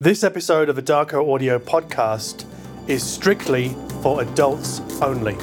[0.00, 2.44] This episode of the Darko Audio podcast
[2.88, 3.68] is strictly
[4.02, 5.34] for adults only.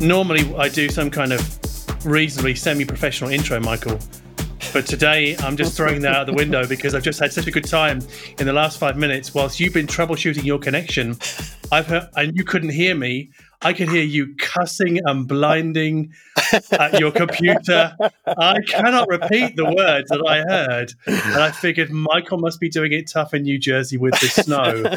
[0.00, 3.98] Normally, I do some kind of reasonably semi professional intro, Michael.
[4.72, 7.50] But today, I'm just throwing that out the window because I've just had such a
[7.50, 8.00] good time
[8.38, 9.34] in the last five minutes.
[9.34, 11.18] Whilst you've been troubleshooting your connection,
[11.70, 13.32] I've heard, and you couldn't hear me.
[13.60, 16.14] I could hear you cussing and blinding
[16.72, 17.94] at your computer.
[18.26, 20.94] I cannot repeat the words that I heard.
[21.06, 24.96] And I figured Michael must be doing it tough in New Jersey with the snow.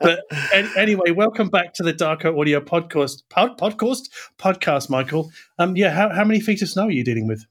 [0.00, 0.20] but
[0.52, 3.22] an- anyway, welcome back to the Darko Audio podcast.
[3.28, 4.08] Pod- podcast?
[4.38, 5.30] Podcast, Michael.
[5.58, 7.46] Um, yeah, how, how many feet of snow are you dealing with?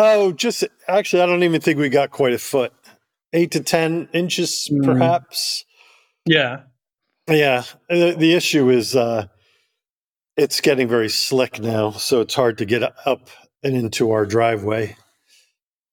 [0.00, 2.72] Oh, just actually, I don't even think we got quite a foot.
[3.32, 4.84] Eight to 10 inches, Mm.
[4.84, 5.64] perhaps.
[6.24, 6.60] Yeah.
[7.28, 7.64] Yeah.
[7.88, 9.26] The, the issue is uh,
[10.36, 11.90] it's getting very slick now.
[11.90, 13.28] So it's hard to get up
[13.64, 14.96] and into our driveway.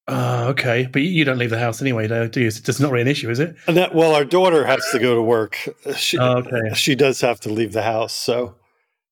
[0.08, 0.88] Uh, okay.
[0.92, 2.48] But you- don't leave the house anyway, though, do you?
[2.48, 3.56] It's not really an issue, is it?
[3.68, 5.58] And that, well, our daughter has to go to work.
[5.98, 6.76] She, Oh, okay.
[6.76, 8.14] she does have to leave the house.
[8.14, 8.56] So,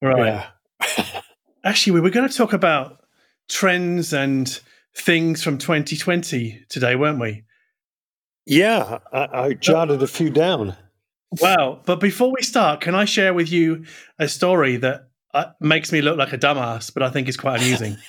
[0.03, 0.43] Right.
[0.79, 1.21] yeah.
[1.65, 2.99] Actually, we were going to talk about
[3.49, 4.59] trends and
[4.95, 7.43] things from 2020 today, weren't we?
[8.45, 8.99] Yeah.
[9.11, 10.75] I, I jotted a few down.
[11.41, 11.81] Wow.
[11.85, 13.85] But before we start, can I share with you
[14.19, 17.61] a story that uh, makes me look like a dumbass, but I think is quite
[17.61, 17.97] amusing?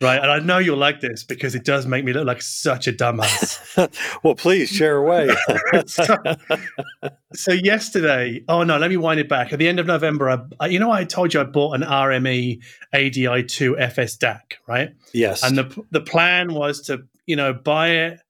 [0.00, 0.20] right.
[0.20, 2.92] And I know you'll like this because it does make me look like such a
[2.92, 3.88] dumbass.
[4.22, 5.28] well, please share away.
[5.86, 6.16] so,
[7.32, 9.52] so yesterday, oh no, let me wind it back.
[9.52, 11.82] At the end of November, I, I, you know, I told you I bought an
[11.82, 12.62] RME
[12.94, 14.90] ADI2 FS DAC, right?
[15.12, 15.42] yes.
[15.42, 18.20] And the the plan was to, you know, buy it,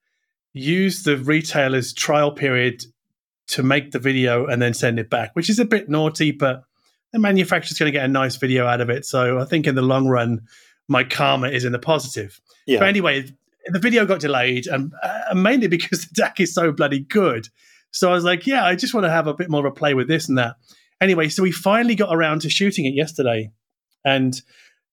[0.52, 2.84] use the retailer's trial period
[3.48, 6.62] to make the video and then send it back, which is a bit naughty, but
[7.12, 9.04] the manufacturer's going to get a nice video out of it.
[9.06, 10.42] So I think in the long run,
[10.88, 12.40] my karma is in the positive.
[12.66, 12.80] yeah.
[12.80, 13.30] But anyway,
[13.66, 17.48] the video got delayed, and uh, mainly because the DAC is so bloody good.
[17.90, 19.74] So I was like, yeah, I just want to have a bit more of a
[19.74, 20.56] play with this and that.
[21.00, 23.50] Anyway, so we finally got around to shooting it yesterday.
[24.04, 24.40] And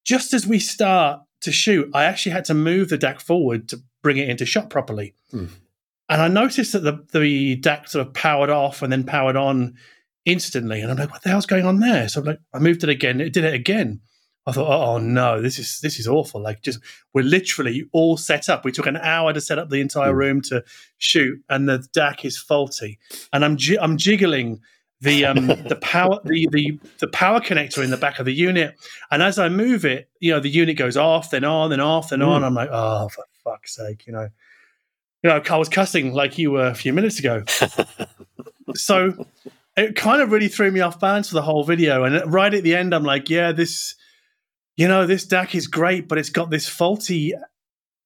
[0.04, 3.82] just as we start to shoot, I actually had to move the DAC forward to
[4.02, 5.14] bring it into shot properly.
[5.30, 5.46] Hmm.
[6.08, 9.74] And I noticed that the, the DAC sort of powered off and then powered on
[10.24, 10.80] instantly.
[10.80, 12.08] And I'm like, what the hell's going on there?
[12.08, 13.20] So I'm like, I moved it again.
[13.20, 14.00] It did it again.
[14.46, 16.40] I thought, oh no, this is this is awful.
[16.40, 16.78] Like, just
[17.12, 18.64] we're literally all set up.
[18.64, 20.18] We took an hour to set up the entire Hmm.
[20.18, 20.62] room to
[20.98, 22.98] shoot, and the DAC is faulty.
[23.32, 24.60] And I'm ji- I'm jiggling
[25.00, 28.76] the um the power the the the power connector in the back of the unit,
[29.10, 32.10] and as I move it, you know, the unit goes off, then on, then off,
[32.10, 32.44] then on.
[32.44, 34.28] I'm like, oh, for fuck's sake, you know.
[35.22, 37.42] You know, I was cussing like you were a few minutes ago.
[38.74, 39.26] so
[39.76, 42.04] it kind of really threw me off balance for the whole video.
[42.04, 43.94] And right at the end, I'm like, yeah, this,
[44.76, 47.32] you know, this DAC is great, but it's got this faulty,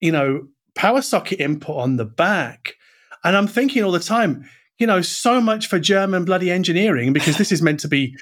[0.01, 2.75] you know, power socket input on the back.
[3.25, 4.49] And I'm thinking all the time,
[4.79, 8.17] you know, so much for German bloody engineering because this is meant to be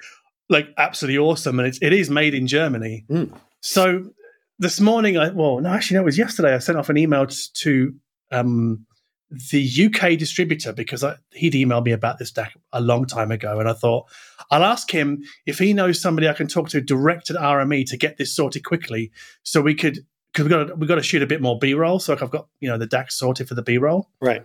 [0.48, 3.04] like absolutely awesome and it's, it is made in Germany.
[3.10, 3.32] Mm.
[3.60, 4.10] So
[4.58, 6.54] this morning, I, well, no, actually, no, it was yesterday.
[6.54, 7.94] I sent off an email to
[8.32, 8.86] um,
[9.50, 13.60] the UK distributor because I, he'd emailed me about this DAC a long time ago.
[13.60, 14.06] And I thought,
[14.50, 17.96] I'll ask him if he knows somebody I can talk to direct at RME to
[17.96, 19.10] get this sorted quickly
[19.42, 20.00] so we could.
[20.32, 22.48] Because we got we got to shoot a bit more B roll, so I've got
[22.60, 24.10] you know the DAC sorted for the B roll.
[24.20, 24.44] right.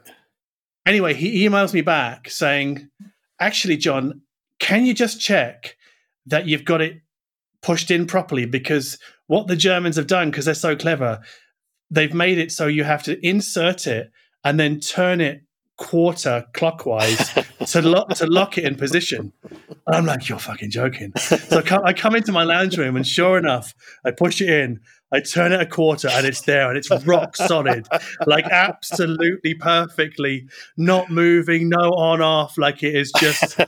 [0.86, 2.90] Anyway, he emails me back saying,
[3.40, 4.22] "Actually, John,
[4.60, 5.76] can you just check
[6.26, 7.02] that you've got it
[7.62, 8.46] pushed in properly?
[8.46, 8.98] Because
[9.28, 11.20] what the Germans have done, because they're so clever,
[11.90, 14.12] they've made it so you have to insert it
[14.44, 15.42] and then turn it
[15.78, 17.30] quarter clockwise
[17.68, 19.34] to lock to lock it in position."
[19.88, 22.96] And I'm like, "You're fucking joking!" So I come, I come into my lounge room,
[22.96, 23.74] and sure enough,
[24.06, 24.80] I push it in.
[25.12, 27.88] I turn it a quarter and it's there and it's rock solid,
[28.26, 32.58] like absolutely perfectly, not moving, no on off.
[32.58, 33.60] Like it is just,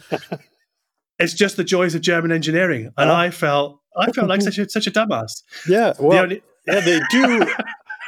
[1.19, 2.91] it's just the joys of German engineering.
[2.97, 3.13] And Oh.
[3.15, 5.43] I felt, I felt like such a such a dumbass.
[5.69, 5.93] Yeah.
[5.93, 7.45] The Well, only- yeah, they do.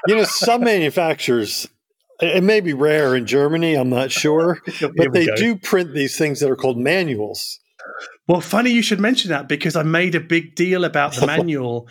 [0.07, 1.67] you know, some manufacturers,
[2.19, 5.35] it may be rare in Germany, I'm not sure, but they go.
[5.35, 7.59] do print these things that are called manuals.
[8.27, 11.87] Well, funny you should mention that because I made a big deal about the manual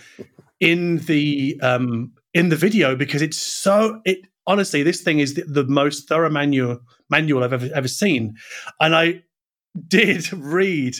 [0.60, 5.42] in the um, in the video because it's so it honestly this thing is the,
[5.42, 8.34] the most thorough manual manual I've ever ever seen,
[8.80, 9.22] and I
[9.88, 10.94] did read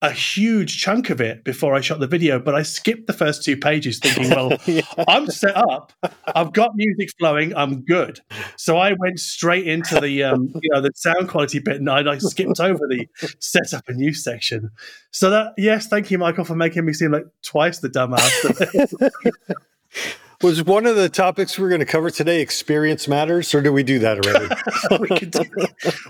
[0.00, 3.42] a huge chunk of it before I shot the video, but I skipped the first
[3.42, 4.82] two pages thinking, well, yeah.
[5.08, 5.92] I'm set up.
[6.34, 7.54] I've got music flowing.
[7.56, 8.20] I'm good.
[8.56, 12.08] So I went straight into the, um, you know, the sound quality bit and I,
[12.12, 13.08] I skipped over the
[13.40, 14.70] setup and use section.
[15.10, 19.10] So that, yes, thank you, Michael, for making me seem like twice the dumbass.
[20.40, 23.82] Was one of the topics we're going to cover today experience matters, or do we
[23.82, 25.08] do that already?
[25.10, 25.40] we do.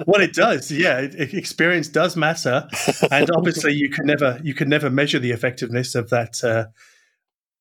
[0.07, 0.71] Well, it does.
[0.71, 2.69] Yeah, experience does matter,
[3.11, 6.67] and obviously, you can never you can never measure the effectiveness of that uh,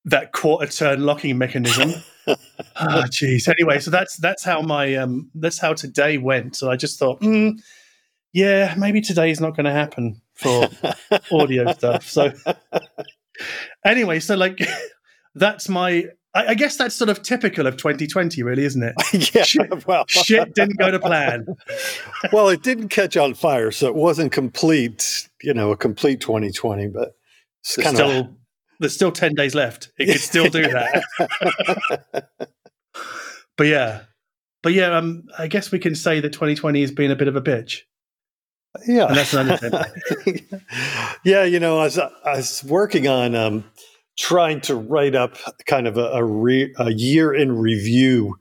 [0.04, 1.94] that quarter turn locking mechanism.
[2.28, 2.36] oh,
[2.76, 3.48] jeez.
[3.48, 6.58] Anyway, so that's that's how my um that's how today went.
[6.58, 7.62] So I just thought, mm,
[8.34, 10.68] yeah, maybe today is not going to happen for
[11.32, 12.10] audio stuff.
[12.10, 12.34] So
[13.86, 14.60] anyway, so like
[15.34, 18.94] that's my I, I, guess that's sort of typical of 2020, really, isn't it?
[19.34, 19.42] yeah.
[19.42, 21.48] Shit, well, shit didn't go to plan.
[22.32, 25.30] well, it didn't catch on fire, so it wasn't complete.
[25.42, 27.16] You know, a complete 2020, but
[27.62, 28.28] it's there's kind still, of
[28.80, 29.92] there's still 10 days left.
[29.98, 31.04] It could still do that.
[33.58, 34.02] but yeah,
[34.62, 37.36] but yeah, um, I guess we can say that 2020 has been a bit of
[37.36, 37.80] a bitch.
[38.86, 39.34] Yeah, and that's
[41.24, 43.64] yeah, you know, I was, I was working on um,
[44.18, 48.38] trying to write up kind of a, a, re, a year in review.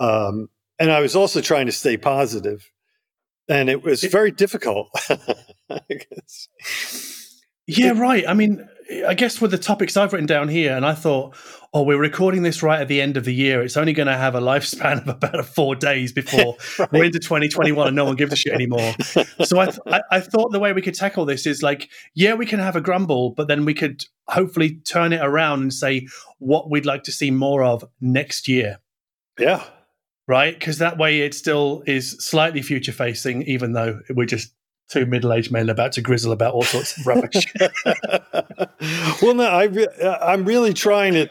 [0.00, 0.48] Um,
[0.78, 2.68] and I was also trying to stay positive,
[3.48, 4.88] and it was very difficult.
[7.66, 8.24] yeah, right.
[8.26, 8.68] I mean,
[9.06, 11.36] I guess with the topics I've written down here, and I thought,
[11.74, 13.62] oh, we're recording this right at the end of the year.
[13.62, 16.92] It's only going to have a lifespan of about four days before right.
[16.92, 18.94] we're into 2021 and no one gives a shit anymore.
[19.44, 22.34] so I, th- I, I, thought the way we could tackle this is like, yeah,
[22.34, 26.06] we can have a grumble, but then we could hopefully turn it around and say
[26.38, 28.78] what we'd like to see more of next year.
[29.38, 29.64] Yeah.
[30.28, 30.58] Right?
[30.58, 34.52] Because that way it still is slightly future facing, even though we're just
[34.88, 37.46] two middle-aged men about to grizzle about all sorts of rubbish.
[39.22, 41.30] well, no, I re- I'm really trying to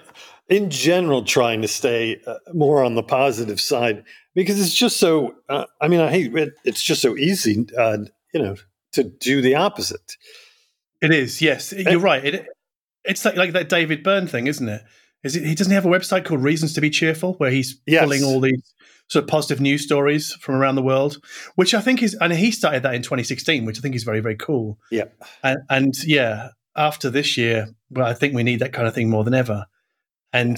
[0.52, 4.04] in general trying to stay uh, more on the positive side
[4.36, 7.98] because it's just so uh, i mean i hate it it's just so easy uh,
[8.34, 8.56] you know
[8.92, 10.18] to do the opposite
[11.02, 12.46] it is yes you're right it,
[13.06, 14.82] it's like, like that david byrne thing isn't it
[15.24, 18.04] is it he doesn't have a website called reasons to be cheerful where he's yes.
[18.04, 18.74] pulling all these
[19.12, 21.18] sort of positive news stories from around the world
[21.56, 24.22] which i think is and he started that in 2016 which i think is very
[24.22, 24.80] very cool.
[24.90, 25.06] Yeah.
[25.44, 29.10] And, and yeah after this year well i think we need that kind of thing
[29.10, 29.66] more than ever.
[30.34, 30.58] And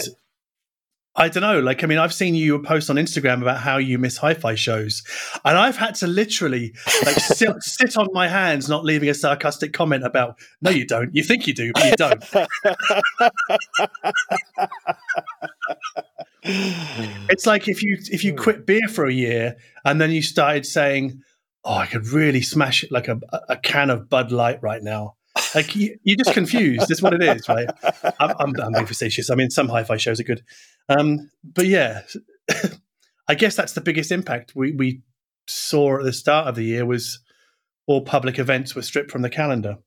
[1.15, 3.99] I don't know, like, I mean, I've seen you post on Instagram about how you
[3.99, 5.03] miss hi fi shows.
[5.45, 6.73] And I've had to literally
[7.05, 11.13] like sit, sit, on my hands, not leaving a sarcastic comment about, no, you don't.
[11.15, 12.23] You think you do, but you don't.
[17.29, 19.55] it's like if you if you quit beer for a year
[19.85, 21.21] and then you started saying,
[21.63, 25.15] Oh, I could really smash it like a, a can of Bud Light right now.
[25.55, 26.87] Like you, are just confused.
[26.89, 27.69] That's what it is, right?
[28.19, 29.29] I'm, I'm, I'm, being facetious.
[29.29, 30.43] I mean, some hi-fi shows are good,
[30.89, 32.01] um, but yeah,
[33.27, 35.01] I guess that's the biggest impact we we
[35.47, 37.19] saw at the start of the year was
[37.85, 39.77] all public events were stripped from the calendar.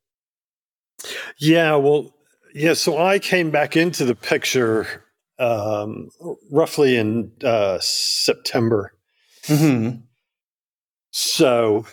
[1.38, 2.14] Yeah, well,
[2.54, 2.74] yeah.
[2.74, 5.04] So I came back into the picture
[5.38, 6.08] um,
[6.50, 8.92] roughly in uh, September.
[9.46, 10.00] Mm-hmm.
[11.10, 11.86] So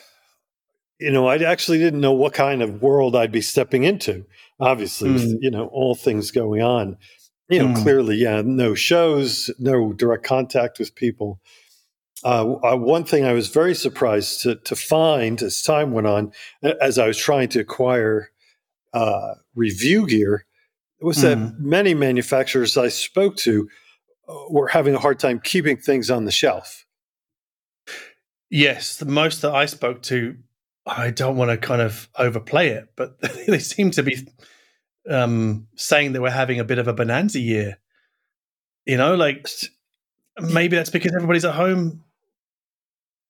[1.03, 4.25] you know, I actually didn't know what kind of world I'd be stepping into.
[4.59, 5.13] Obviously, mm.
[5.15, 6.95] with, you know, all things going on.
[7.49, 7.83] You know, mm.
[7.83, 11.39] clearly, yeah, no shows, no direct contact with people.
[12.23, 16.31] Uh, uh, one thing I was very surprised to, to find as time went on,
[16.61, 18.31] as I was trying to acquire
[18.93, 20.45] uh, review gear,
[21.01, 21.21] was mm.
[21.21, 23.67] that many manufacturers I spoke to
[24.29, 26.85] uh, were having a hard time keeping things on the shelf.
[28.49, 30.37] Yes, the most that I spoke to
[30.85, 34.27] I don't want to kind of overplay it, but they seem to be
[35.09, 37.77] um, saying that we're having a bit of a bonanza year.
[38.85, 39.47] You know, like
[40.39, 42.03] maybe that's because everybody's at home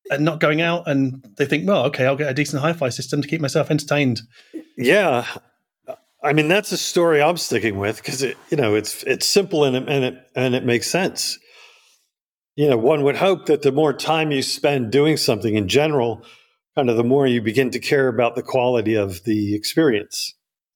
[0.10, 3.22] and not going out, and they think, well, okay, I'll get a decent hi-fi system
[3.22, 4.22] to keep myself entertained.
[4.77, 5.25] Yeah,
[6.24, 9.63] I mean that's a story I'm sticking with because it, you know, it's it's simple
[9.63, 11.38] and it, and it and it makes sense.
[12.56, 16.24] You know, one would hope that the more time you spend doing something in general
[16.75, 20.34] kind of the more you begin to care about the quality of the experience,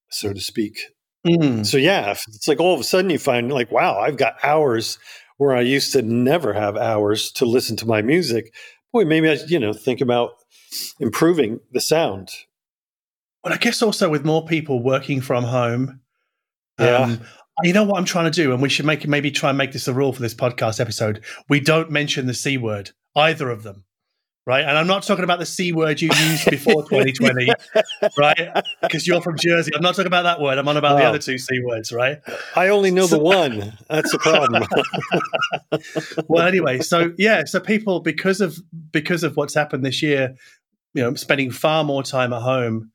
[0.09, 0.79] so to speak.
[1.25, 1.65] Mm.
[1.65, 4.97] So yeah, it's like all of a sudden you find like, wow, I've got hours
[5.37, 8.53] where I used to never have hours to listen to my music.
[8.93, 10.31] Boy, maybe I, you know, think about
[10.99, 12.29] improving the sound.
[13.43, 16.01] But I guess also with more people working from home,
[16.79, 16.97] yeah.
[16.97, 17.21] Um,
[17.63, 19.71] you know what I'm trying to do, and we should make maybe try and make
[19.71, 21.23] this a rule for this podcast episode.
[21.49, 23.86] We don't mention the c word, either of them
[24.47, 24.63] right?
[24.63, 27.49] And I'm not talking about the C word you used before 2020,
[28.17, 28.63] right?
[28.81, 29.71] Because you're from Jersey.
[29.75, 30.57] I'm not talking about that word.
[30.57, 30.97] I'm on about oh.
[30.97, 32.19] the other two C words, right?
[32.55, 33.77] I only know so, the one.
[33.89, 34.63] That's the problem.
[36.29, 38.57] well, anyway, so yeah, so people because of
[38.91, 40.35] because of what's happened this year,
[40.93, 42.91] you know, spending far more time at home.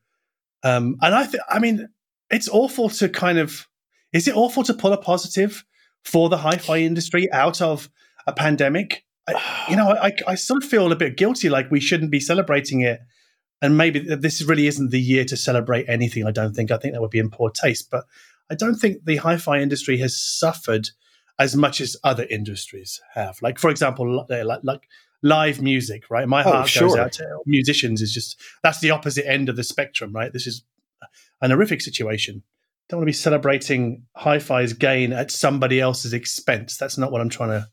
[0.63, 1.87] Um, and I think, I mean,
[2.31, 3.67] it's awful to kind of,
[4.11, 5.63] is it awful to pull a positive
[6.03, 7.89] for the hi-fi industry out of
[8.25, 9.03] a pandemic?
[9.27, 12.19] I, you know, I, I sort of feel a bit guilty, like we shouldn't be
[12.19, 13.01] celebrating it.
[13.61, 16.27] And maybe this really isn't the year to celebrate anything.
[16.27, 16.69] I don't think.
[16.69, 17.89] I think that would be in poor taste.
[17.89, 18.03] But
[18.49, 20.89] I don't think the hi-fi industry has suffered
[21.39, 23.41] as much as other industries have.
[23.41, 24.81] Like, for example, uh, like, like
[25.21, 26.27] live music, right?
[26.27, 26.87] My oh, heart oh, sure.
[26.89, 28.01] goes out to musicians.
[28.01, 30.33] Is just that's the opposite end of the spectrum, right?
[30.33, 30.63] This is
[31.41, 32.43] an horrific situation.
[32.89, 36.77] Don't want to be celebrating hi-fi's gain at somebody else's expense.
[36.77, 37.69] That's not what I'm trying to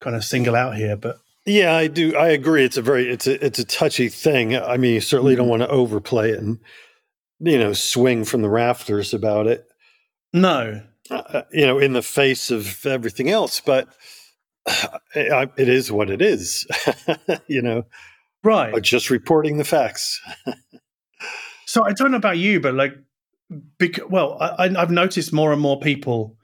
[0.00, 2.16] kind of single out here, but yeah, I do.
[2.16, 2.64] I agree.
[2.64, 4.56] It's a very it's a it's a touchy thing.
[4.56, 5.42] I mean, you certainly mm-hmm.
[5.42, 6.58] don't want to overplay it and
[7.38, 9.66] you know swing from the rafters about it.
[10.32, 13.88] No, uh, uh you know, in the face of everything else, but
[15.14, 16.66] it is what it is.
[17.46, 17.84] you know,
[18.44, 18.80] right?
[18.82, 20.20] Just reporting the facts.
[21.66, 22.94] so I don't know about you, but like,
[23.78, 26.36] because, well, I, I've noticed more and more people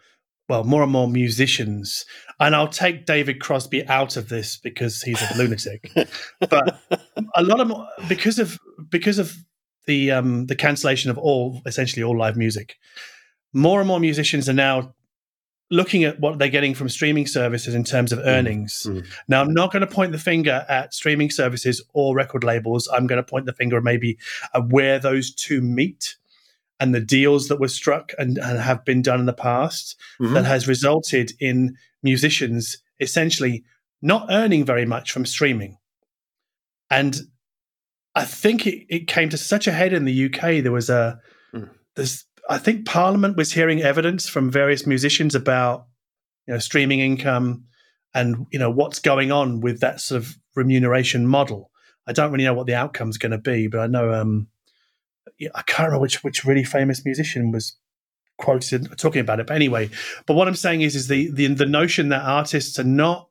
[0.49, 2.05] well, more and more musicians.
[2.39, 5.91] And I'll take David Crosby out of this because he's a lunatic.
[6.51, 6.81] but
[7.35, 8.59] a lot of more, because of
[8.91, 9.35] because of
[9.87, 12.77] the um, the cancellation of all essentially all live music,
[13.53, 14.95] more and more musicians are now
[15.71, 18.87] looking at what they're getting from streaming services in terms of mm, earnings.
[18.89, 19.07] Mm-hmm.
[19.29, 22.89] Now, I'm not going to point the finger at streaming services or record labels.
[22.93, 24.19] I'm going to point the finger maybe
[24.55, 26.17] at where those two meet
[26.79, 30.35] and the deals that were struck and, and have been done in the past mm-hmm.
[30.35, 33.65] that has resulted in musicians essentially
[34.01, 35.77] not earning very much from streaming.
[36.91, 37.17] And
[38.15, 40.63] I think it, it came to such a head in the UK.
[40.63, 41.19] There was a
[41.55, 41.69] mm.
[41.97, 45.87] there's I think Parliament was hearing evidence from various musicians about
[46.47, 47.65] you know streaming income
[48.15, 51.71] and you know what's going on with that sort of remuneration model.
[52.07, 54.47] I don't really know what the outcome's going to be, but I know um,
[55.55, 57.77] I can't remember which which really famous musician was
[58.39, 59.47] quoted talking about it.
[59.47, 59.91] But anyway,
[60.27, 63.29] but what I'm saying is, is the the the notion that artists are not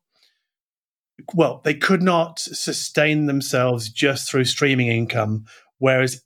[1.34, 5.46] well, they could not sustain themselves just through streaming income,
[5.78, 6.22] whereas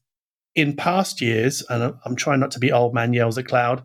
[0.56, 3.84] in past years, and I'm trying not to be old man yells at cloud.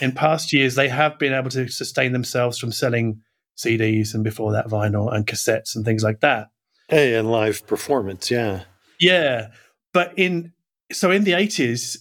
[0.00, 3.22] In past years, they have been able to sustain themselves from selling
[3.56, 6.48] CDs and before that vinyl and cassettes and things like that.
[6.88, 8.64] Hey, and live performance, yeah,
[9.00, 9.48] yeah.
[9.92, 10.52] But in
[10.92, 11.98] so in the 80s,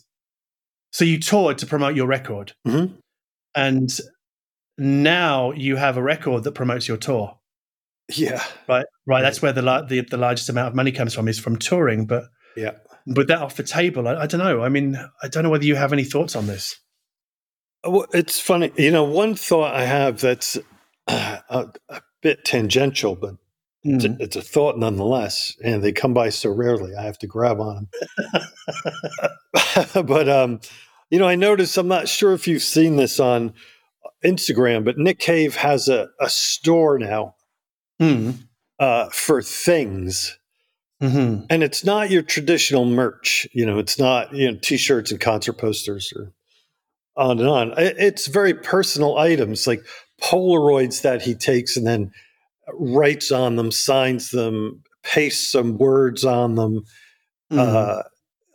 [0.92, 2.54] so you toured to promote your record.
[2.68, 2.96] Mm-hmm.
[3.56, 3.90] And
[4.78, 7.38] now you have a record that promotes your tour.
[8.10, 8.44] Yeah.
[8.68, 8.86] Right.
[9.06, 9.22] Right.
[9.22, 12.06] That's where the, the, the largest amount of money comes from is from touring.
[12.06, 12.72] But yeah.
[13.08, 14.62] But that off the table, I, I don't know.
[14.62, 16.76] I mean, I don't know whether you have any thoughts on this.
[17.84, 18.72] Well, it's funny.
[18.78, 20.58] You know, one thought I have that's
[21.08, 23.36] uh, a, a, bit tangential, but
[23.86, 23.96] Mm.
[23.96, 24.22] It's, a, mm-hmm.
[24.22, 26.94] it's, a, thought nonetheless, and they come by so rarely.
[26.96, 27.88] I have to grab on
[29.94, 30.06] them.
[30.06, 30.60] but um,
[31.10, 31.78] you know, I noticed.
[31.78, 33.54] I'm not sure if you've seen this on
[34.24, 37.36] Instagram, but Nick Cave has a, a store now
[38.00, 38.38] mm.
[38.80, 40.38] uh, for things.
[41.02, 41.46] Mm-hmm.
[41.50, 43.48] And it's not your traditional merch.
[43.52, 46.34] You know, it's not you know t-shirts and concert posters or
[47.18, 47.74] on and on.
[47.78, 49.84] It's very personal items like
[50.22, 52.12] Polaroids that he takes and then
[52.74, 56.86] writes on them, signs them, pastes some words on them,
[57.52, 57.58] mm.
[57.58, 58.04] uh,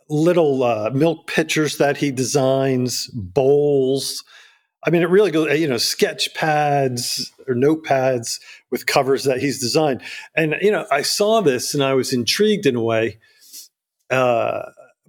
[0.09, 4.23] little uh, milk pitchers that he designs, bowls.
[4.85, 8.39] I mean, it really goes, you know, sketch pads or notepads
[8.71, 10.01] with covers that he's designed.
[10.35, 13.19] And, you know, I saw this and I was intrigued in a way.
[14.09, 14.61] Uh,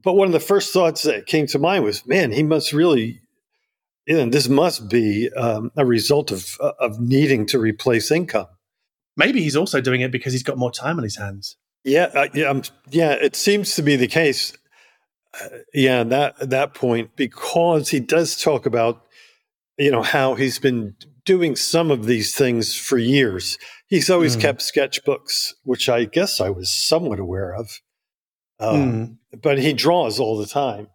[0.02, 3.20] but one of the first thoughts that came to mind was, man, he must really,
[4.06, 8.46] you know, this must be um, a result of, of needing to replace income.
[9.18, 11.56] Maybe he's also doing it because he's got more time on his hands.
[11.84, 13.12] Yeah, uh, yeah, um, yeah.
[13.12, 14.56] It seems to be the case.
[15.38, 19.02] Uh, yeah, that that point because he does talk about
[19.76, 20.94] you know how he's been
[21.24, 23.58] doing some of these things for years.
[23.88, 24.40] He's always mm.
[24.40, 27.80] kept sketchbooks, which I guess I was somewhat aware of.
[28.60, 28.76] Um,
[29.34, 29.40] mm.
[29.42, 30.88] But he draws all the time.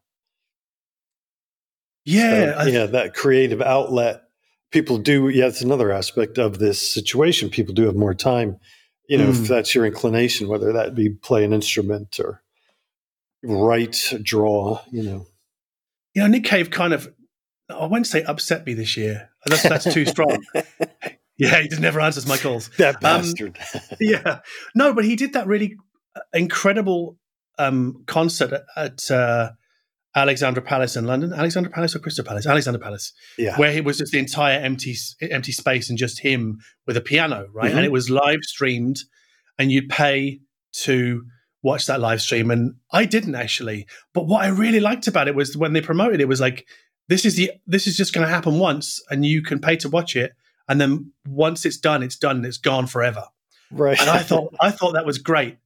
[2.06, 4.23] Yeah, so, yeah, that creative outlet
[4.74, 7.50] people do yeah that's another aspect of this situation.
[7.50, 8.60] People do have more time
[9.08, 9.30] you know mm.
[9.30, 9.44] if hmm.
[9.46, 12.42] that's your inclination whether that be play an instrument or
[13.44, 15.27] write draw you know.
[16.13, 17.12] You know nick cave kind of
[17.70, 19.30] i won't say upset me this year.
[19.46, 20.44] That's, that's too strong.
[21.36, 22.70] Yeah he just never answers my calls.
[22.77, 23.58] That um, bastard.
[23.74, 24.39] um, yeah.
[24.75, 25.77] No but he did that really
[26.32, 27.18] incredible
[27.58, 29.51] um, concert at, at uh,
[30.15, 31.34] Alexandra Palace in London.
[31.34, 32.46] Alexandra Palace or Crystal Palace?
[32.46, 33.13] Alexandra Palace.
[33.38, 33.58] Yeah.
[33.58, 37.48] Where it was just the entire empty empty space and just him with a piano,
[37.53, 37.72] right?
[37.72, 37.77] Mhm.
[37.77, 39.00] And it was live streamed,
[39.58, 40.39] and you'd pay
[40.84, 41.24] to
[41.63, 42.51] watch that live stream.
[42.51, 46.20] And I didn't actually, but what I really liked about it was when they promoted
[46.22, 46.67] it was like
[47.10, 49.89] this is the this is just going to happen once, and you can pay to
[49.89, 50.34] watch it,
[50.70, 53.25] and then once it's done, it's done, and it's gone forever.
[53.72, 54.00] Right.
[54.00, 55.58] And I thought I thought that was great.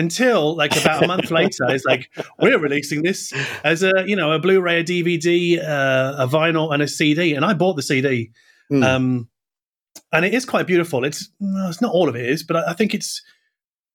[0.00, 4.32] Until like about a month later, it's like we're releasing this as a you know
[4.32, 7.34] a Blu-ray, a DVD, uh, a vinyl, and a CD.
[7.34, 8.30] And I bought the CD,
[8.72, 8.84] Mm.
[8.84, 9.28] um,
[10.12, 11.04] and it is quite beautiful.
[11.04, 13.22] It's it's not all of it is, but I, I think it's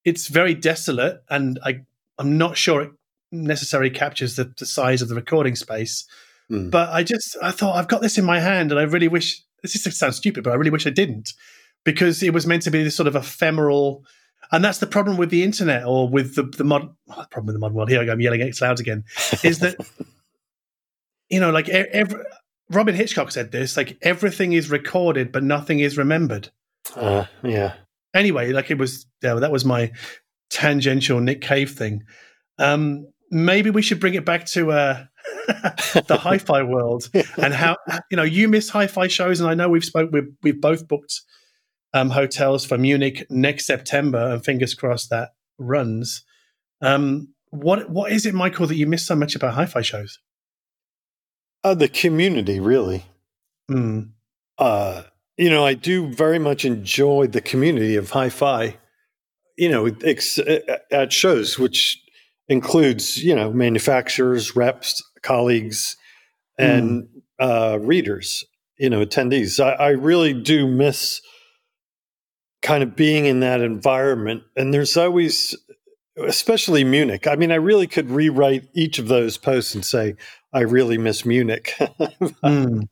[0.04, 1.82] it's very desolate, and I
[2.20, 2.92] I'm not sure it
[3.32, 6.06] necessarily captures the, the size of the recording space.
[6.52, 6.70] Mm.
[6.72, 9.42] But I just I thought I've got this in my hand, and I really wish
[9.64, 11.34] this just sounds stupid, but I really wish I didn't
[11.84, 14.04] because it was meant to be this sort of ephemeral.
[14.52, 16.90] And that's the problem with the internet or with the the mod.
[17.10, 17.90] Oh, the problem with the modern world.
[17.90, 18.12] Here I go.
[18.12, 19.04] I'm yelling at clouds again.
[19.44, 19.76] Is that
[21.30, 22.24] you know, like every,
[22.70, 23.78] Robyn Hitchcock said this.
[23.78, 26.50] Like everything is recorded, but nothing is remembered.
[26.96, 27.74] Uh, yeah.
[28.14, 29.06] Anyway, like it was.
[29.22, 29.92] Yeah, that was my
[30.50, 32.04] tangential Nick Cave thing.
[32.58, 35.06] Um, maybe we should bring it back to uh,
[36.08, 37.78] the hi-fi world and how
[38.10, 41.22] you know you miss hi-fi shows, and I know we've spoke we've, we've both booked
[41.96, 46.24] um, hotels for Munich next September, and fingers crossed that runs.
[46.82, 50.20] Um, what what is it, Michael, that you miss so much about hi-fi shows?
[51.64, 53.06] Uh, the community, really.
[53.70, 54.02] Hmm.
[54.58, 55.04] Uh,
[55.38, 58.76] you know, I do very much enjoy the community of hi-fi.
[59.58, 60.38] You know, ex-
[60.92, 61.98] at shows, which
[62.50, 65.96] includes you know manufacturers, reps, colleagues,
[66.60, 67.08] and
[67.40, 68.44] uh, readers.
[68.78, 69.64] You know, attendees.
[69.64, 71.22] I, I really do miss
[72.66, 74.44] kind of being in that environment.
[74.56, 75.56] And there's always,
[76.18, 77.28] especially Munich.
[77.28, 80.16] I mean, I really could rewrite each of those posts and say,
[80.52, 81.74] I really miss Munich.
[82.44, 82.82] Hmm.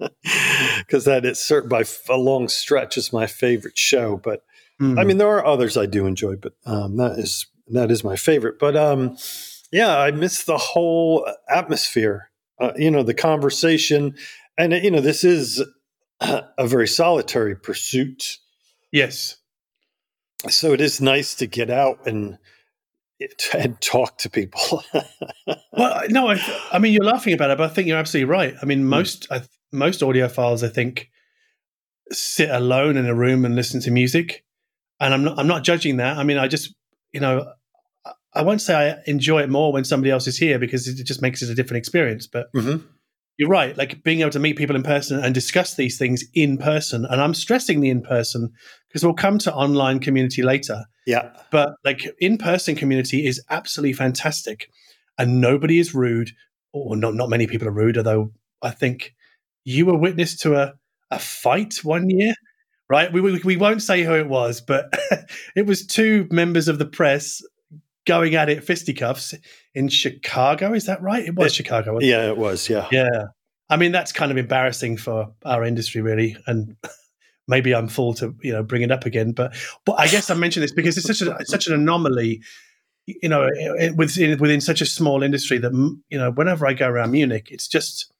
[0.79, 4.17] Because that is certain by a long stretch is my favorite show.
[4.17, 4.43] But
[4.79, 4.97] Hmm.
[4.97, 8.15] I mean, there are others I do enjoy, but um, that is that is my
[8.15, 8.57] favorite.
[8.59, 9.15] But um,
[9.71, 12.31] yeah, I miss the whole atmosphere.
[12.59, 14.15] Uh, you know, the conversation,
[14.57, 15.63] and you know, this is
[16.19, 18.39] a very solitary pursuit.
[18.91, 19.37] yes.
[20.49, 22.37] So it is nice to get out and
[23.53, 24.83] and talk to people.
[25.71, 26.39] Well, no, I,
[26.71, 28.55] I mean you're laughing about it, but I think you're absolutely right.
[28.61, 31.09] I mean, most I, most audiophiles, I think,
[32.11, 34.43] sit alone in a room and listen to music,
[34.99, 36.17] and I'm not I'm not judging that.
[36.17, 36.73] I mean, I just
[37.11, 37.51] you know,
[38.05, 41.03] I- I won't say I enjoy it more when somebody else is here because it
[41.05, 42.25] just makes it a different experience.
[42.25, 42.83] But Mhm.
[43.37, 46.57] You're right, like being able to meet people in person and discuss these things in
[46.57, 48.51] person, and I'm stressing the in person
[48.87, 50.85] because we'll come to online community later.
[51.05, 54.69] Yeah, but like in-person community is absolutely fantastic
[55.17, 56.31] and nobody is rude
[56.71, 59.13] or not not many people are rude although i think
[59.63, 60.73] you were witness to a,
[61.11, 62.33] a fight one year
[62.89, 63.13] right?
[63.13, 64.93] We, we, we won't say who it was but
[65.55, 67.41] it was two members of the press
[68.05, 69.33] going at it fisticuffs
[69.75, 72.15] in chicago is that right it was It- chicago wasn't it?
[72.15, 72.69] yeah, it was.
[72.69, 73.25] Yeah, yeah
[73.69, 76.75] i mean that's kind of embarrassing for our industry really and
[77.47, 79.55] maybe i'm full to you know bring it up again but
[79.85, 82.41] but i guess i mention this because it's such a it's such an anomaly
[83.05, 85.73] you know it- within within such a small industry that
[86.09, 88.11] you know whenever i go around munich it's just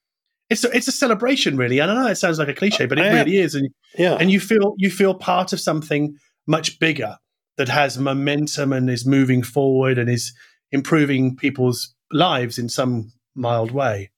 [0.50, 3.00] it's a, it's a celebration really and i know it sounds like a cliche but
[3.00, 4.18] it I- really is and yeah.
[4.20, 6.16] and you feel you feel part of something
[6.48, 7.18] much bigger
[7.58, 10.34] that has momentum and is moving forward and is
[10.74, 14.12] improving people's lives in some mild way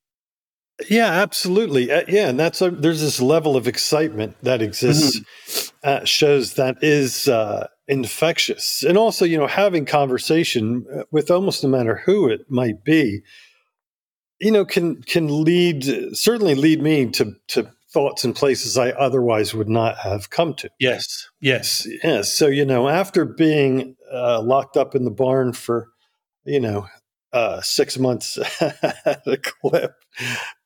[0.89, 1.91] Yeah, absolutely.
[1.91, 6.78] Uh, yeah, and that's a, there's this level of excitement that exists at shows that
[6.82, 12.28] is uh, infectious, and also you know having conversation uh, with almost no matter who
[12.28, 13.22] it might be,
[14.39, 19.54] you know can can lead certainly lead me to to thoughts and places I otherwise
[19.54, 20.70] would not have come to.
[20.80, 22.34] yes yes yes.
[22.34, 25.88] so you know after being uh, locked up in the barn for
[26.45, 26.88] you know
[27.34, 29.93] uh, six months at a clip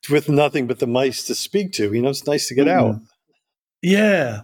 [0.09, 1.91] with nothing but the mice to speak to.
[1.93, 2.95] You know, it's nice to get out.
[2.95, 3.05] Mm.
[3.81, 4.41] Yeah.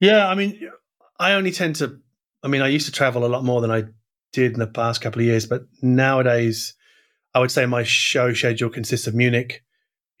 [0.00, 0.28] Yeah.
[0.28, 0.70] I mean,
[1.18, 1.98] I only tend to,
[2.44, 3.84] I mean, I used to travel a lot more than I
[4.32, 6.74] did in the past couple of years, but nowadays,
[7.34, 9.64] I would say my show schedule consists of Munich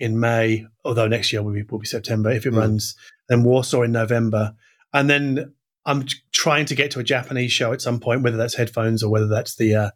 [0.00, 2.58] in May, although next year will be, will be September if it Mm.
[2.58, 2.96] runs,
[3.28, 4.54] then Warsaw in November.
[4.92, 5.54] And then
[5.86, 9.10] I'm trying to get to a Japanese show at some point, whether that's headphones or
[9.12, 9.90] whether that's the, uh,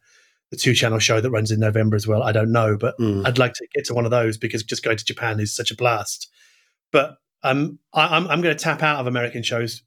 [0.53, 2.23] the two channel show that runs in November as well.
[2.23, 3.27] I don't know, but Mm.
[3.27, 5.71] I'd like to get to one of those because just going to Japan is such
[5.71, 6.29] a blast.
[6.93, 9.83] But um, I, I'm I'm going to tap out of American shows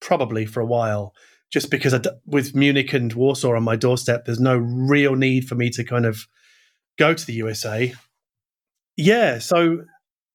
[0.00, 1.14] probably for a while,
[1.50, 1.94] just because
[2.26, 6.04] with Munich and Warsaw on my doorstep, there's no real need for me to kind
[6.04, 6.26] of
[6.98, 7.94] go to the USA.
[8.98, 9.84] Yeah, so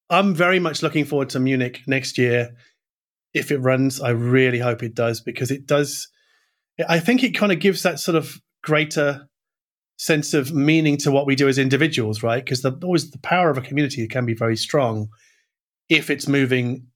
[0.09, 2.55] I'm very much looking forward to Munich next year.
[3.35, 6.07] If it runs, I really hope it does because it does.
[6.89, 9.27] I think it kind of gives that sort of greater
[9.97, 12.43] sense of meaning to what we do as individuals, right?
[12.43, 15.09] Because the, always the power of a community can be very strong
[15.89, 16.87] if it's moving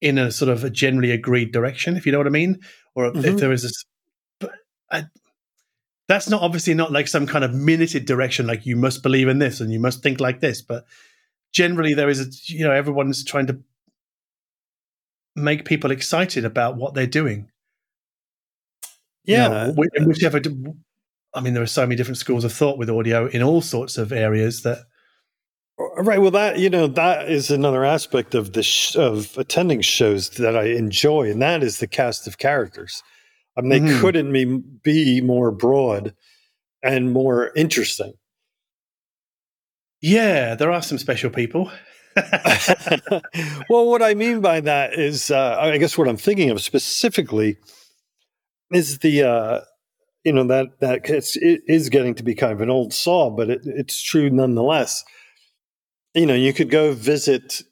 [0.00, 2.60] in a sort of a generally agreed direction, if you know what I mean,
[2.94, 3.24] or mm-hmm.
[3.24, 3.84] if there is this.
[4.38, 4.52] But
[4.90, 5.04] I,
[6.08, 9.38] that's not obviously not like some kind of minuted direction, like you must believe in
[9.38, 10.60] this and you must think like this.
[10.60, 10.84] But
[11.52, 13.60] generally, there is a you know everyone's trying to
[15.34, 17.48] make people excited about what they're doing.
[19.24, 20.40] Yeah, you know, whichever.
[21.34, 23.96] I mean, there are so many different schools of thought with audio in all sorts
[23.96, 24.78] of areas that
[25.96, 26.20] Right.
[26.20, 30.54] Well, that you know that is another aspect of the sh- of attending shows that
[30.56, 33.02] I enjoy, and that is the cast of characters.
[33.56, 34.00] I mean, they mm-hmm.
[34.00, 34.44] couldn't be,
[34.82, 36.14] be more broad
[36.82, 38.14] and more interesting.
[40.00, 41.70] Yeah, there are some special people.
[42.16, 47.58] well, what I mean by that is, uh, I guess what I'm thinking of specifically
[48.72, 49.60] is the, uh,
[50.24, 53.30] you know, that that it's, it is getting to be kind of an old saw,
[53.30, 55.04] but it, it's true nonetheless
[56.14, 57.62] you know, you could go visit,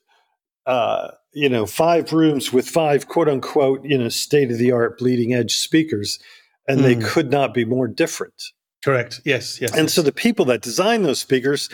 [0.66, 4.98] uh, you know, five rooms with five quote unquote, you know, state of the art
[4.98, 6.18] bleeding edge speakers,
[6.66, 6.82] and mm.
[6.82, 7.02] they hmm.
[7.02, 8.42] could not be more different.
[8.84, 9.20] Correct.
[9.24, 9.60] Yes.
[9.60, 9.72] Yes.
[9.72, 9.94] And yes.
[9.94, 11.68] so the people that design those speakers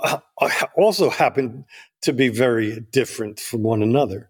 [0.00, 1.64] uh, uh, also happen
[2.02, 4.28] to be very different from one another.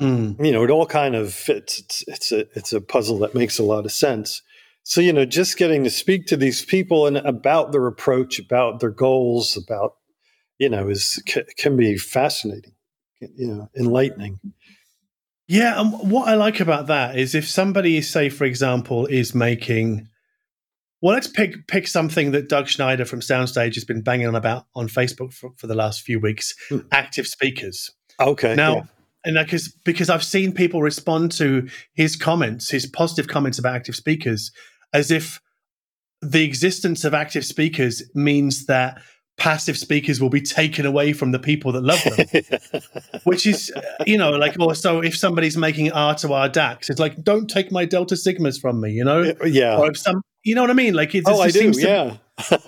[0.00, 0.44] Mm.
[0.44, 1.78] You know, it all kind of fits.
[1.78, 4.42] It's, it's a it's a puzzle that makes a lot of sense.
[4.90, 8.80] So you know, just getting to speak to these people and about their approach, about
[8.80, 9.92] their goals, about
[10.58, 11.22] you know, is
[11.56, 12.72] can be fascinating,
[13.20, 14.40] you know, enlightening.
[15.46, 20.08] Yeah, and what I like about that is if somebody, say, for example, is making,
[21.00, 24.66] well, let's pick pick something that Doug Schneider from Soundstage has been banging on about
[24.74, 26.78] on Facebook for, for the last few weeks: hmm.
[26.90, 27.92] active speakers.
[28.18, 28.74] Okay, now.
[28.74, 28.82] Yeah.
[29.22, 33.94] And because because I've seen people respond to his comments, his positive comments about active
[33.94, 34.50] speakers,
[34.92, 35.40] as if
[36.22, 39.00] the existence of active speakers means that
[39.40, 42.82] passive speakers will be taken away from the people that love them.
[43.24, 43.72] Which is,
[44.06, 47.48] you know, like, or so if somebody's making R to R DACs, it's like, don't
[47.48, 49.22] take my Delta Sigmas from me, you know?
[49.40, 49.78] Uh, yeah.
[49.78, 50.92] Or if some, you know what I mean?
[50.92, 52.18] Like, it oh, I do, yeah.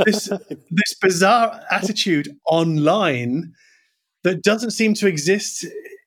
[0.05, 0.31] this,
[0.71, 3.53] this bizarre attitude online
[4.25, 5.67] that doesn't seem to exist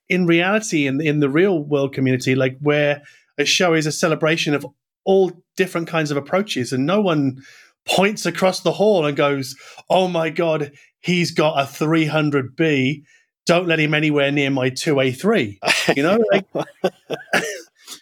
[0.10, 3.04] in reality in, in the real world community, like where
[3.38, 4.66] a show is a celebration of
[5.06, 7.38] all different kinds of approaches and no one
[7.86, 9.56] points across the hall and goes,
[9.90, 13.04] "Oh my god, he's got a 300B.
[13.46, 16.46] Don't let him anywhere near my 2A3." You know, like,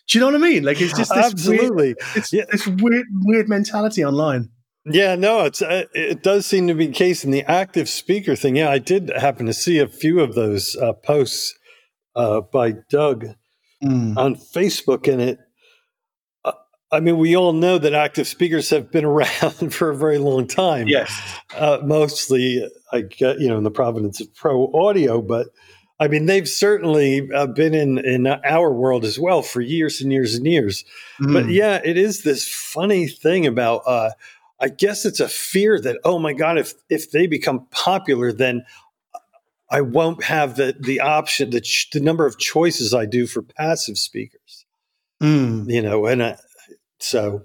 [0.08, 0.64] do you know what I mean?
[0.64, 2.46] Like it's just this absolutely weird, it's yeah.
[2.52, 4.50] this weird weird mentality online.
[4.86, 8.36] Yeah, no, it's uh, it does seem to be the case in the active speaker
[8.36, 8.58] thing.
[8.58, 11.54] Yeah, I did happen to see a few of those uh, posts
[12.16, 13.28] uh, by Doug
[13.82, 14.18] mm.
[14.18, 15.40] on Facebook, and it
[16.94, 20.48] I mean, we all know that active speakers have been around for a very long
[20.48, 20.88] time.
[20.88, 21.12] Yes,
[21.56, 25.48] uh, mostly, I get you know in the provenance of pro audio, but
[26.00, 30.12] I mean they've certainly uh, been in in our world as well for years and
[30.12, 30.86] years and years.
[31.20, 31.34] Mm.
[31.34, 33.82] But yeah, it is this funny thing about.
[33.86, 34.12] Uh,
[34.60, 38.66] I guess it's a fear that oh my god, if if they become popular, then
[39.70, 43.42] I won't have the the option, the ch- the number of choices I do for
[43.42, 44.66] passive speakers.
[45.22, 45.72] Mm.
[45.72, 46.22] You know, and.
[46.22, 46.38] I,
[47.04, 47.44] so,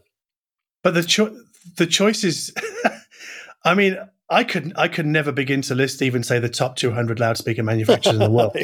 [0.83, 1.37] but the cho-
[1.77, 2.53] the choices.
[3.65, 3.99] I mean,
[4.31, 8.15] I could I could never begin to list even say the top 200 loudspeaker manufacturers
[8.15, 8.57] in the world,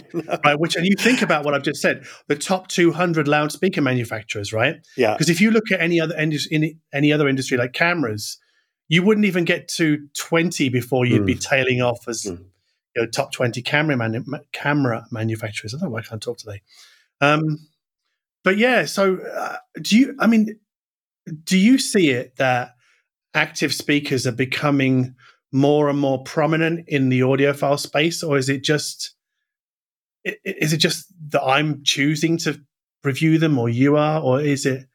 [0.44, 0.59] right?
[0.59, 4.76] Which and you think about what I've just said, the top 200 loudspeaker manufacturers, right?
[4.96, 5.14] Yeah.
[5.14, 8.38] Because if you look at any other industry, in any other industry like cameras,
[8.88, 11.26] you wouldn't even get to 20 before you'd mm.
[11.26, 12.38] be tailing off as mm.
[12.94, 15.74] you know top 20 camera man- camera manufacturers.
[15.74, 16.61] I don't know why I can't talk today.
[17.22, 17.68] Um,
[18.42, 20.14] but yeah, so uh, do you?
[20.20, 20.61] I mean,
[21.44, 22.74] do you see it that
[23.34, 25.14] active speakers are becoming
[25.52, 29.14] more and more prominent in the audiophile space, or is it just
[30.24, 32.60] is it just that I'm choosing to
[33.02, 34.87] review them, or you are, or is it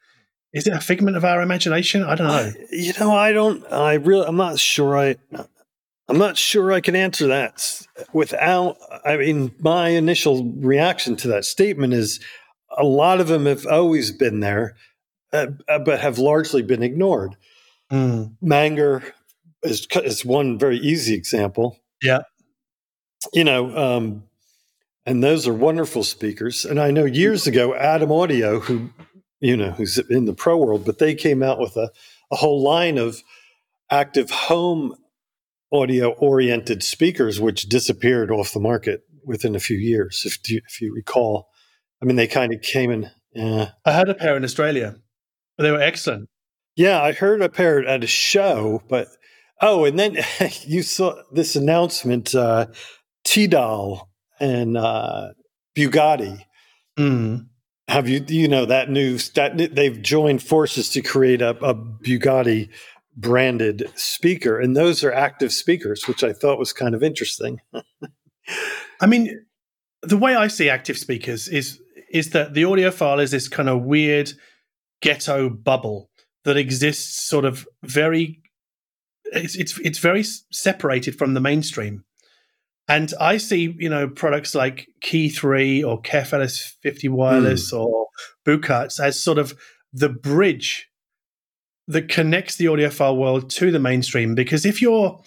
[0.54, 2.04] is it a figment of our imagination?
[2.04, 2.34] I don't know.
[2.34, 3.63] I, you know, I don't.
[3.72, 4.98] I really, I'm not sure.
[4.98, 5.15] I,
[6.08, 8.78] I'm not sure I can answer that without.
[9.06, 12.20] I mean, my initial reaction to that statement is
[12.78, 14.76] a lot of them have always been there
[15.34, 17.36] uh, uh, but have largely been ignored.
[17.92, 18.36] Mm.
[18.42, 19.04] Manger
[19.63, 21.78] is, is one very easy example.
[22.02, 22.22] Yeah.
[23.34, 24.24] You know, um,
[25.06, 26.65] and those are wonderful speakers.
[26.65, 28.89] And I know years ago, Adam Audio, who
[29.39, 31.89] you know, who's in the pro world, but they came out with a,
[32.32, 33.24] a whole line of
[33.89, 34.96] active home
[35.72, 40.82] audio oriented speakers, which disappeared off the market within a few years, if you, if
[40.82, 41.50] you recall.
[42.02, 43.10] I mean, they kind of came in.
[43.34, 43.72] Yeah.
[43.86, 44.96] I had a pair in Australia.
[45.60, 46.30] They were excellent.
[46.76, 49.10] Yeah, I heard a pair at a show, but
[49.62, 50.17] oh, and then
[50.65, 52.67] you saw this announcement uh,
[53.26, 55.30] Tidal and uh,
[55.76, 56.41] Bugatti.
[56.98, 57.48] Mm.
[57.89, 62.69] Have you you know that news that they've joined forces to create a, a Bugatti
[63.17, 67.60] branded speaker, and those are active speakers, which I thought was kind of interesting.
[69.02, 69.45] I mean,
[70.02, 73.84] the way I see active speakers is is that the audiophile is this kind of
[73.84, 74.32] weird
[75.02, 76.10] ghetto bubble
[76.46, 78.42] that exists sort of very
[79.26, 82.04] it's it's, it's very separated from the mainstream
[82.90, 87.80] and I see, you know, products like Kii Three or KEF LS50 Wireless mm.
[87.80, 88.08] or
[88.48, 89.54] Buchardts as sort of
[89.94, 90.90] the bridge
[91.88, 94.34] that connects the audiophile world to the mainstream.
[94.34, 95.22] Because if you're,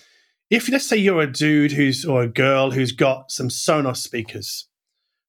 [0.50, 4.68] if let's say you're a dude who's, or a girl who's got some Sonos speakers,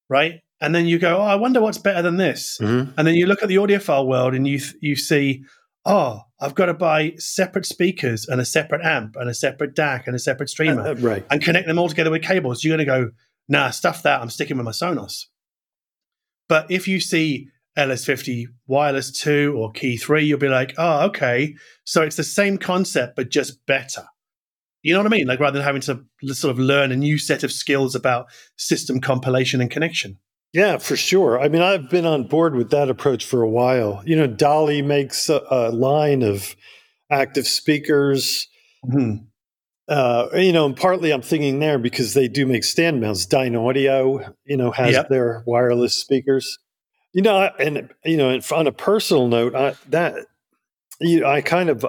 [0.10, 0.41] right?
[0.63, 2.58] And then you go, oh, I wonder what's better than this.
[2.62, 2.93] Mm-hmm.
[2.97, 5.43] And then you look at the audiophile world and you, you see,
[5.86, 10.08] oh, I've got to buy separate speakers and a separate amp and a separate DAC
[10.08, 11.26] and a separate streamer, uh, uh, right?
[11.30, 12.63] And connect them all together with cables.
[12.63, 13.12] You're going to go,
[13.49, 14.21] nah, stuff that.
[14.21, 15.26] I'm sticking with my Sonos.
[16.47, 21.56] But if you see LS50 Wireless 2 or Kii Three, you'll be like, oh, okay.
[21.84, 24.06] So it's the same concept, but just better.
[24.82, 25.28] You know what I mean?
[25.28, 29.02] Like rather than having to sort of learn a new set of skills about system
[29.02, 30.19] compilation and connection.
[30.53, 31.41] Yeah, for sure.
[31.41, 34.03] I mean, I've been on board with that approach for a while.
[34.05, 36.55] You know, Dali makes a, a line of
[37.11, 38.47] active speakers.
[38.85, 39.25] Mm-hmm.
[39.87, 43.25] Uh, you know, and partly I'm thinking there because they do make stand mounts.
[43.25, 45.09] Dynaudio, you know, has yep.
[45.09, 46.59] their wireless speakers.
[47.13, 50.15] You know, and you know, on a personal note, I, that
[51.01, 51.85] you know, I kind of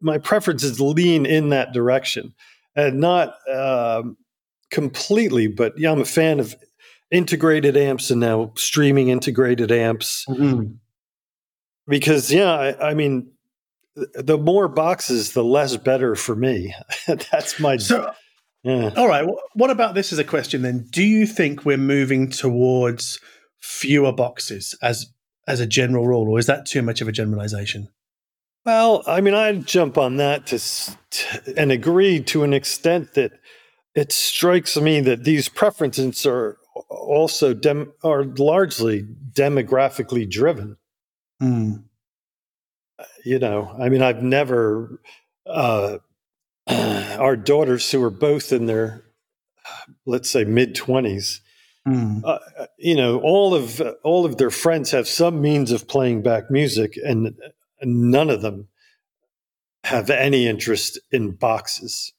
[0.00, 2.34] my preference is lean in that direction,
[2.76, 4.16] and not um,
[4.70, 6.54] completely, but yeah, I'm a fan of
[7.12, 10.24] integrated amps and now streaming integrated amps.
[10.28, 10.72] Mm-hmm.
[11.86, 13.30] Because yeah, I, I, mean,
[13.94, 16.74] the more boxes, the less better for me.
[17.06, 17.76] That's my.
[17.76, 18.12] So,
[18.64, 18.90] yeah.
[18.96, 19.28] all right.
[19.54, 20.86] What about this as a question then?
[20.90, 23.20] Do you think we're moving towards
[23.60, 25.06] fewer boxes as
[25.46, 27.88] as a general rule, or is that too much of a generalization?
[28.64, 30.58] Well, I mean, I'd jump on that to,
[31.10, 33.32] to and agree to an extent that
[33.94, 36.58] it strikes me that these preferences are
[36.92, 40.76] also dem- are largely demographically driven.
[41.42, 41.84] Mm.
[43.24, 45.00] You know, I mean, I've never.
[45.46, 45.98] Uh,
[46.68, 49.02] our daughters, who are both in their,
[50.06, 51.40] let's say, mid twenties,
[51.86, 52.22] mm.
[52.24, 52.38] uh,
[52.78, 56.50] you know, all of uh, all of their friends have some means of playing back
[56.50, 57.34] music, and
[57.82, 58.68] none of them
[59.84, 62.12] have any interest in boxes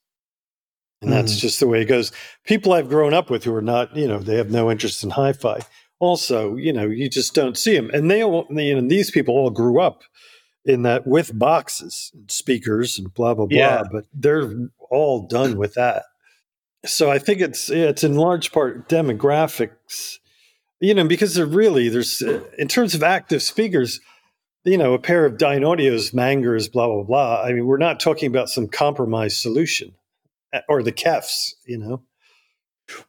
[1.04, 1.40] and that's mm.
[1.40, 2.12] just the way it goes.
[2.46, 5.12] People I've grown up with who are not, you know, they have no interest in
[5.12, 5.60] hi-fi.
[6.00, 9.36] Also, you know, you just don't see them, and they all, you know, these people
[9.36, 10.04] all grew up
[10.66, 13.58] in that with boxes and speakers and blah blah blah.
[13.58, 13.84] Yeah.
[13.90, 14.52] But they're
[14.90, 16.04] all done with that.
[16.86, 20.18] So I think it's it's in large part demographics,
[20.80, 22.22] you know, because they're really there's
[22.58, 24.02] in terms of active speakers,
[24.66, 27.42] you know, a pair of Dynaudios, Mangers, blah blah blah.
[27.44, 29.94] I mean, we're not talking about some compromise solution
[30.70, 32.04] or the KEFs, you know.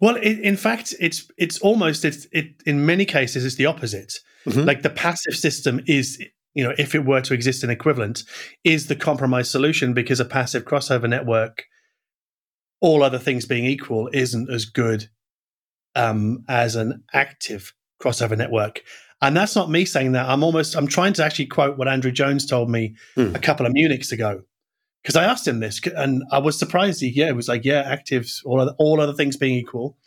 [0.01, 4.15] Well, it, in fact, it's it's almost it's it in many cases it's the opposite.
[4.47, 4.61] Mm-hmm.
[4.61, 6.23] Like the passive system is,
[6.55, 8.23] you know, if it were to exist in equivalent,
[8.63, 11.65] is the compromise solution because a passive crossover network,
[12.81, 15.09] all other things being equal, isn't as good
[15.97, 18.83] um, as an active crossover network.
[19.21, 20.29] And that's not me saying that.
[20.29, 23.35] I'm almost I'm trying to actually quote what Andrew Jones told me mm.
[23.35, 24.43] a couple of Munichs ago
[25.05, 27.03] because I asked him this and I was surprised.
[27.03, 29.99] He, yeah, it was like, yeah, actives, all other, all other things being equal,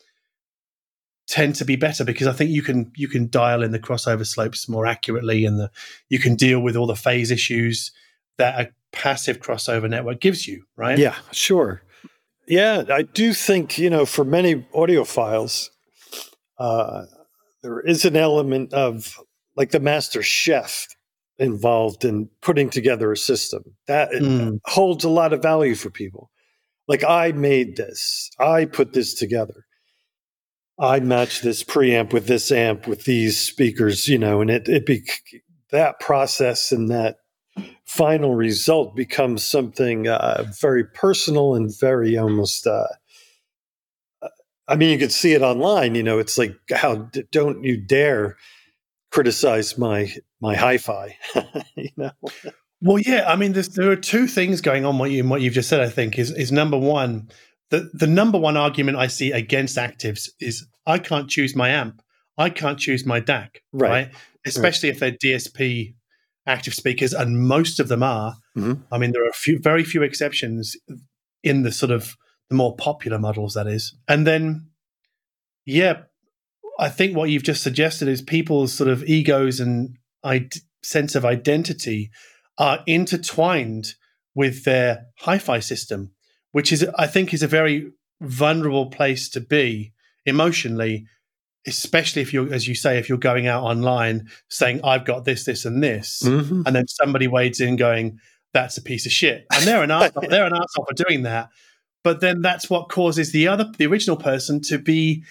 [1.28, 4.26] tend to be better because I think you can you can dial in the crossover
[4.26, 5.70] slopes more accurately and the
[6.10, 7.92] you can deal with all the phase issues
[8.38, 10.98] that a passive crossover network gives you, right?
[10.98, 11.84] Yeah, sure.
[12.48, 15.70] Yeah, I do think you know for many audiophiles,
[16.58, 17.04] uh,
[17.62, 19.20] there is an element of
[19.56, 20.88] like the master chef
[21.39, 24.60] involved in putting together a system that mm.
[24.65, 26.32] holds a lot of value for people.
[26.88, 29.65] Like I made this, I put this together.
[30.80, 34.86] I matched this preamp with this amp with these speakers, you know, and it it
[34.86, 35.04] be
[35.71, 37.17] that process and that
[37.86, 42.67] final result becomes something uh, very personal and very almost.
[42.67, 42.88] Uh,
[44.67, 45.95] I mean, you could see it online.
[45.95, 48.38] You know, it's like how don't you dare
[49.12, 51.17] criticize my my hi-fi.
[51.76, 52.12] you know.
[52.82, 53.26] Well, yeah.
[53.28, 54.98] I mean, there are two things going on.
[54.98, 57.30] What you what you've just said, I think, is is number one.
[57.70, 62.02] The the number one argument I see against actives is I can't choose my amp.
[62.38, 63.58] I can't choose my DAC.
[63.74, 63.89] Right.
[63.89, 64.12] right?
[64.46, 64.93] Especially right.
[64.93, 65.96] if they're DSP
[66.46, 68.36] active speakers, and most of them are.
[68.58, 68.82] Mm-hmm.
[68.91, 70.76] I mean, there are a few, very few exceptions
[71.43, 72.15] in the sort of
[72.50, 73.96] the more popular models, that is.
[74.08, 74.67] And then,
[75.65, 76.04] yeah,
[76.78, 79.98] I think what you've just suggested is people's sort of egos and
[80.84, 82.12] sense of identity
[82.58, 83.94] are intertwined
[84.36, 86.12] with their hi-fi system,
[86.52, 89.94] which is, I think, is a very vulnerable place to be
[90.26, 91.06] emotionally,
[91.66, 95.46] especially if you're, as you say, if you're going out online saying, "I've got this,
[95.46, 96.63] this, and this," mm-hmm.
[96.66, 98.20] and then somebody wades in going,
[98.54, 101.50] "That's a piece of shit," and they're an arsehole, they're an arsehole for doing that.
[102.04, 105.24] But then that's what causes the other, the original person, to be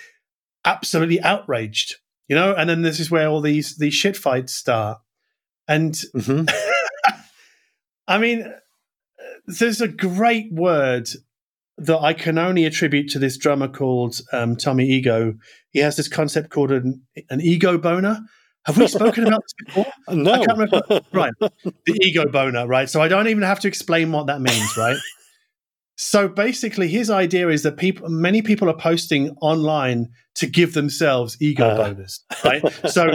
[0.67, 1.97] absolutely outraged,
[2.29, 2.55] you know.
[2.55, 4.99] And then this is where all these these shit fights start.
[5.69, 6.45] And mm-hmm.
[8.09, 8.53] I mean,
[9.47, 11.09] there's a great word
[11.79, 15.35] that I can only attribute to this drummer called um, Tommy Ego.
[15.71, 18.21] He has this concept called an, an ego boner.
[18.65, 19.93] Have we spoken about this before?
[20.09, 20.33] No.
[20.33, 21.01] I can't remember.
[21.13, 21.33] Right.
[21.41, 22.89] The ego boner, right?
[22.89, 24.97] So I don't even have to explain what that means, right?
[25.97, 31.39] so basically, his idea is that people, many people are posting online to give themselves
[31.41, 31.77] ego uh.
[31.77, 32.63] bonus, right?
[32.91, 33.15] so,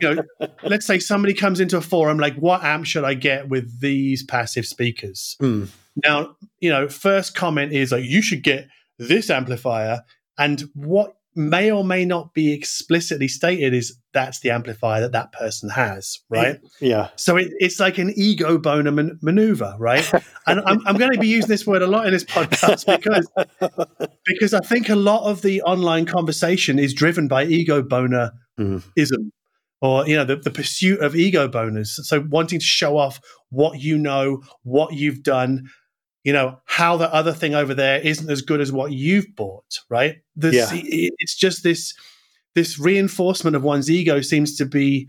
[0.00, 0.22] you know,
[0.64, 4.24] let's say somebody comes into a forum like, "What amp should I get with these
[4.24, 5.68] passive speakers?" Mm.
[6.04, 8.66] Now, you know, first comment is like, "You should get
[8.98, 10.00] this amplifier,"
[10.36, 15.32] and what may or may not be explicitly stated is that's the amplifier that that
[15.32, 16.58] person has, right?
[16.80, 17.10] Yeah.
[17.16, 20.10] So it, it's like an ego boner man- maneuver, right?
[20.46, 23.28] and I'm, I'm, going to be using this word a lot in this podcast because
[24.24, 28.32] because I think a lot of the online conversation is driven by ego bonerism.
[28.58, 29.30] mm.
[29.82, 33.20] Or you know the, the pursuit of ego boners, so wanting to show off
[33.50, 35.68] what you know, what you've done,
[36.26, 39.78] you know how the other thing over there isn't as good as what you've bought
[39.88, 40.80] right this, yeah.
[41.18, 41.94] it's just this
[42.56, 45.08] this reinforcement of one's ego seems to be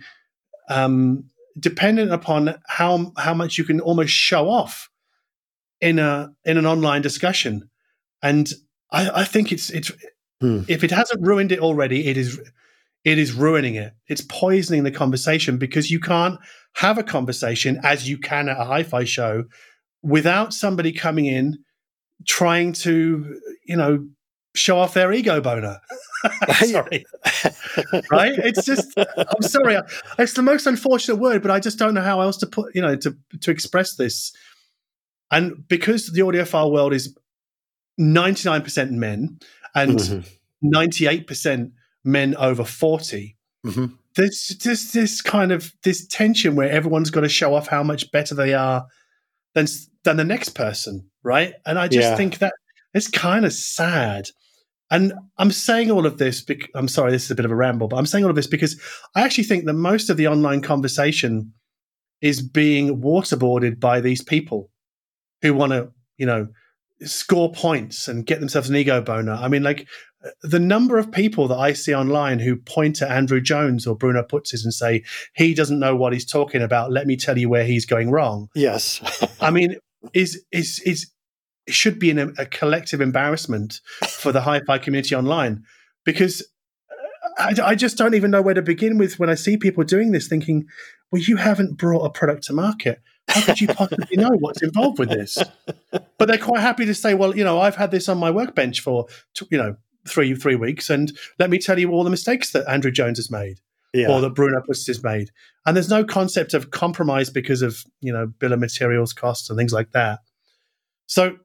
[0.69, 1.23] um,
[1.59, 4.89] dependent upon how how much you can almost show off
[5.81, 7.67] in a in an online discussion
[8.21, 8.53] and
[8.91, 9.91] i, I think it's it's
[10.39, 10.61] hmm.
[10.67, 12.39] if it hasn't ruined it already it is
[13.03, 16.39] it is ruining it it's poisoning the conversation because you can't
[16.75, 19.45] have a conversation as you can at a hi-fi show
[20.07, 21.57] without somebody coming in
[22.25, 24.07] trying to, you know,
[24.55, 25.79] show off their ego boner.
[26.65, 27.05] sorry.
[28.09, 28.33] right?
[28.37, 29.77] It's just, I'm sorry.
[30.17, 32.81] It's the most unfortunate word, but I just don't know how else to put, you
[32.81, 34.31] know, to, to express this.
[35.29, 37.15] And because the audiophile world is
[37.99, 39.39] 99% men
[39.75, 40.67] and mm-hmm.
[40.67, 41.71] 98%
[42.05, 43.85] men over 40, mm-hmm.
[44.15, 48.09] there's just this kind of this tension where everyone's got to show off how much
[48.11, 48.85] better they are
[49.53, 49.67] than
[50.07, 51.53] than the next person, right?
[51.65, 52.15] And I just yeah.
[52.15, 52.53] think that
[52.93, 54.29] it's kind of sad.
[54.89, 56.41] And I'm saying all of this.
[56.41, 58.37] Because, I'm sorry, this is a bit of a ramble, but I'm saying all of
[58.37, 58.81] this because
[59.15, 61.53] I actually think that most of the online conversation
[62.21, 64.71] is being waterboarded by these people
[65.41, 66.47] who want to, you know,
[67.01, 69.33] score points and get themselves an ego boner.
[69.33, 69.87] I mean, like
[70.25, 73.95] uh, the number of people that I see online who point to Andrew Jones or
[73.95, 75.03] Bruno Putzeys and say,
[75.35, 76.91] he doesn't know what he's talking about.
[76.91, 78.47] Let me tell you where he's going wrong.
[78.55, 79.01] Yes.
[79.41, 79.75] I mean,
[80.13, 81.11] is, is, is,
[81.67, 85.63] should be a, a collective embarrassment for the hi-fi community online
[86.05, 86.41] because
[86.89, 89.83] uh, I, I, just don't even know where to begin with when I see people
[89.83, 90.65] doing this, thinking,
[91.11, 93.01] "Well, you haven't brought a product to market.
[93.27, 95.37] How could you possibly know what's involved with this?"
[95.91, 98.79] But they're quite happy to say, "Well, you know, I've had this on my workbench
[98.79, 99.07] for
[99.51, 99.75] you know
[100.07, 103.29] three three weeks, and let me tell you all the mistakes that Andrew Jones has
[103.29, 103.59] made,
[103.97, 104.11] yeah.
[104.11, 105.29] or that Bruno Putzeys has made.
[105.65, 109.57] And there's no concept of compromise because of you know bill of materials costs and
[109.57, 110.19] things like that.
[111.07, 111.37] So,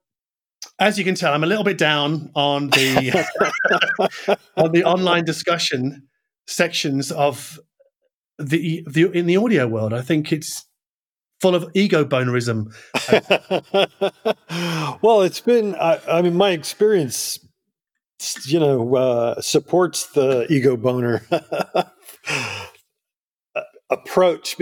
[0.78, 6.08] as you can tell, I'm a little bit down on the on the online discussion
[6.46, 7.58] sections of
[8.38, 9.92] the the in the audio world.
[9.92, 10.66] I think it's
[11.40, 12.72] full of ego bonerism.
[15.02, 17.40] well, it's been, I, I, mean, my experience
[18.44, 21.26] you know uh, supports the ego boner
[23.90, 24.56] approach,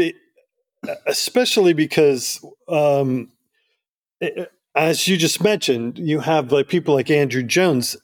[1.06, 3.30] especially because, um,
[4.74, 7.96] as you just mentioned, you have like people like Andrew Jones.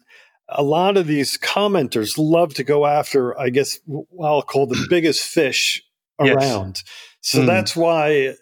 [0.48, 3.78] A lot of these commenters love to go after, I guess,
[4.22, 5.82] I'll call the biggest fish
[6.20, 6.76] around.
[6.76, 6.84] Yes.
[7.20, 7.46] So mm.
[7.46, 8.34] that's why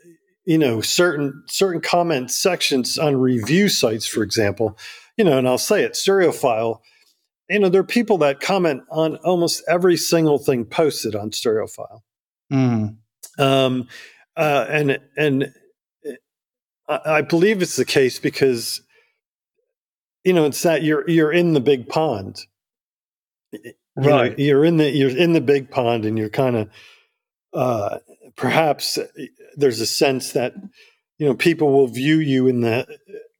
[0.44, 4.78] you know certain certain comment sections on review sites, for example,
[5.16, 6.80] you know, and I'll say it, Stereophile
[7.48, 12.00] you know, there are people that comment on almost every single thing posted on Stereophile.
[12.52, 12.96] Mm.
[13.38, 13.88] Um,
[14.36, 15.52] uh, and and
[16.88, 18.80] I, I believe it's the case because
[20.24, 22.40] you know it's that you're you're in the big pond,
[23.52, 23.60] You
[23.96, 24.38] know, Right.
[24.38, 26.68] you're in the you're in the big pond, and you're kind of
[27.52, 27.98] uh,
[28.36, 28.98] perhaps
[29.56, 30.54] there's a sense that
[31.18, 32.86] you know people will view you in the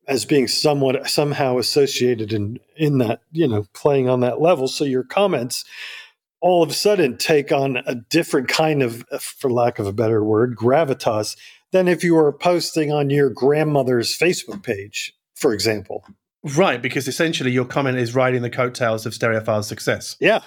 [0.06, 4.68] as being somewhat somehow associated in in that you know playing on that level.
[4.68, 5.64] So your comments
[6.44, 10.22] all of a sudden take on a different kind of, for lack of a better
[10.22, 11.38] word, gravitas
[11.72, 16.04] than if you were posting on your grandmother's Facebook page, for example.
[16.54, 20.18] Right, because essentially your comment is riding the coattails of Stereophile's success.
[20.20, 20.40] Yeah.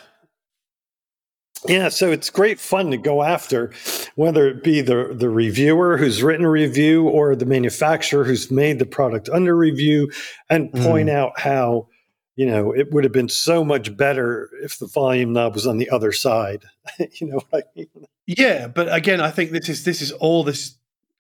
[1.68, 3.72] Yeah, so it's great fun to go after,
[4.16, 8.80] whether it be the, the reviewer who's written a review or the manufacturer who's made
[8.80, 10.12] the product under review
[10.50, 11.88] and point out how,
[12.36, 15.78] you know, it would have been so much better if the volume knob was on
[15.78, 16.64] the other side.
[17.00, 18.08] you know what I mean?
[18.26, 20.78] Yeah, but again, I think this is this is all this.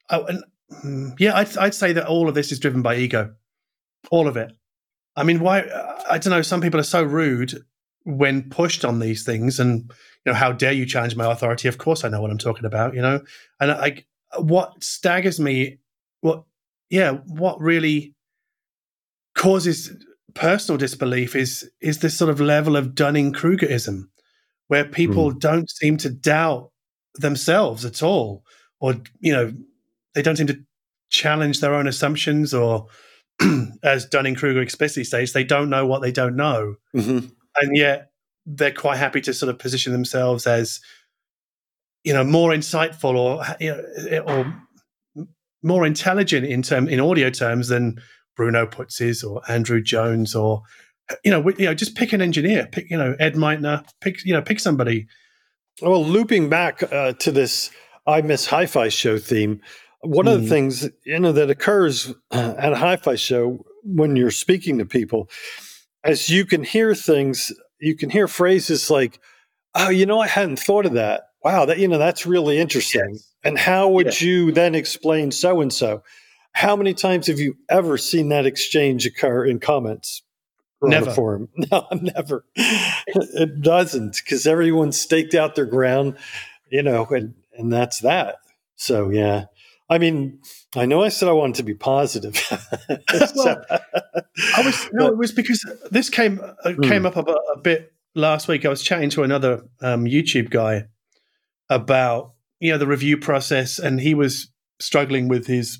[0.09, 0.43] Oh, and
[0.83, 3.33] mm, yeah, I'd, I'd say that all of this is driven by ego,
[4.11, 4.51] all of it.
[5.15, 5.63] I mean, why?
[6.09, 6.41] I don't know.
[6.41, 7.63] Some people are so rude
[8.07, 9.91] when pushed on these things, and
[10.25, 11.67] you know, how dare you challenge my authority?
[11.67, 12.95] Of course, I know what I'm talking about.
[12.95, 13.21] You know,
[13.59, 14.05] and I,
[14.39, 15.79] what staggers me,
[16.21, 16.43] what,
[16.89, 18.15] yeah, what really
[19.35, 19.91] causes
[20.33, 24.03] personal disbelief is is this sort of level of Dunning Krugerism,
[24.69, 26.71] where people don't seem to doubt
[27.15, 28.45] themselves at all,
[28.79, 29.51] or you know,
[30.15, 30.63] they don't seem to
[31.09, 32.87] challenge their own assumptions, or
[33.83, 37.27] as Dunning Kruger explicitly states, they don't know what they don't know, Mm-hmm.
[37.61, 38.11] And yet
[38.45, 40.79] they're quite happy to sort of position themselves as
[42.03, 43.75] you know more insightful or you
[44.15, 44.53] know, or
[45.63, 47.99] more intelligent in term in audio terms than
[48.35, 50.61] Bruno Putzeys or Andrew Jones or
[51.25, 54.33] you know you know just pick an engineer pick you know Ed Meitner pick you
[54.33, 55.07] know pick somebody
[55.81, 57.71] Well, looping back uh, to this
[58.05, 59.59] I Miss Hi-Fi Show theme,
[60.01, 60.49] one of the Mhm.
[60.49, 65.29] things you know that occurs uh, at a Hi-Fi show when you're speaking to people,
[66.07, 69.19] as you can hear things, you can hear phrases like,
[69.75, 71.23] "Oh, you know, I hadn't thought of that.
[71.43, 73.33] Wow, that you know, that's really interesting." Yes.
[73.43, 74.27] And how would Yeah.
[74.27, 76.03] you then explain so and so?
[76.53, 80.23] How many times have you ever seen that exchange occur in comments?
[80.81, 81.11] or on a Never.
[81.11, 81.49] forum?
[81.71, 82.45] No, never.
[82.55, 86.17] it doesn't because everyone's staked out their ground,
[86.69, 88.35] you know, and and that's that.
[88.75, 89.45] So yeah,
[89.89, 90.39] I mean,
[90.75, 92.35] I know I said I wanted to be positive.
[93.35, 97.93] Well, I was no, it was because this came uh, came up a, a bit
[98.15, 98.65] last week.
[98.65, 100.85] I was chatting to another um, YouTube guy
[101.69, 105.79] about you know the review process, and he was struggling with his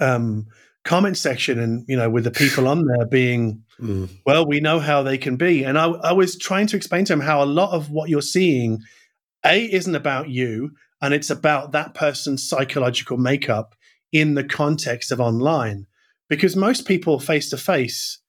[0.00, 0.46] um,
[0.84, 4.78] comment section, and you know with the people on there being Mm, well, we know
[4.78, 7.46] how they can be, and I, I was trying to explain to him how a
[7.46, 8.80] lot of what you're seeing,
[9.44, 13.74] a isn't about you, and it's about that person's psychological makeup
[14.12, 15.86] in the context of online
[16.28, 18.20] because most people face to face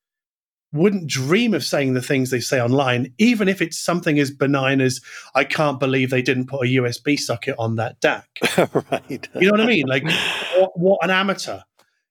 [0.73, 4.79] wouldn't dream of saying the things they say online, even if it's something as benign
[4.79, 5.01] as
[5.35, 8.23] "I can't believe they didn't put a USB socket on that DAC."
[8.91, 9.29] right.
[9.35, 9.85] You know what I mean?
[9.87, 10.03] Like,
[10.57, 11.59] what, what an amateur,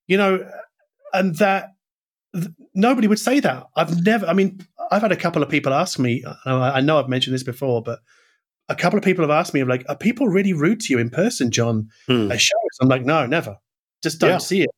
[0.06, 0.46] you know,
[1.14, 1.70] and that
[2.34, 3.66] th- nobody would say that.
[3.76, 4.26] I've never.
[4.26, 6.24] I mean, I've had a couple of people ask me.
[6.44, 8.00] I know I've mentioned this before, but
[8.70, 11.10] a couple of people have asked me, like, "Are people really rude to you in
[11.10, 12.30] person, John?" Hmm.
[12.32, 12.58] at shows.
[12.80, 13.56] I'm like, no, never.
[14.02, 14.38] Just don't Yeah.
[14.38, 14.70] see it.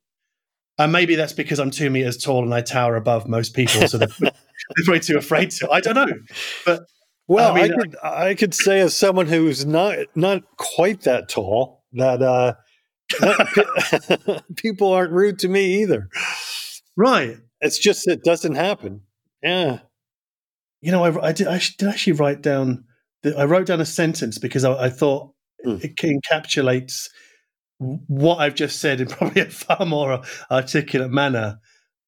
[0.79, 3.99] And maybe that's because I'm two meters tall and I tower above most people, so
[3.99, 4.33] they're, they're
[4.85, 5.71] probably too afraid to.
[5.71, 6.13] I don't know.
[6.67, 6.81] but
[7.29, 11.29] Well, I I, mean, could I could say as someone who's not not quite that
[11.29, 12.55] tall that uh,
[13.21, 16.09] that people aren't rude to me either.
[16.97, 17.37] Right.
[17.61, 19.03] It's just it doesn't happen.
[19.43, 19.81] Yeah.
[20.81, 22.85] You know, I, I, did, I did actually write down.
[23.25, 25.31] I wrote down a sentence because I, I thought
[25.65, 25.77] Hmm.
[25.81, 27.09] it encapsulates
[27.79, 31.59] what I've just said in probably a far more articulate manner.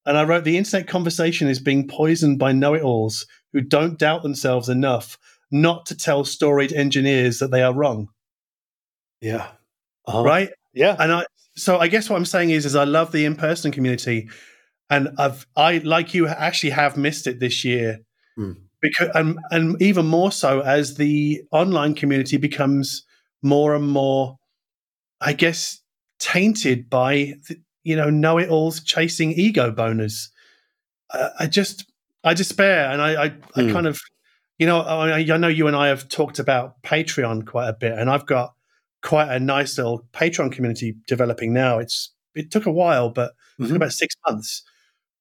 [0.05, 4.67] And I wrote, "The internet conversation is being poisoned by know-it-alls who don't doubt themselves
[4.67, 5.17] enough
[5.51, 8.09] not to tell storied engineers that they are wrong."
[9.21, 9.47] Yeah.
[10.05, 10.23] Uh-huh.
[10.23, 10.49] Right?
[10.73, 10.95] Yeah.
[10.99, 13.71] and I so I guess what I'm saying is is I love the in person
[13.71, 14.29] community,
[14.89, 17.99] and I've I like you actually have missed it this year
[18.35, 18.51] Hmm.
[18.89, 23.03] Because and and even more so as the online community becomes
[23.41, 24.37] more and more,
[25.21, 25.81] I guess,
[26.19, 30.29] tainted by the, you know know it alls chasing ego boners.
[31.11, 31.85] I, I just
[32.23, 33.71] I despair, and I I, I Hmm.
[33.71, 33.99] kind of
[34.57, 37.93] you know I, I know you and I have talked about Patreon quite a bit,
[37.97, 38.53] and I've got
[39.03, 41.79] quite a nice little Patreon community developing now.
[41.79, 43.75] It's it took a while, but it took Mhm.
[43.77, 44.63] about six months.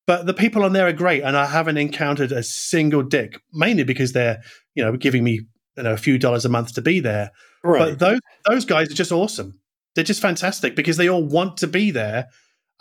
[0.06, 3.40] But the people on there are great, and I haven't encountered a single dick.
[3.52, 4.42] Mainly because they're
[4.74, 5.40] you know giving me
[5.76, 7.30] you know a few dollars a month to be there.
[7.62, 7.90] Right.
[7.90, 9.60] But those those guys are just awesome.
[9.94, 12.26] They're just fantastic because they all want to be there,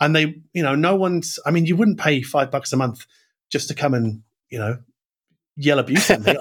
[0.00, 1.38] and they you know no one's.
[1.46, 3.06] I mean, you wouldn't pay five bucks a month
[3.50, 4.78] just to come and you know
[5.56, 6.36] yell abuse at me.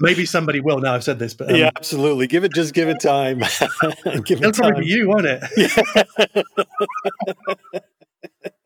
[0.00, 0.78] Maybe somebody will.
[0.80, 2.26] Now I've said this, but um, yeah, absolutely.
[2.28, 3.38] Give it, just give it time.
[4.24, 4.52] give it'll it time.
[4.52, 5.42] probably be you, won't it?
[7.74, 7.80] yeah.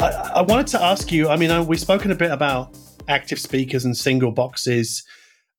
[0.00, 1.28] I, I wanted to ask you.
[1.28, 2.74] I mean, I, we've spoken a bit about
[3.06, 5.04] active speakers and single boxes,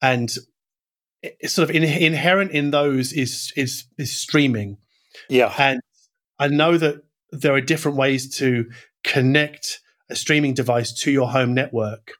[0.01, 0.33] and
[1.21, 4.77] it's sort of in, inherent in those is is is streaming.
[5.29, 5.79] Yeah, and
[6.39, 8.65] I know that there are different ways to
[9.03, 9.79] connect
[10.09, 12.13] a streaming device to your home network.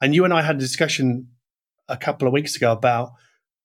[0.00, 1.28] And you and I had a discussion
[1.88, 3.12] a couple of weeks ago about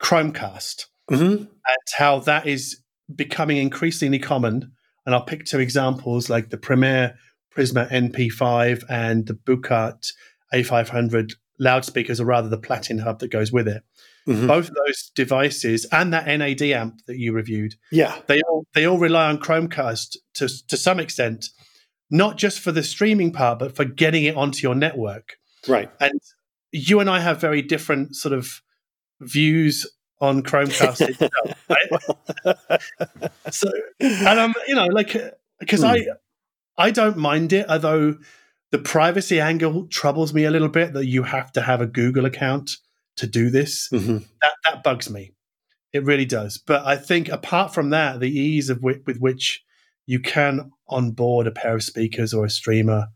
[0.01, 1.43] Chromecast mm-hmm.
[1.43, 2.81] and how that is
[3.13, 4.71] becoming increasingly common.
[5.05, 7.15] And I'll pick two examples like the Primare
[7.55, 10.11] Prisma NP5 and the Buchardt
[10.53, 13.83] A500 loudspeakers, or rather the Platin hub that goes with it.
[14.27, 14.47] Mm-hmm.
[14.47, 18.85] Both of those devices and that NAD amp that you reviewed, yeah, they all they
[18.85, 21.49] all rely on Chromecast to to some extent,
[22.09, 25.37] not just for the streaming part, but for getting it onto your network.
[25.67, 25.89] Right.
[25.99, 26.19] And
[26.71, 28.61] you and I have very different sort of
[29.21, 29.87] views
[30.21, 31.65] on Chromecast itself,
[33.29, 33.53] right?
[33.53, 35.15] so, and I'm, you know, like,
[35.59, 35.87] because hmm.
[35.87, 36.07] I,
[36.77, 38.17] I don't mind it, although
[38.71, 42.25] the privacy angle troubles me a little bit that you have to have a Google
[42.25, 42.77] account
[43.17, 43.89] to do this.
[43.89, 44.17] Mm-hmm.
[44.41, 45.31] That that bugs me.
[45.93, 46.57] It really does.
[46.57, 49.63] But I think apart from that, the ease of w- with which
[50.05, 53.07] you can onboard a pair of speakers or a streamer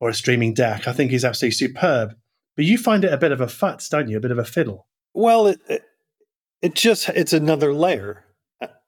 [0.00, 2.14] or a streaming DAC, I think is absolutely superb.
[2.56, 4.16] But you find it a bit of a futz, don't you?
[4.16, 4.86] A bit of a fiddle.
[5.14, 5.82] Well, it it,
[6.62, 8.24] it just it's another layer.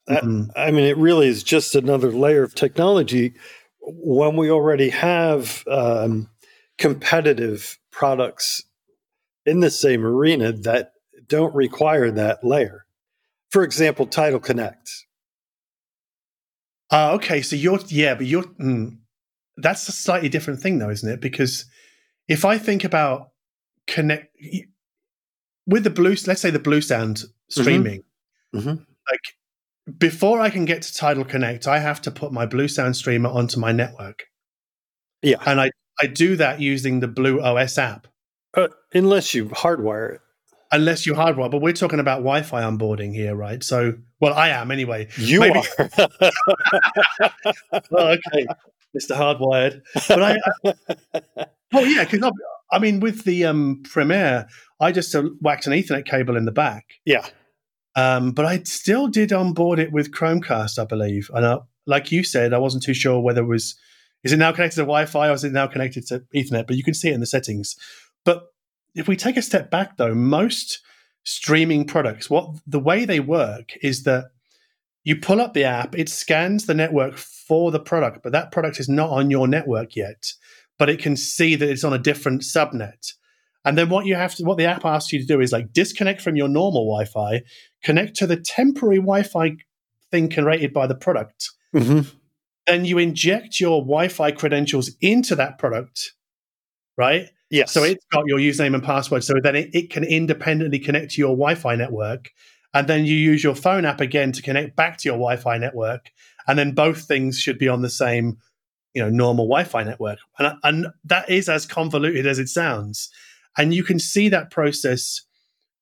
[0.08, 0.50] Mm-hmm.
[0.56, 3.34] I mean, it really is just another layer of technology
[3.80, 6.28] when we already have um,
[6.78, 8.64] competitive products
[9.46, 10.92] in the same arena that
[11.28, 12.84] don't require that layer.
[13.50, 15.06] For example, Tidal Connect.
[16.90, 18.98] Uh, okay, so you're yeah, but you're mm,
[19.56, 21.20] that's a slightly different thing, though, isn't it?
[21.20, 21.66] Because
[22.28, 23.30] if I think about
[23.86, 24.34] connect
[25.66, 27.60] with the blue, let's say the Bluesound mm-hmm.
[27.60, 28.04] streaming,
[28.54, 28.58] mm-hmm.
[28.58, 28.82] Mm-hmm.
[29.10, 33.28] like before I can get to Tidal Connect, I have to put my Bluesound streamer
[33.28, 34.24] onto my network.
[35.22, 38.06] Yeah, and I I do that using the BluOS app.
[38.54, 40.20] Uh, unless you hardwire it.
[40.70, 43.62] Unless you hardwire, but we're talking about Wi-Fi onboarding here, right?
[43.62, 45.08] So, well, I am anyway.
[45.18, 45.58] You Maybe.
[45.78, 45.88] are.
[47.90, 48.46] well, okay,
[48.94, 49.82] Mister Hardwired.
[50.08, 50.74] But I, I
[51.74, 52.30] oh yeah, because
[52.70, 54.48] I mean, with the um, Primare,
[54.80, 56.86] I just uh, whacked an Ethernet cable in the back.
[57.04, 57.26] Yeah.
[57.94, 61.30] Um, but I still did onboard it with Chromecast, I believe.
[61.34, 63.76] And uh, like you said, I wasn't too sure whether it was
[64.24, 66.66] is it now connected to Wi-Fi or is it now connected to Ethernet.
[66.66, 67.76] But you can see it in the settings.
[68.24, 68.44] But
[68.94, 70.80] if we take a step back, though, most
[71.24, 74.26] streaming products, what the way they work is that
[75.04, 78.78] you pull up the app, it scans the network for the product, but that product
[78.78, 80.32] is not on your network yet.
[80.78, 83.12] But it can see that it's on a different subnet.
[83.64, 85.72] And then what you have to, what the app asks you to do is like
[85.72, 87.42] disconnect from your normal Wi-Fi,
[87.84, 89.56] connect to the temporary Wi-Fi
[90.10, 91.50] thing created by the product.
[91.74, 92.08] Mm-hmm.
[92.66, 96.12] Then you inject your Wi-Fi credentials into that product,
[96.96, 97.28] right?
[97.52, 97.70] Yes.
[97.70, 99.22] So it's got your username and password.
[99.24, 102.30] So then it, it can independently connect to your Wi Fi network.
[102.74, 105.58] And then you use your phone app again to connect back to your Wi Fi
[105.58, 106.10] network.
[106.46, 108.38] And then both things should be on the same,
[108.94, 110.18] you know, normal Wi Fi network.
[110.38, 113.10] And, and that is as convoluted as it sounds.
[113.58, 115.22] And you can see that process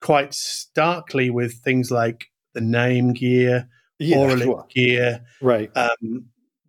[0.01, 3.69] quite starkly with things like the Naim gear,
[3.99, 5.25] yeah, well, gear.
[5.41, 5.71] Right.
[5.77, 6.27] Um,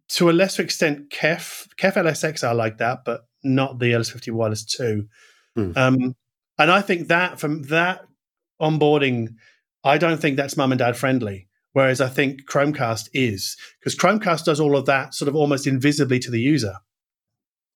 [0.09, 4.65] to a lesser extent, KEF, KEF LSX are like that, but not the LS50 Wireless
[4.65, 5.07] 2.
[5.55, 5.71] Hmm.
[5.75, 6.15] Um,
[6.59, 8.05] and I think that from that
[8.61, 9.35] onboarding,
[9.83, 11.47] I don't think that's mum and dad friendly.
[11.73, 16.19] Whereas I think Chromecast is, because Chromecast does all of that sort of almost invisibly
[16.19, 16.75] to the user.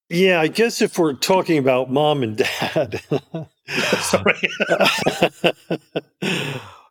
[0.09, 3.01] Yeah, I guess if we're talking about mom and dad.
[4.01, 4.49] Sorry.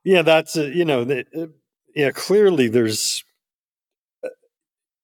[0.05, 1.47] yeah, that's, a, you know, uh,
[1.95, 3.23] yeah, clearly there's,
[4.25, 4.31] uh,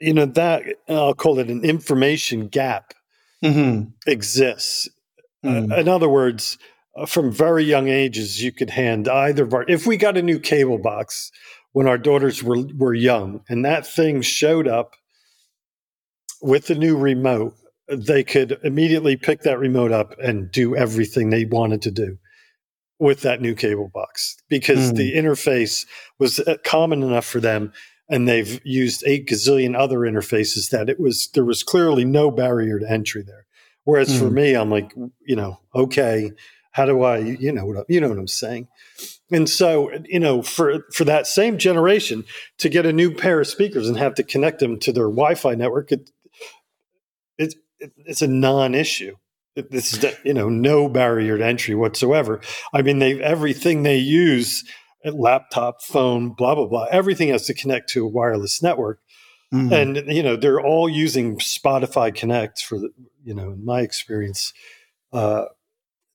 [0.00, 2.94] you know, that I'll call it an information gap
[3.44, 3.90] mm-hmm.
[4.10, 4.88] exists.
[5.44, 5.70] Mm.
[5.70, 6.64] Uh, in other words, uh,
[7.06, 9.64] from very young ages, you could hand either of our.
[9.68, 11.30] If we got a new cable box
[11.72, 14.94] when our daughters were were young, and that thing showed up
[16.42, 17.54] with the new remote,
[17.88, 22.18] they could immediately pick that remote up and do everything they wanted to do.
[23.02, 24.96] with that new cable box because Mm.
[24.96, 25.86] the interface
[26.18, 27.72] was uh, common enough for them
[28.10, 32.78] and they've used eight gazillion other interfaces that it was there was clearly no barrier
[32.78, 33.46] to entry there
[33.84, 34.32] whereas for Mm.
[34.34, 34.92] me i'm like
[35.26, 36.30] you know okay
[36.72, 38.68] how do i you know what you know what i'm saying?
[39.32, 42.24] And so you know for for that same generation
[42.58, 45.54] to get a new pair of speakers and have to connect them to their wi-fi
[45.54, 46.10] network it,
[47.38, 49.16] it, it it's a non-issue.
[49.56, 52.40] It- this is you know no barrier to entry whatsoever.
[52.72, 54.64] I mean they everything they use
[55.04, 59.00] a laptop phone blah blah blah everything has to connect to a wireless network.
[59.52, 59.72] Mm.
[59.72, 62.90] and you know they're all using spotify connect for the
[63.24, 64.52] you know in my experience
[65.12, 65.46] uh,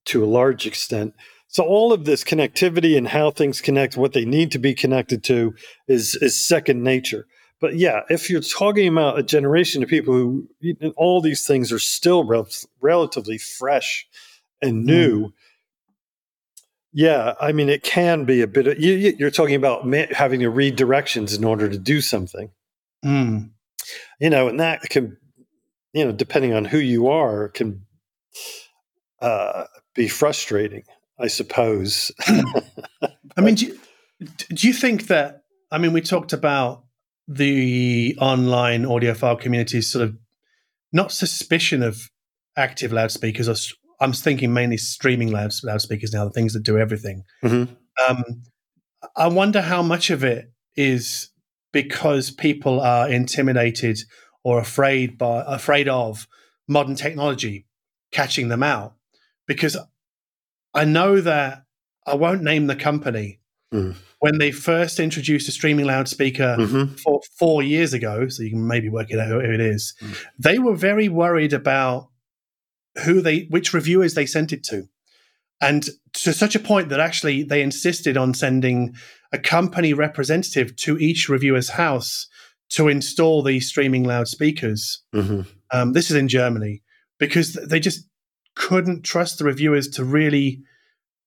[0.05, 1.13] to a large extent.
[1.47, 5.23] So all of this connectivity and how things connect what they need to be connected
[5.25, 5.53] to
[5.87, 7.27] is is second nature.
[7.61, 10.47] But yeah if you're talking about a generation of people who
[10.97, 12.47] all these things are still rel-
[12.81, 14.07] relatively fresh
[14.61, 15.31] and new.
[16.91, 20.39] Yeah i mean it can be a bit of you, you're talking about ma- having
[20.41, 22.51] to read directions in order to do something.
[23.03, 23.51] Mm.
[24.19, 25.17] you know, and that can,
[25.93, 27.85] you know, depending on who you are, can
[29.21, 29.65] uh,
[29.95, 30.83] be frustrating,
[31.19, 32.11] I suppose.
[32.27, 33.79] I mean, do you,
[34.49, 35.43] do you think that?
[35.71, 36.83] I mean, we talked about
[37.27, 40.15] the online audiophile community's sort of
[40.93, 42.09] not suspicion of
[42.55, 43.49] active loudspeakers.
[43.49, 43.55] Or
[43.99, 47.23] I'm thinking mainly streaming loud, loudspeakers now, the things that do everything.
[47.43, 47.75] Mhm.
[48.07, 48.43] Um,
[49.15, 51.29] I wonder how much of it is
[51.71, 53.99] because people are intimidated
[54.43, 56.27] or afraid by afraid of
[56.67, 57.65] modern technology
[58.11, 58.95] catching them out.
[59.47, 59.77] Because
[60.73, 61.63] I know that
[62.05, 63.39] I won't name the company
[63.73, 63.95] Mm.
[64.19, 66.99] when they first introduced a streaming loudspeaker Mhm.
[66.99, 69.93] four, four years ago, so you can maybe work it out who it is.
[70.01, 70.15] Mm.
[70.39, 72.09] They were very worried about
[73.03, 74.87] who they, which reviewers they sent it to,
[75.59, 78.95] and to such a point that actually they insisted on sending
[79.33, 82.27] a company representative to each reviewer's house
[82.69, 85.01] to install these streaming loudspeakers.
[85.13, 85.47] Mhm.
[85.71, 86.83] Um, this is in Germany
[87.19, 88.07] because they just
[88.55, 90.61] couldn't trust the reviewers to really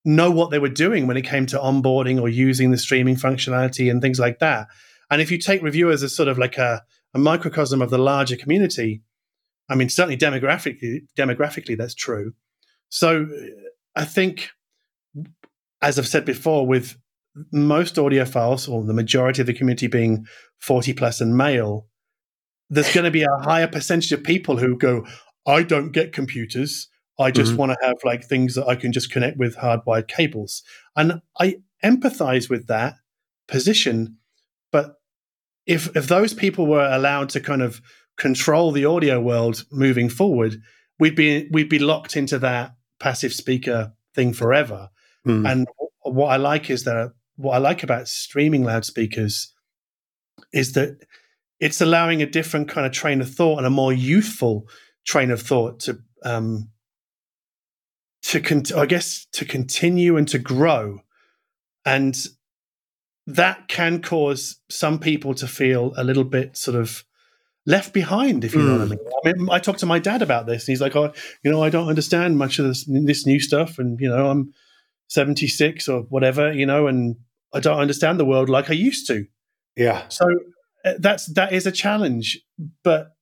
[0.04, 3.90] know what they were doing when it came to onboarding or using the streaming functionality
[3.90, 4.68] and things like that.
[5.10, 6.82] And if you take reviewers as sort of like a,
[7.14, 9.02] a microcosm of the larger community,
[9.68, 12.32] I mean, certainly demographically, demographically, that's true.
[12.88, 13.46] So uh,
[13.94, 14.50] I think,
[15.82, 16.96] as I've said before, with
[17.52, 20.26] most audiophiles or the majority of the community being
[20.60, 21.86] 40 plus and male,
[22.70, 25.06] there's going to be a higher percentage of people who go,
[25.46, 26.88] I don't get computers.
[27.18, 27.56] I just Mhm.
[27.56, 30.62] want to have like things that I can just connect with hardwired cables.
[30.96, 32.94] And I empathize with that
[33.48, 34.16] position.
[34.70, 34.96] But
[35.66, 37.80] if if those people were allowed to kind of
[38.16, 40.60] control the audio world moving forward,
[40.98, 44.88] we'd be we'd be locked into that passive speaker thing forever.
[45.26, 45.50] Mm.
[45.50, 45.68] And
[46.02, 49.52] what I like is that what I like about streaming loudspeakers
[50.52, 50.98] is that
[51.60, 54.68] it's allowing a different kind of train of thought and a more youthful
[55.06, 56.70] train of thought to um,
[58.28, 61.00] to con- I guess to continue and to grow,
[61.84, 62.16] and
[63.26, 67.04] that can cause some people to feel a little bit sort of
[67.66, 68.90] left behind, if you know what I Mm.
[68.90, 68.98] mean.
[69.24, 71.12] I mean, I talked to my dad about this, and he's like, "Oh,
[71.42, 74.52] you know, I don't understand much of this this new stuff, and you know, I'm
[75.08, 77.16] 76 or whatever, you know, and
[77.52, 79.26] I don't understand the world like I used to."
[79.76, 80.08] Yeah.
[80.08, 80.26] So
[80.84, 82.40] uh, that's that is a challenge,
[82.82, 83.12] but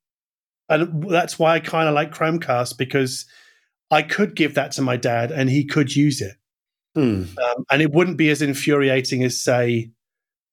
[0.68, 3.24] and that's why I kind of like Chromecast because
[3.90, 6.36] I could give that to my dad and he could use it,
[6.96, 7.36] Mm.
[7.38, 9.90] um, and it wouldn't be as infuriating as say,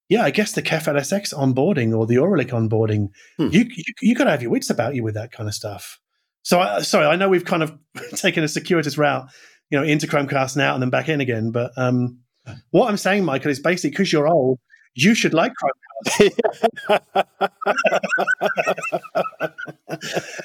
[0.10, 3.08] yeah, I guess the KEF LSX onboarding or the Auralic onboarding.
[3.38, 3.48] Hmm.
[3.52, 6.00] You you, you got to have your wits about you with that kind of stuff.
[6.44, 7.74] So I, sorry, I know we've kind of
[8.16, 9.26] taken a circuitous route,
[9.70, 12.20] you know, into Chromecast now and then back in again, but um,
[12.72, 14.60] what I'm saying, Michael, is basically because you're old,
[14.96, 16.32] you should like Chromecast.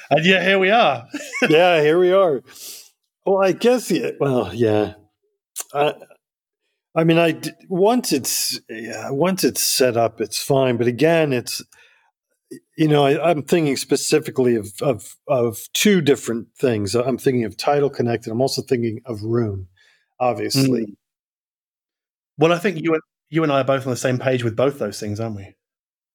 [0.09, 1.07] And yeah, here we are.
[1.49, 2.41] yeah, here we are.
[3.25, 4.93] Well, I guess, yeah, well, yeah.
[5.73, 5.93] I,
[6.95, 10.77] I mean, I once it's yeah, once it's set up, it's fine.
[10.77, 11.61] But again, it's
[12.77, 16.95] you know, I, I'm thinking specifically of, of of two different things.
[16.95, 19.67] I'm thinking of Tidal Connect, and I'm also thinking of Roon.
[20.19, 20.93] Obviously, hmm.
[22.37, 24.55] Well, I think you and you and I are both on the same page with
[24.55, 25.55] both those things, aren't we?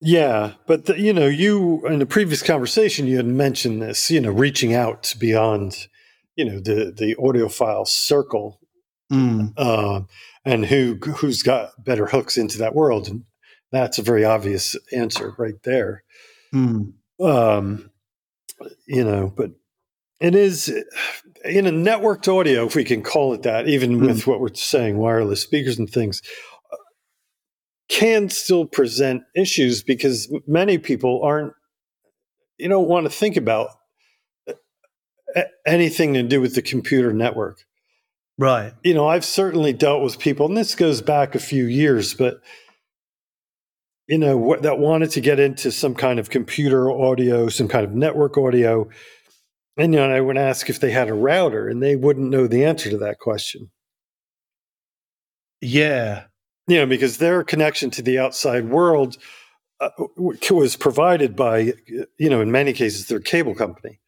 [0.00, 4.20] Yeah, but the, you know, you in the previous conversation you had mentioned this, you
[4.20, 5.86] know, reaching out beyond,
[6.36, 8.60] you know, the the audiophile circle,
[9.12, 9.52] Mm.
[9.56, 10.00] uh,
[10.44, 13.24] and who who's got better hooks into that world, and
[13.70, 16.02] that's a very obvious answer right there.
[16.54, 16.94] Mm.
[17.20, 17.90] Um,
[18.86, 19.50] you know, but
[20.20, 20.68] it is
[21.44, 24.06] in a networked audio, if we can call it that, even mm.
[24.06, 26.22] with what we're saying, wireless speakers and things,
[27.88, 31.52] can still present issues because many people aren't,
[32.58, 33.70] you don't want to think about
[34.48, 37.58] uh, anything to do with the computer network.
[38.38, 38.72] Right.
[38.82, 42.40] You know, I've certainly dealt with people, and this goes back a few years, but
[44.08, 47.84] you know, what, that wanted to get into some kind of computer audio, some kind
[47.84, 48.88] of network audio,
[49.76, 52.46] and you know, I would ask if they had a router, and they wouldn't know
[52.46, 53.70] the answer to that question.
[55.60, 56.24] Yeah,
[56.66, 59.16] you know, because their connection to the outside world
[59.80, 61.72] uh, was provided by,
[62.18, 64.00] you know, in many cases, their cable company.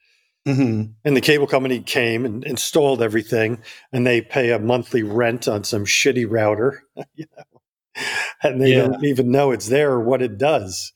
[0.47, 0.93] Mm-hmm.
[1.05, 5.65] And the cable company came and installed everything, and they pay a monthly rent on
[5.65, 6.85] some shitty router,
[7.15, 8.03] you know,
[8.43, 8.87] and they yeah.
[8.87, 10.93] don't even know it's there or what it does.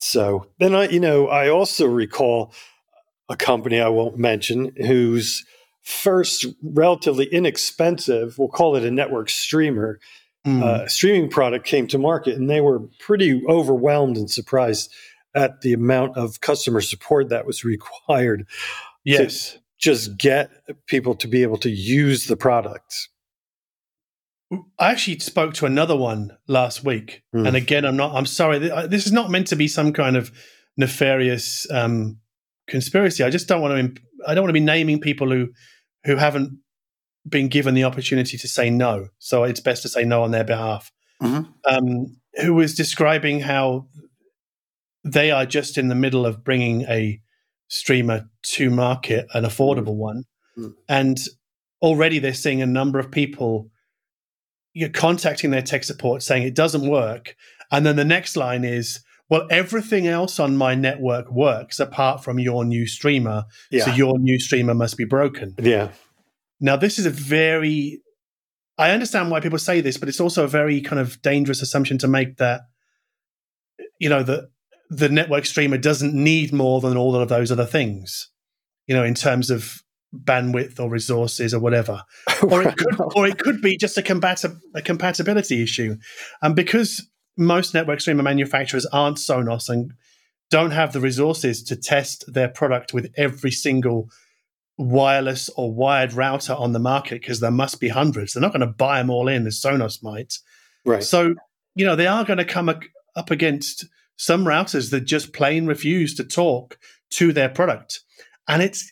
[0.00, 2.54] So then I, you know, I also recall
[3.28, 5.44] a company I won't mention whose
[5.82, 10.00] first relatively inexpensive, we'll call it a network streamer,
[10.46, 10.62] mm.
[10.62, 14.92] uh, streaming product came to market, and they were pretty overwhelmed and surprised
[15.34, 18.46] at the amount of customer support that was required.
[19.04, 19.58] Yes.
[19.78, 20.50] just get
[20.86, 23.08] people to be able to use the product.
[24.78, 27.46] I actually spoke to another one last week, mm.
[27.46, 28.14] and again, I'm not.
[28.14, 28.58] I'm sorry.
[28.58, 30.30] This is not meant to be some kind of
[30.76, 32.18] nefarious um,
[32.68, 33.24] conspiracy.
[33.24, 34.02] I just don't want to.
[34.26, 35.48] I don't want to be naming people who
[36.04, 36.58] who haven't
[37.28, 39.08] been given the opportunity to say no.
[39.18, 40.92] So it's best to say no on their behalf.
[41.22, 41.50] Mm-hmm.
[41.64, 43.86] Um, who was describing how
[45.04, 47.20] they are just in the middle of bringing a
[47.68, 50.24] streamer to market, an affordable one,
[50.58, 50.74] mm.
[50.88, 51.18] and
[51.82, 53.70] already they're seeing a number of people
[54.72, 57.36] you're contacting their tech support saying it doesn't work,
[57.70, 62.38] and then the next line is, "Well, everything else on my network works apart from
[62.38, 63.84] your new streamer, yeah.
[63.84, 65.90] so your new streamer must be broken." Yeah.
[66.60, 68.00] Now, this is a very
[68.76, 71.96] I understand why people say this, but it's also a very kind of dangerous assumption
[71.98, 72.62] to make that
[74.00, 74.48] you know that
[74.90, 78.30] the network streamer doesn't need more than all of those other things,
[78.86, 79.80] you know, in terms of
[80.14, 82.02] bandwidth or resources or whatever.
[82.42, 85.96] or it could, or it could be just a, compati- a compatibility issue.
[86.42, 89.92] And because most network streamer manufacturers aren't Sonos and
[90.50, 94.08] don't have the resources to test their product with every single
[94.76, 98.32] wireless or wired router on the market because there must be hundreds.
[98.32, 100.38] They're not going to buy them all in as Sonos might.
[100.84, 101.02] Right.
[101.02, 101.34] So,
[101.74, 106.14] you know, they are going to come up against some routers that just plain refuse
[106.16, 106.78] to talk
[107.10, 108.00] to their product.
[108.48, 108.90] And it's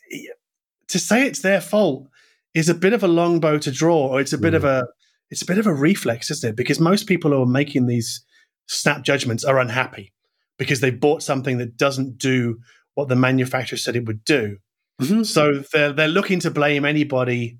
[0.87, 2.07] to say it's their fault
[2.53, 4.57] is a bit of a long bow to draw, or it's a bit mm.
[4.57, 4.87] of a
[5.29, 6.55] it's a bit of a reflex, isn't it?
[6.55, 8.23] Because most people who are making these
[8.67, 10.13] snap judgments are unhappy
[10.57, 12.59] because they bought something that doesn't do
[12.93, 14.57] what the manufacturer said it would do.
[15.01, 15.23] Mm-hmm.
[15.23, 17.59] So they're they're looking to blame anybody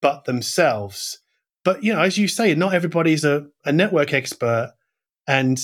[0.00, 1.20] but themselves.
[1.64, 4.72] But you know, as you say, not everybody's a, a network expert,
[5.26, 5.58] and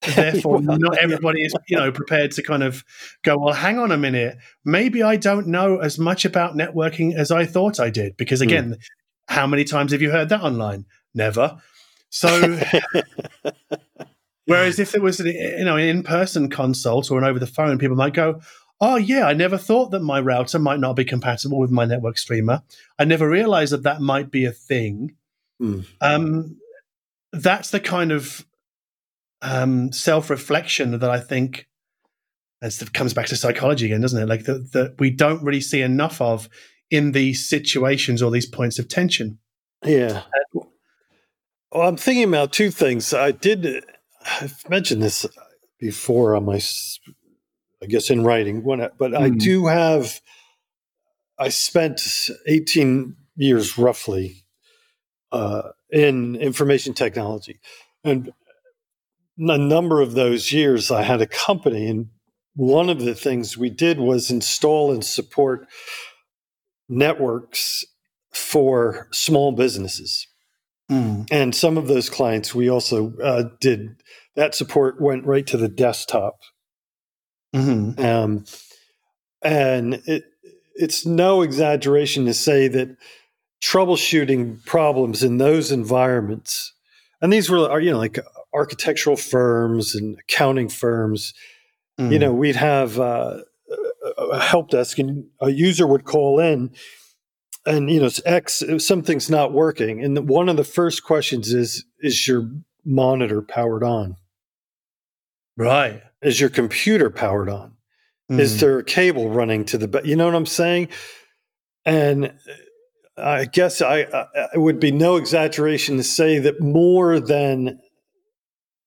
[0.14, 2.84] therefore not everybody is you know prepared to kind of
[3.24, 7.32] go well hang on a minute maybe i don't know as much about networking as
[7.32, 8.44] i thought i did because hmm.
[8.44, 8.76] again mm.
[9.26, 10.84] how many times have you heard that online
[11.14, 11.60] never
[12.10, 12.60] so
[14.44, 17.76] whereas if there was an you know an in-person consult or an over the phone
[17.76, 18.40] people might go
[18.80, 22.18] oh yeah i never thought that my router might not be compatible with my network
[22.18, 22.62] streamer
[22.98, 25.14] i never realized that that might be a thing
[25.60, 25.84] mm.
[26.00, 26.56] um,
[27.32, 28.44] that's the kind of
[29.42, 31.66] um, self reflection that I think
[32.60, 34.26] as it comes back to psychology again, doesn't it?
[34.26, 36.48] Like that we don't really see enough of
[36.90, 39.38] in these situations or these points of tension.
[39.84, 40.22] Yeah.
[40.54, 43.14] well, I'm thinking about two things.
[43.14, 43.84] I did.
[44.40, 45.24] I've mentioned this
[45.78, 46.60] before on my,
[47.82, 48.64] I guess, in writing.
[48.64, 49.18] When, but mm.
[49.18, 49.38] I hmm.
[49.38, 50.20] do have.
[51.40, 52.00] I spent
[52.46, 54.44] 18 years roughly
[55.30, 57.60] uh, in information technology,
[58.02, 58.32] and
[59.38, 62.08] a number of those years, I had a company, and
[62.56, 65.68] one of the things we did was install and support
[66.88, 67.84] networks
[68.32, 70.26] for small businesses.
[70.90, 71.28] Mm.
[71.30, 74.02] And some of those clients, we also uh, did
[74.36, 76.38] that support went right to the desktop.
[77.54, 78.04] Mm-hmm.
[78.04, 78.44] Um,
[79.42, 80.24] and it,
[80.74, 82.96] it's no exaggeration to say that
[83.62, 86.72] troubleshooting problems in those environments,
[87.20, 88.18] and these were, you know, like
[88.54, 91.34] architectural firms and accounting firms,
[91.98, 92.12] mm.
[92.12, 93.38] you know, we'd have uh,
[94.18, 96.70] a help desk and a user would call in
[97.66, 100.02] and, you know, it's X, something's not working.
[100.02, 102.50] And one of the first questions is, is your
[102.84, 104.16] monitor powered on?
[105.56, 106.02] Right.
[106.22, 107.74] Is your computer powered on?
[108.30, 108.40] Mm.
[108.40, 110.04] Is there a cable running to the, back?
[110.04, 110.88] you know what I'm saying?
[111.88, 112.32] and
[113.16, 117.80] I guess I, I it would be no exaggeration to say that more than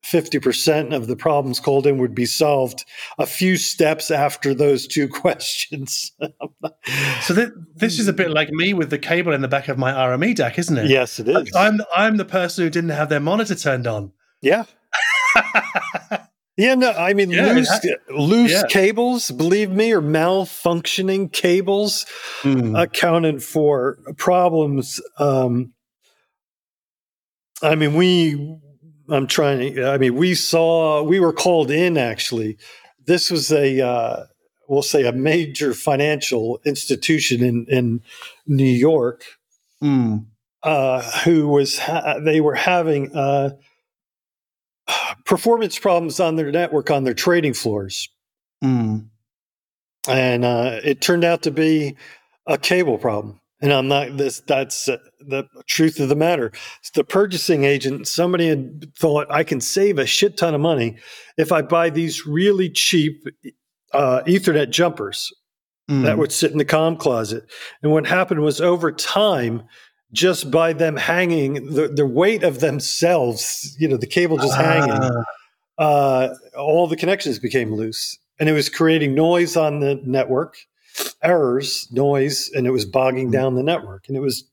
[0.05, 2.85] 50% of the problems called in would be solved
[3.17, 6.11] a few steps after those two questions.
[7.21, 9.77] so th- this is a bit like me with the cable in the back of
[9.77, 10.89] my RME DAC, isn't it?
[10.89, 11.51] Yes, it is.
[11.55, 14.11] I'm I'm the person who didn't have their monitor turned on.
[14.41, 14.65] Yeah.
[16.57, 18.63] yeah, no, I mean yeah, loose loose yeah.
[18.69, 22.05] cables, believe me, or malfunctioning cables
[22.41, 22.81] mm.
[22.81, 25.73] accounted for problems um,
[27.63, 28.57] I mean, we
[29.09, 32.57] I'm trying to, I mean, we saw, we were called in actually.
[33.05, 34.25] This was a, uh,
[34.67, 38.01] we'll say a major financial institution in, in
[38.47, 39.25] New York
[39.83, 40.25] mm.
[40.63, 43.51] uh, who was, ha- they were having uh,
[45.25, 48.09] performance problems on their network on their trading floors.
[48.63, 49.07] Mm.
[50.07, 51.95] And uh, it turned out to be
[52.47, 54.41] a cable problem and I'm not this.
[54.41, 56.51] That's uh, the truth of the matter.
[56.95, 60.97] The purchasing agent, somebody had thought I can save a shit ton of money
[61.37, 63.23] if I buy these really cheap
[63.93, 65.31] uh, Ethernet jumpers
[65.89, 66.03] mm.
[66.03, 67.43] that would sit in the com closet.
[67.83, 69.63] And what happened was over time,
[70.13, 74.91] just by them hanging, the, the weight of themselves, you know, the cable just hanging,
[74.91, 75.23] ah.
[75.77, 80.57] uh, all the connections became loose, and it was creating noise on the network
[81.23, 83.31] errors, noise, and it was bogging mm.
[83.31, 84.07] down the network.
[84.07, 84.43] And it was,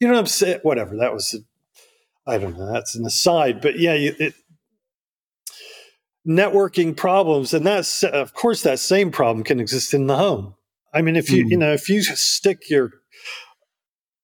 [0.00, 0.60] you know what I'm saying?
[0.62, 0.96] Whatever.
[0.96, 1.38] That was,
[2.26, 2.72] I don't know.
[2.72, 3.60] That's an aside.
[3.60, 4.34] But yeah, it,
[6.26, 10.54] networking problems, and that's, of course, that same problem can exist in the home.
[10.92, 11.50] I mean, if you, mm.
[11.50, 12.90] you know, if you stick your,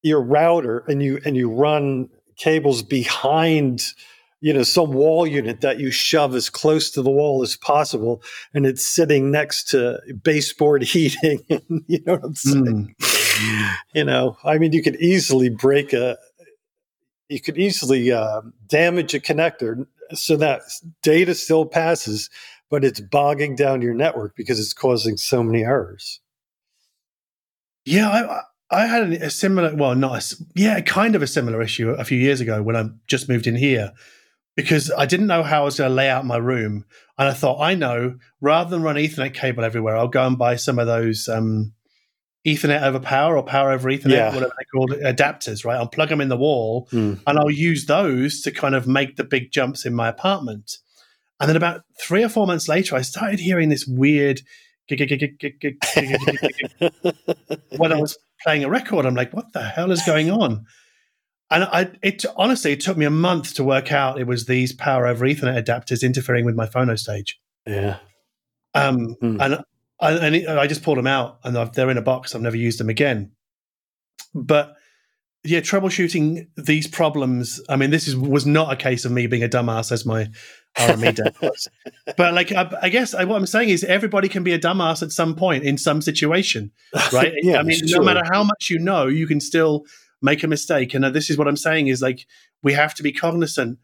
[0.02, 3.94] your router and you, and you run cables behind,
[4.42, 8.22] you know some wall unit that you shove as close to the wall as possible
[8.52, 11.42] and it's sitting next to baseboard heating
[11.86, 13.74] you know what i'm saying mm.
[13.94, 16.18] you know i mean you could easily break a
[17.28, 20.60] you could easily uh, damage a connector so that
[21.02, 22.28] data still passes
[22.68, 26.20] but it's bogging down your network because it's causing so many errors
[27.84, 28.42] yeah i
[28.72, 32.18] I had a similar, well, not a, yeah, kind of a similar issue a few
[32.18, 33.92] years ago when I just moved in here
[34.56, 36.86] because I didn't know how I was going to lay out my room.
[37.18, 40.56] And I thought, I know, rather than run Ethernet cable everywhere, I'll go and buy
[40.56, 41.74] some of those um,
[42.46, 44.34] Ethernet over power or power over Ethernet, yeah.
[44.34, 45.76] whatever they call it, adapters, right?
[45.76, 47.20] I'll plug them in the wall mm.
[47.26, 50.78] and I'll use those to kind of make the big jumps in my apartment.
[51.40, 54.40] And then about three or four months later, I started hearing this weird
[57.76, 59.06] when I was playing a record.
[59.06, 60.66] I'm like, what the hell is going on?
[61.50, 64.72] And I, it honestly, it took me a month to work out it was these
[64.72, 67.38] power over Ethernet adapters interfering with my phono stage.
[67.66, 67.98] Yeah.
[68.74, 69.38] Um, mm.
[69.38, 69.62] And
[70.00, 72.34] I, and it, I just pulled them out, and I've, they're in a box.
[72.34, 73.32] I've never used them again.
[74.34, 74.74] But
[75.44, 77.60] yeah, troubleshooting these problems.
[77.68, 80.28] I mean, this is was not a case of me being a dumbass as my
[80.76, 81.68] RME DAC was.
[82.16, 85.02] But like, I, I guess I, what I'm saying is everybody can be a dumbass
[85.02, 86.72] at some point in some situation,
[87.12, 87.32] right?
[87.42, 87.98] yeah, I mean, sure.
[87.98, 89.84] no matter how much you know, you can still
[90.22, 90.94] make a mistake.
[90.94, 92.26] And this is what I'm saying is like
[92.62, 93.78] we have to be cognizant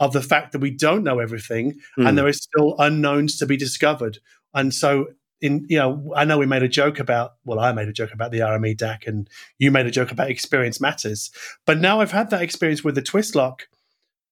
[0.00, 1.78] of the fact that we don't know everything mm.
[1.98, 2.16] and hmm.
[2.16, 4.18] there is still unknowns to be discovered.
[4.52, 5.06] And so
[5.40, 8.12] in you know, I know we made a joke about well, I made a joke
[8.12, 9.28] about the RME DAC and
[9.58, 11.30] you made a joke about experience matters.
[11.64, 13.60] But now I've had that experience with the Twistlock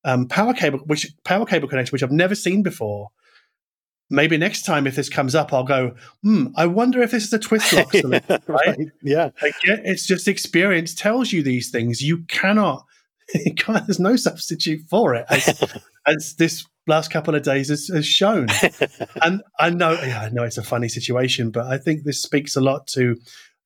[0.04, 3.10] um, power cable, which power cable connection, which I've never seen before
[4.12, 7.32] maybe next time if this comes up, I'll go, hmm, I wonder if this is
[7.32, 8.78] a Twistlock solution, yeah, right?
[9.42, 9.54] right?
[9.64, 9.78] Yeah.
[9.84, 12.02] It's just experience tells you these things.
[12.02, 12.84] You cannot,
[13.56, 15.64] can't, there's no substitute for it, as,
[16.06, 18.48] as this last couple of days has, has shown.
[19.22, 22.54] and I know, yeah, I know it's a funny situation, but I think this speaks
[22.54, 23.16] a lot to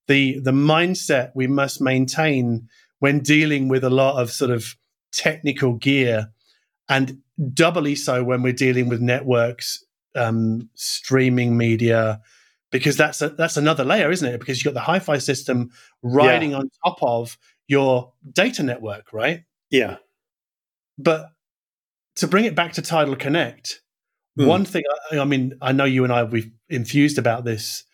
[0.07, 2.69] the the mindset we must maintain
[3.01, 4.77] when dealing with a lot of sort of
[5.13, 6.29] technical gear
[6.89, 7.19] and
[7.53, 9.85] doubly so when we're dealing with networks
[10.15, 12.21] um, streaming media
[12.71, 14.39] because that's a, that's another layer, isn't it?
[14.39, 15.71] Because you've got the hi-fi system
[16.03, 16.59] riding yeah.
[16.59, 17.39] on top of
[17.69, 19.45] your data network, right?
[19.71, 19.97] Yeah.
[20.99, 21.31] But
[22.17, 23.81] to bring it back to Tidal Connect,
[24.39, 24.47] mm.
[24.47, 24.83] one thing
[25.13, 27.85] I, I, mean, I know you and I we've infused about this.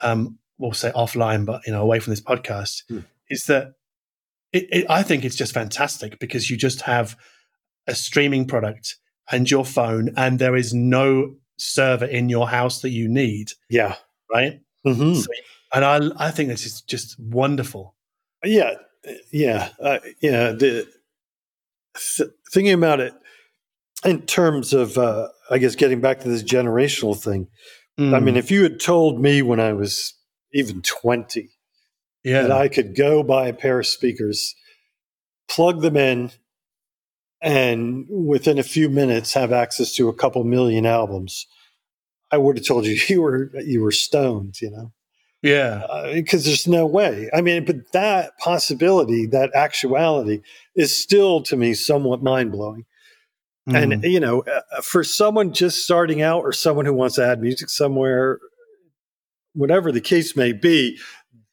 [0.00, 3.04] Um, we'll say offline, but you know, away from this podcast, mm.
[3.28, 3.74] is that
[4.52, 7.16] it, it, I think it's just fantastic because you just have
[7.86, 8.96] a streaming product
[9.30, 13.52] and your phone, and there is no server in your house that you need.
[13.68, 13.96] Yeah.
[14.32, 14.60] Right.
[14.86, 15.14] Mm-hmm.
[15.14, 15.26] So,
[15.74, 17.94] and I, I think this is just wonderful.
[18.44, 18.74] Yeah.
[19.32, 19.70] Yeah.
[19.80, 20.52] Uh, yeah.
[20.52, 20.88] The
[22.16, 23.14] th- thinking about it
[24.04, 27.48] in terms of, uh, I guess, getting back to this generational thing.
[27.98, 28.14] Mm.
[28.14, 28.38] I mean, mm.
[28.38, 30.14] if you had told me when I was
[30.52, 31.50] even 20
[32.26, 32.42] Yeah.
[32.42, 34.56] that I could go buy a pair of speakers,
[35.48, 36.32] plug them in,
[37.40, 41.46] and within a few minutes have access to a couple million albums,
[42.32, 44.92] I would have told you you were you were stoned, you know,
[45.40, 46.10] yeah.
[46.12, 47.30] because there's no way.
[47.32, 50.42] I mean, but that possibility, that actuality,
[50.74, 52.86] is still to me somewhat mind blowing.
[53.68, 53.92] Mm.
[53.92, 57.40] And you know, uh, for someone just starting out or someone who wants to add
[57.40, 58.40] music somewhere,
[59.56, 60.98] whatever the case may be,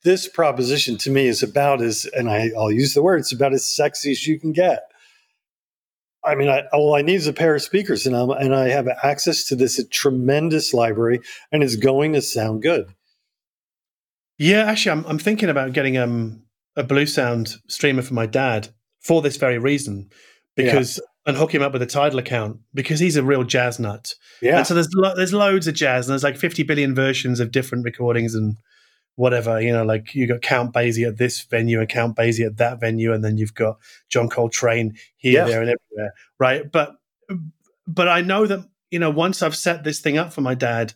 [0.04, 3.54] this proposition to me is about as, and I, I'll use the word, it's about
[3.54, 4.84] as sexy as you can get.
[6.26, 8.70] I mean, I, all I need is a pair of speakers, and I'm, and I
[8.70, 11.20] have access to this tremendous library,
[11.52, 12.94] and it's going to sound good.
[14.38, 16.44] Yeah, actually, I'm I'm thinking about getting um
[16.76, 18.70] a Bluesound streamer for my dad
[19.02, 20.10] for this very reason,
[20.56, 24.16] because and hook him up with a Tidal account because he's a real jazz nut.
[24.42, 27.40] Yeah, And so there's lo- there's loads of jazz, and there's like 50 billion versions
[27.40, 28.58] of different recordings and
[29.16, 29.62] whatever.
[29.62, 32.80] You know, like you got Count Basie at this venue and Count Basie at that
[32.80, 33.78] venue, and then you've got
[34.10, 36.72] John Coltrane here, there, and everywhere, right?
[36.72, 36.96] But
[37.88, 40.94] but I know that you know once I've set this thing up for my dad,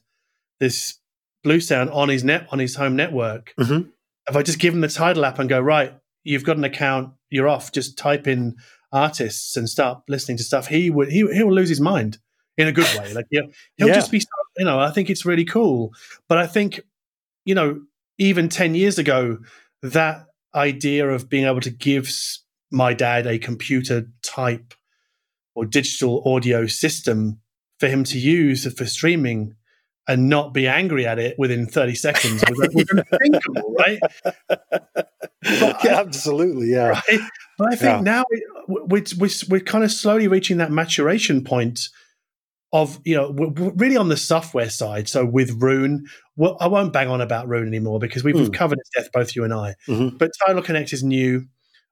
[0.60, 1.00] this
[1.46, 3.54] Bluesound on his net on his home network.
[3.60, 3.90] Mhm.
[4.30, 5.94] If I just give him the Tidal app and go right,
[6.24, 7.72] you've got an account, you're off.
[7.72, 8.56] Just type in
[8.92, 10.68] artists and start listening to stuff.
[10.68, 12.18] He would he he will lose his mind
[12.58, 13.14] in a good way.
[13.14, 13.48] Like he'll,
[13.78, 13.94] he'll Yeah.
[13.94, 14.22] just be
[14.58, 14.80] you know.
[14.80, 15.94] I think it's really cool.
[16.28, 16.82] But I think
[17.46, 17.82] you know
[18.18, 19.38] even ten years ago
[19.82, 22.10] that idea of being able to give
[22.72, 24.74] my dad a computer type
[25.56, 27.40] or digital audio system
[27.80, 29.54] for him to use for streaming
[30.08, 34.00] and not be angry at it within 30 seconds was, uh, was unthinkable, right?
[35.44, 36.88] yeah, absolutely, yeah.
[36.88, 37.20] right?
[37.58, 38.02] But I think Yeah.
[38.02, 41.90] now it- we're, we're, we're kind of slowly reaching that maturation point
[42.82, 43.32] of, you know,
[43.76, 45.10] really on the software side.
[45.10, 46.06] So with Roon,
[46.36, 48.54] well, I won't bang on about Roon anymore because we've, we've Hmm.
[48.54, 49.76] covered its death, both you and I.
[49.88, 50.18] Mhm.
[50.20, 51.48] But Tidal Connect is new.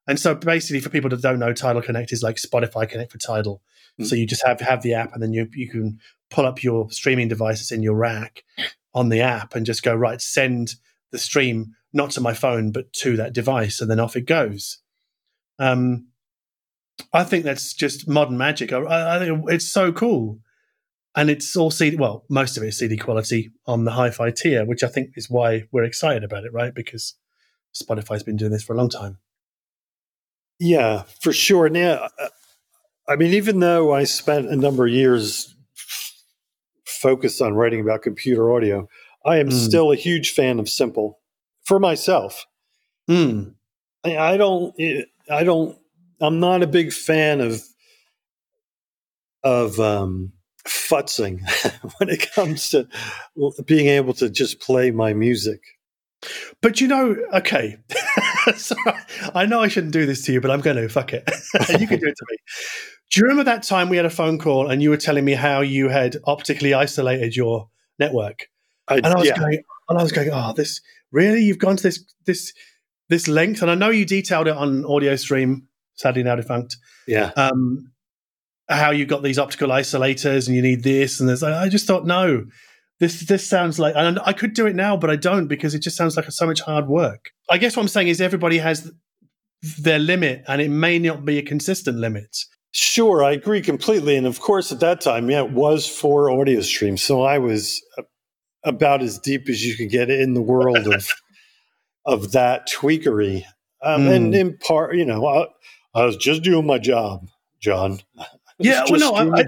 [0.07, 3.17] And so basically, for people that don't know, Tidal Connect is like Spotify Connect for
[3.17, 3.61] Tidal.
[3.99, 4.05] Mm.
[4.05, 6.91] So you just have have the app, and then you you can pull up your
[6.91, 8.43] streaming devices in your rack
[8.93, 10.75] on the app, and just go right, send
[11.11, 14.79] the stream not to my phone but to that device, and then off it goes.
[15.57, 16.07] Um,
[17.13, 18.71] I think that's just modern magic.
[18.73, 20.39] I, I think it's so cool,
[21.15, 21.95] and it's all CD.
[21.97, 25.29] Well, most of it is CD quality on the hi-fi tier, which I think is
[25.29, 26.73] why we're excited about it, right?
[26.73, 27.15] Because
[27.73, 29.17] Spotify's been doing this for a long time.
[30.59, 31.69] Yeah, for sure.
[31.69, 32.27] Now, uh,
[33.07, 36.13] I mean, even though I spent a number of years f-
[36.85, 38.87] focused on writing about computer audio,
[39.25, 39.53] I am Mm.
[39.67, 41.19] still a huge fan of Simple
[41.63, 42.45] for myself.
[43.09, 43.55] Mm.
[44.03, 44.73] I, I don't,
[45.29, 45.77] I don't,
[46.21, 47.61] I'm not a big fan of
[49.43, 50.31] of um,
[50.67, 51.41] futzing
[51.97, 52.87] when it comes to
[53.65, 55.61] being able to just play my music.
[56.61, 57.77] But you know, okay.
[58.57, 58.75] so
[59.33, 60.89] I know I shouldn't do this to you, but I'm going to.
[60.89, 61.29] Fuck it.
[61.79, 62.37] you can do it to me.
[63.11, 65.33] Do you remember that time we had a phone call and you were telling me
[65.33, 68.47] how you had optically isolated your network?
[68.87, 71.43] I, And I was yeah, going, and I was going, oh, this really?
[71.43, 72.53] You've gone to this this
[73.09, 73.61] this length?
[73.61, 75.63] And I know you detailed it on AudioStream,
[75.95, 76.77] sadly now defunct.
[77.07, 77.91] yeah, Um,
[78.69, 81.43] how you got these optical isolators and you need this and this.
[81.43, 82.45] I just thought, no,
[82.99, 85.79] this this sounds like, and I could do it now, but I don't because it
[85.79, 87.31] just sounds like so much hard work.
[87.49, 88.91] I guess what I'm saying is everybody has
[89.79, 92.37] their limit, and it may not be a consistent limit.
[92.71, 94.15] Sure, I agree completely.
[94.17, 97.01] And of course, at that time, yeah, it was for audio streams.
[97.01, 97.81] So I was
[98.63, 101.09] about as deep as you could get in the world of
[102.05, 103.43] of that tweakery.
[103.81, 104.15] Um, Mm.
[104.15, 105.45] And in part, you know, I,
[105.93, 107.27] I was just doing my job,
[107.61, 107.99] John.
[108.59, 109.43] I Yeah, well, no, I- my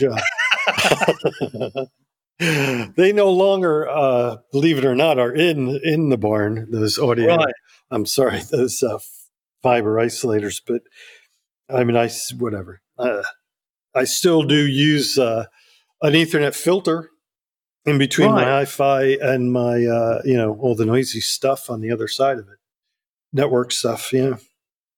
[2.95, 6.67] they no longer, uh, believe it or not, are in in the barn.
[6.71, 7.53] Those audio Right.
[7.89, 8.99] I'm sorry, those uh,
[9.63, 10.81] fiber isolators, but
[11.69, 12.81] I mean, I whatever.
[12.97, 13.23] Uh,
[13.95, 15.45] I still do use uh,
[16.01, 17.09] an Ethernet filter
[17.85, 18.43] in between my Right.
[18.43, 22.47] Wi-Fi and my, uh, you know, all the noisy stuff on the other side of
[22.49, 22.57] it,
[23.33, 24.13] network stuff.
[24.13, 24.35] Yeah,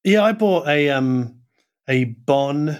[0.03, 1.39] Yeah, I bought a um
[1.87, 2.79] a Bon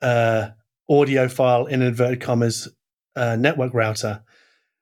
[0.00, 0.48] uh,
[0.90, 2.68] audiophile in inverted commas
[3.16, 4.22] uh, network router,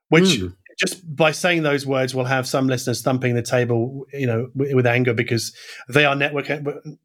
[0.08, 0.54] which Mm.
[0.78, 4.72] just by saying those words will have some listeners thumping the table, you know, with,
[4.74, 5.52] with anger because
[5.88, 6.48] they are network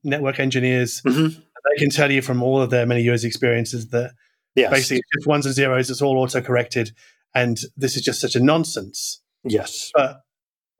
[0.03, 1.01] network engineers.
[1.05, 1.35] Mhm.
[1.35, 4.11] They can tell you from all of their many years' experiences that
[4.55, 5.89] yes, basically it's just ones and zeros.
[5.89, 6.91] It's all auto corrected,
[7.33, 9.21] and this is just such a nonsense.
[9.45, 10.21] yes, But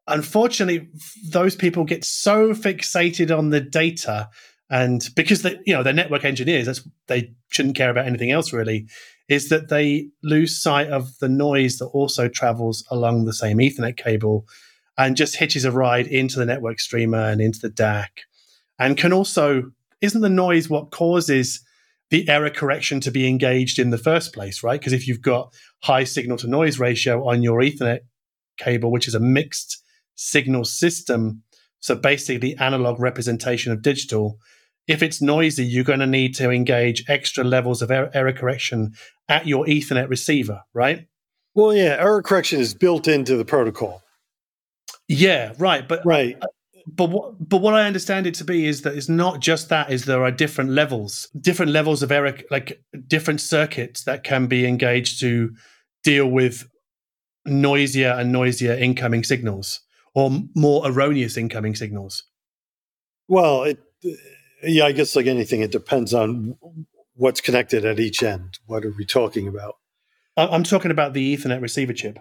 [0.07, 0.89] unfortunately,
[1.29, 4.29] those people get so fixated on the data,
[4.69, 8.53] and because they, you know, they're network engineers, that's they shouldn't care about anything else
[8.53, 8.87] really.
[9.29, 13.97] Is that they lose sight of the noise that also travels along the same Ethernet
[13.97, 14.45] cable,
[14.97, 18.07] and just hitches a ride into the network streamer and into the DAC,
[18.79, 21.61] and can also isn't the noise what causes
[22.09, 24.79] the error correction to be engaged in the first place, right?
[24.79, 28.01] Because if you've got high signal to noise ratio on your Ethernet
[28.57, 29.83] cable, which is a mixed
[30.15, 31.41] signal system,
[31.83, 34.37] so basically analog representation of digital,
[34.87, 38.93] if it's noisy, you're going to need to engage extra levels of er- error correction
[39.27, 41.07] at your Ethernet receiver, right?
[41.53, 44.01] Well, yeah, error correction is built into the protocol.
[45.09, 45.85] Yeah, right.
[45.85, 46.41] But right.
[46.87, 49.91] But what, but what I understand it to be is that it's not just that.
[49.91, 54.65] Is there are different levels, different levels of error, like different circuits that can be
[54.65, 55.51] engaged to
[56.05, 56.65] deal with
[57.45, 59.82] noisier and noisier incoming signals
[60.13, 62.23] or more erroneous incoming signals.
[63.27, 63.79] Well, it,
[64.61, 66.57] yeah, I guess like anything, it depends on
[67.15, 68.59] what's connected at each end.
[68.65, 69.75] What are we talking about?
[70.35, 72.19] I'm talking about the Ethernet receiver chip.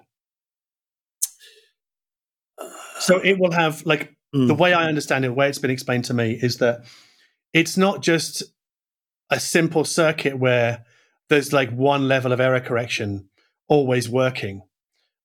[2.99, 4.47] So it will have like mm.
[4.47, 6.84] the way I understand it, the way it's been explained to me is that
[7.53, 8.43] it's not just
[9.30, 10.84] a simple circuit where
[11.28, 13.28] there's like one level of error correction
[13.66, 14.62] always working.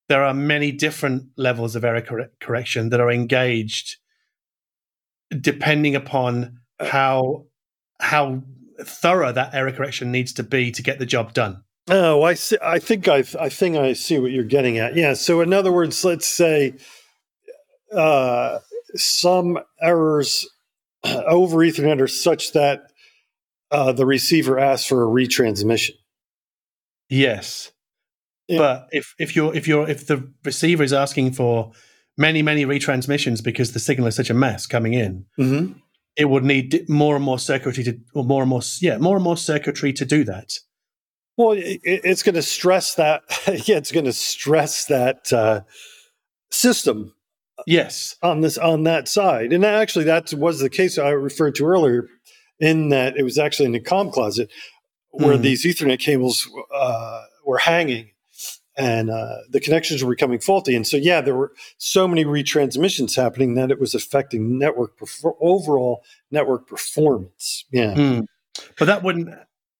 [0.08, 3.96] There are many different levels of error cor- correction that are engaged
[5.40, 7.44] depending upon how
[8.00, 8.42] how
[8.82, 11.62] thorough that error correction needs to be to get the job done.
[11.90, 12.58] Oh, I see.
[12.62, 14.94] I think I, I think I see what you're getting at.
[14.94, 15.14] Yeah.
[15.14, 16.74] So, in other words, let's say
[17.94, 18.58] uh,
[18.94, 20.46] some errors
[21.04, 22.92] over Ethernet are such that
[23.70, 25.92] uh, the receiver asks for a retransmission.
[27.08, 27.72] Yes,
[28.48, 28.58] yeah.
[28.58, 31.72] but if if you're if you're if the receiver is asking for
[32.16, 35.72] many many retransmissions because the signal is such a mess coming in, mm-hmm.
[36.16, 39.24] it would need more and more circuitry to or more and more yeah more and
[39.24, 40.54] more circuitry to do that.
[41.36, 43.22] Well, it, it's going to stress that.
[43.68, 45.60] yeah, it's going to stress that uh,
[46.50, 47.14] system.
[47.66, 51.66] Yes, on this on that side, and actually that was the case I referred to
[51.66, 52.08] earlier.
[52.60, 54.50] In that it was actually in the com closet
[55.10, 55.42] where mm.
[55.42, 58.10] these Ethernet cables uh, were hanging,
[58.78, 60.76] and uh, the connections were becoming faulty.
[60.76, 65.36] And so, yeah, there were so many retransmissions happening that it was affecting network perfor-
[65.40, 67.64] overall network performance.
[67.72, 68.26] Yeah, mm.
[68.78, 69.34] but that wouldn't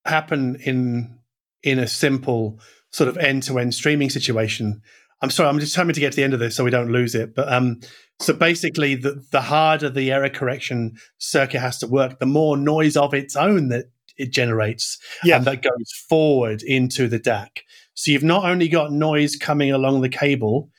[0.05, 1.17] happen in
[1.63, 2.59] in a simple
[2.91, 4.81] sort of end to end streaming situation.
[5.21, 6.91] I'm sorry, I'm just trying to get to the end of this so we don't
[6.91, 7.35] lose it.
[7.35, 7.79] But um,
[8.19, 12.97] so basically, the, the harder the error correction circuit has to work, the more noise
[12.97, 13.85] of its own that
[14.17, 15.37] it generates, yeah.
[15.37, 17.59] and that goes forward into the DAC.
[17.99, 20.69] So you've not only got noise coming along the cable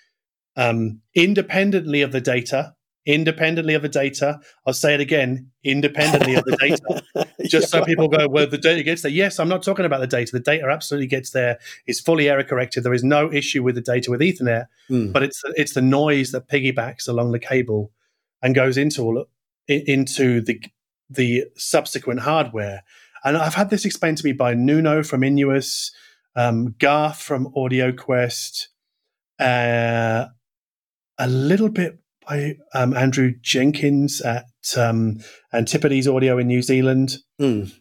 [0.56, 4.40] um, independently of the data, independently of the data.
[4.66, 7.80] I'll say it again, independently of the data, just yeah.
[7.80, 9.12] so people go, well, the data gets there.
[9.12, 10.32] Yes, I'm not talking about the data.
[10.32, 11.58] The data absolutely gets there.
[11.86, 12.84] It's fully error corrected.
[12.84, 15.12] There is no issue with the data with Ethernet, mm.
[15.12, 17.92] but it's it's the noise that piggybacks along the cable
[18.40, 19.26] and goes into all
[19.68, 20.58] into the
[21.10, 22.82] the subsequent hardware.
[23.24, 25.90] And I've had this explained to me by Nuno from Innuos,
[26.36, 28.66] um, Garth from AudioQuest,
[29.38, 30.26] uh,
[31.18, 35.18] a little bit by um, Andrew Jenkins at um,
[35.52, 37.16] Antipodes Audio in New Zealand.
[37.40, 37.72] Mm.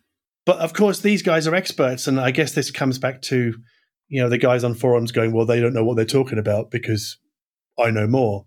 [0.45, 3.53] But of course, these guys are experts, and I guess this comes back to
[4.07, 6.71] you know the guys on forums going, "Well, they don't know what they're talking about
[6.71, 7.17] because
[7.77, 8.45] I know more,"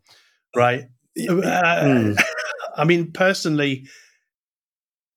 [0.56, 0.84] right?
[1.16, 2.22] Uh, mm.
[2.76, 3.86] I mean, personally,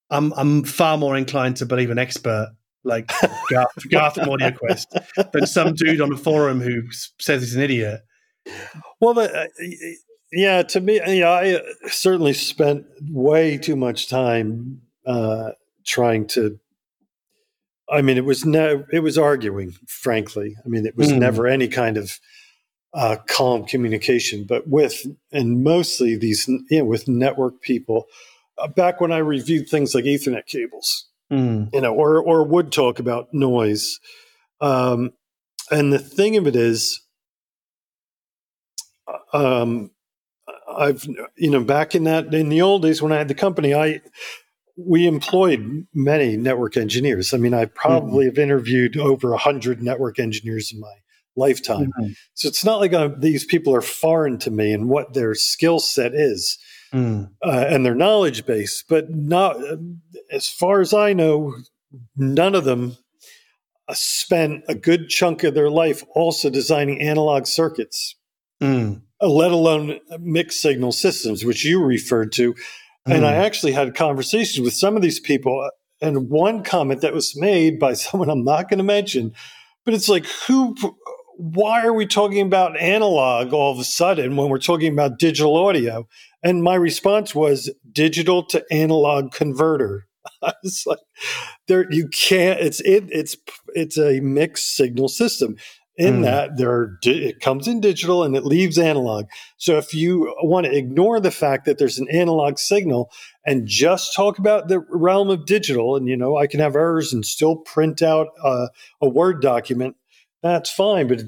[0.09, 2.49] I'm I'm far more inclined to believe an expert
[2.85, 3.11] like
[3.49, 6.83] Garth, Garth from AudioQuest than some dude on a forum who
[7.19, 8.01] says he's an idiot.
[8.99, 9.45] Well, uh,
[10.31, 15.51] yeah, to me, yeah, I certainly spent way too much time uh,
[15.85, 16.59] trying to.
[17.89, 19.73] I mean, it was no, it was arguing.
[19.87, 21.19] Frankly, I mean, it was mm.
[21.19, 22.19] never any kind of
[22.93, 24.45] uh, calm communication.
[24.47, 28.05] But with and mostly these, you know, with network people.
[28.57, 31.69] Uh, back when I reviewed things like Ethernet cables, mm.
[31.73, 33.99] you know, or or would talk about noise.
[34.61, 35.11] Um,
[35.71, 37.01] and the thing of it is,
[39.07, 39.91] uh, um,
[40.67, 43.73] I've you know back in that in the old days when I had the company,
[43.73, 44.01] I
[44.77, 47.33] we employed many network engineers.
[47.33, 48.35] I mean, I probably mm-hmm.
[48.35, 50.93] have interviewed over a hundred network engineers in my
[51.35, 51.91] lifetime.
[51.99, 52.11] Mm-hmm.
[52.33, 55.33] So it's not like I'm, uh, these people are foreign to me and what their
[55.33, 56.57] skill set is
[56.93, 57.29] mm.
[57.43, 58.83] uh, and their knowledge base.
[58.87, 59.57] But not
[60.31, 61.55] as far as I know,
[62.15, 62.97] none of them
[63.87, 68.15] uh, spent a good chunk of their life also designing analog circuits.
[68.61, 69.01] Mm.
[69.21, 72.53] Let alone mixed signal systems, which you referred to.
[73.07, 73.15] Mm.
[73.15, 73.41] And I hmm.
[73.41, 75.61] actually had conversations with some of these people.
[75.61, 75.69] Uh,
[76.01, 79.33] and one comment that was made by someone I'm not going to mention,
[79.85, 80.75] but it's like, who,
[81.37, 85.55] why are we talking about analog all of a sudden when we're talking about digital
[85.57, 86.07] audio?
[86.43, 90.07] And my response was digital to analog converter.
[90.41, 90.99] I was like
[91.67, 92.59] there you can't.
[92.59, 93.37] It's it, it's
[93.73, 95.57] it's a mixed signal system.
[95.97, 96.23] In mm.
[96.23, 99.27] that there are, it comes in digital and it leaves analog.
[99.55, 103.09] So if you want to ignore the fact that there's an analog signal
[103.45, 107.13] and just talk about the realm of digital, and you know I can have errors
[107.13, 108.67] and still print out uh,
[108.99, 109.95] a Word document,
[110.43, 111.07] that's fine.
[111.07, 111.21] But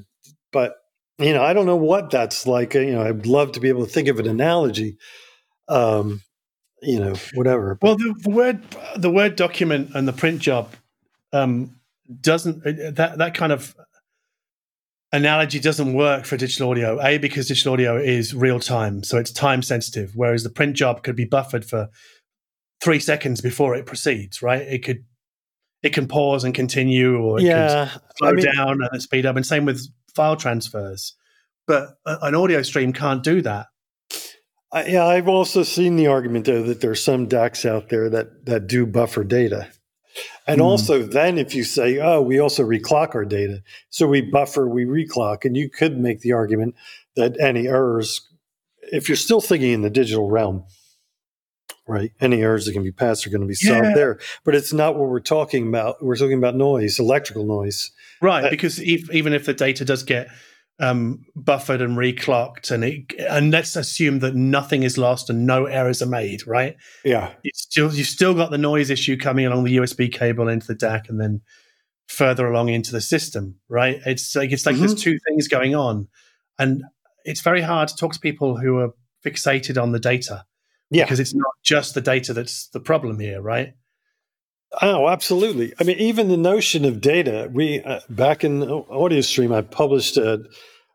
[0.51, 0.75] but
[1.19, 2.73] you know I don't know what that's like.
[2.73, 4.97] You know I'd love to be able to think of an analogy.
[5.67, 6.21] Um,
[6.81, 7.77] you know, whatever.
[7.81, 8.63] Well, the, the, word
[8.95, 10.73] the word document and the print job
[11.33, 11.75] um,
[12.21, 13.75] doesn't uh, that that kind of
[15.11, 17.01] analogy doesn't work for digital audio.
[17.01, 21.03] A because digital audio is real time, so it's time sensitive, whereas the print job
[21.03, 21.89] could be buffered for
[22.81, 24.41] three seconds before it proceeds.
[24.41, 24.61] Right?
[24.61, 25.03] It could
[25.83, 29.35] it can pause and continue, or it yeah, slow I mean, down and speed up,
[29.35, 31.15] and same with file transfers.
[31.67, 33.67] But an audio stream can't do that.
[34.71, 38.45] Uh, yeah, I've also seen the argument though that there's some DACs out there that
[38.45, 39.69] that do buffer data.
[40.45, 40.65] And mm.
[40.65, 43.61] also then if you say, oh, we also reclock our data.
[43.89, 46.75] So we buffer, we reclock, and you could make the argument
[47.15, 48.27] that any errors,
[48.91, 50.65] if you're still thinking in the digital realm,
[51.87, 52.11] right?
[52.19, 53.93] Any errors that can be passed are going to be solved yeah.
[53.93, 54.19] there.
[54.43, 56.03] But it's not what we're talking about.
[56.03, 57.91] We're talking about noise, electrical noise.
[58.21, 60.27] Right, uh, because if, even if the data does get
[60.79, 65.65] um, buffered and reclocked, and it, and let's assume that nothing is lost and no
[65.65, 66.75] errors are made, right?
[67.03, 70.67] Yeah, it's still you've still got the noise issue coming along the USB cable into
[70.67, 71.41] the DAC, and then
[72.07, 73.99] further along into the system, right?
[74.05, 74.85] It's like it's like mm-hmm.
[74.85, 76.07] there's two things going on,
[76.59, 76.83] and
[77.25, 78.91] it's very hard to talk to people who are
[79.25, 80.45] fixated on the data,
[80.89, 83.73] yeah, because it's not just the data that's the problem here, right?
[84.81, 85.73] Oh, absolutely.
[85.79, 87.49] I mean, even the notion of data.
[87.51, 90.43] We uh, back in AudioStream, I published a,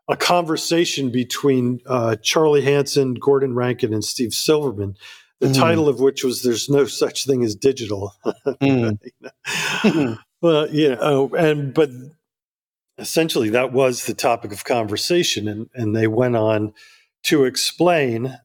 [0.07, 4.95] a conversation between uh, Charley Hansen, Gordon Rankin, and Steve Silberman.
[5.39, 5.55] The mm.
[5.55, 8.13] title of which was "There's no such thing as digital."
[8.45, 8.97] mm.
[10.41, 10.95] well, yeah.
[10.95, 11.89] know, and but
[12.97, 16.73] essentially that was the topic of conversation, and and they went on
[17.23, 18.37] to explain,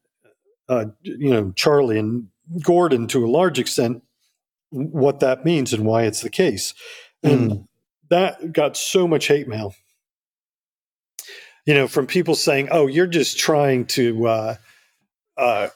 [0.68, 2.28] uh, you know, Charley and
[2.62, 4.02] Gordon to a large extent
[4.70, 6.74] what that means and why it's the case.
[7.22, 7.66] And mm.
[8.10, 9.74] that got so much hate mail.
[11.66, 14.54] You know, from people saying, "Oh, you're just trying to uh,
[15.36, 15.68] uh,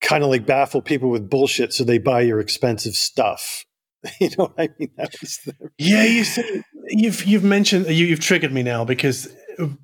[0.00, 3.64] kind of like baffle people with bullshit, so they buy your expensive stuff."
[4.20, 6.04] you know, what I mean, that was the- yeah.
[6.04, 9.28] You see, you've you've mentioned you, you've triggered me now because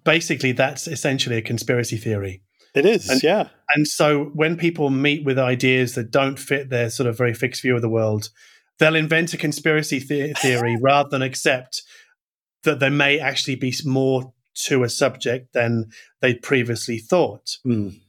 [0.04, 2.42] basically that's essentially a conspiracy theory.
[2.74, 3.48] It is, and, yeah.
[3.74, 7.62] And so when people meet with ideas that don't fit their sort of very fixed
[7.62, 8.30] view of the world,
[8.78, 11.82] they'll invent a conspiracy the- theory rather than accept
[12.64, 15.86] that there may actually be more to a subject than
[16.20, 17.56] they previously thought.
[17.66, 18.00] Mm.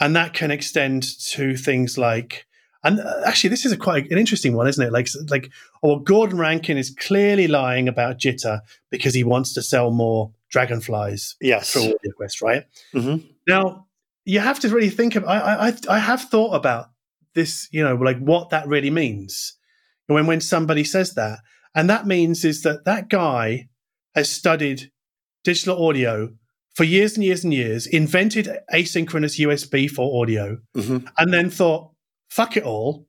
[0.00, 2.46] And that can extend to things like,
[2.82, 4.92] and uh, actually, this is a quite an interesting one, isn't it?
[4.92, 5.50] Like, like,
[5.82, 8.60] oh, Gordon Rankin is clearly lying about Jitter
[8.90, 11.72] because he wants to sell more dragonflies yes.
[11.72, 12.64] for AudioQuest, right?
[12.94, 13.26] Mm-hmm.
[13.48, 13.86] Now,
[14.24, 15.24] you have to really think of.
[15.24, 16.86] I, I I have thought about
[17.34, 17.68] this.
[17.72, 19.56] You know, like what that really means
[20.06, 21.40] when when somebody says that,
[21.74, 23.68] and that means is that that guy
[24.14, 24.90] has studied
[25.42, 26.30] digital audio
[26.74, 31.06] for years and years and years, invented asynchronous USB for audio, mm-hmm.
[31.18, 31.90] and then thought,
[32.30, 33.06] "Fuck it all."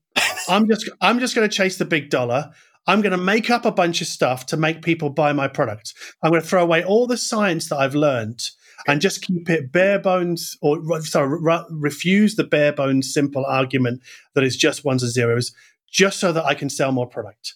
[0.48, 2.52] I'm just I'm just going to chase the big dollar.
[2.88, 5.94] I'm going to make up a bunch of stuff to make people buy my product.
[6.22, 8.42] I'm going to throw away all the science that I've learned
[8.88, 14.02] and just keep it bare bones or sorry re- refuse the bare bones simple argument
[14.34, 15.54] that it's just ones and zeros
[15.92, 17.56] just so that I can sell more product.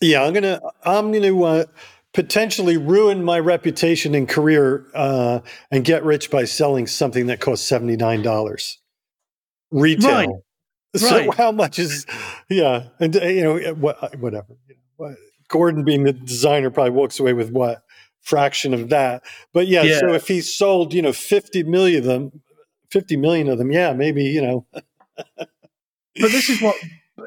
[0.00, 1.64] Yeah, I'm gonna I'm gonna uh,
[2.12, 5.40] potentially ruin my reputation and career uh,
[5.70, 8.78] and get rich by selling something that costs seventy nine dollars
[9.70, 10.10] retail.
[10.10, 10.28] Right.
[10.96, 11.34] So right.
[11.34, 12.06] how much is
[12.48, 14.56] yeah, and uh, you know whatever.
[15.48, 17.82] Gordon, being the designer, probably walks away with what
[18.28, 19.24] fraction of that.
[19.52, 22.42] But yeah, yeah, so if he sold, you know, 50 million of them,
[22.90, 24.66] 50 million of them, yeah, maybe, you know.
[25.36, 25.48] but
[26.14, 26.76] this is what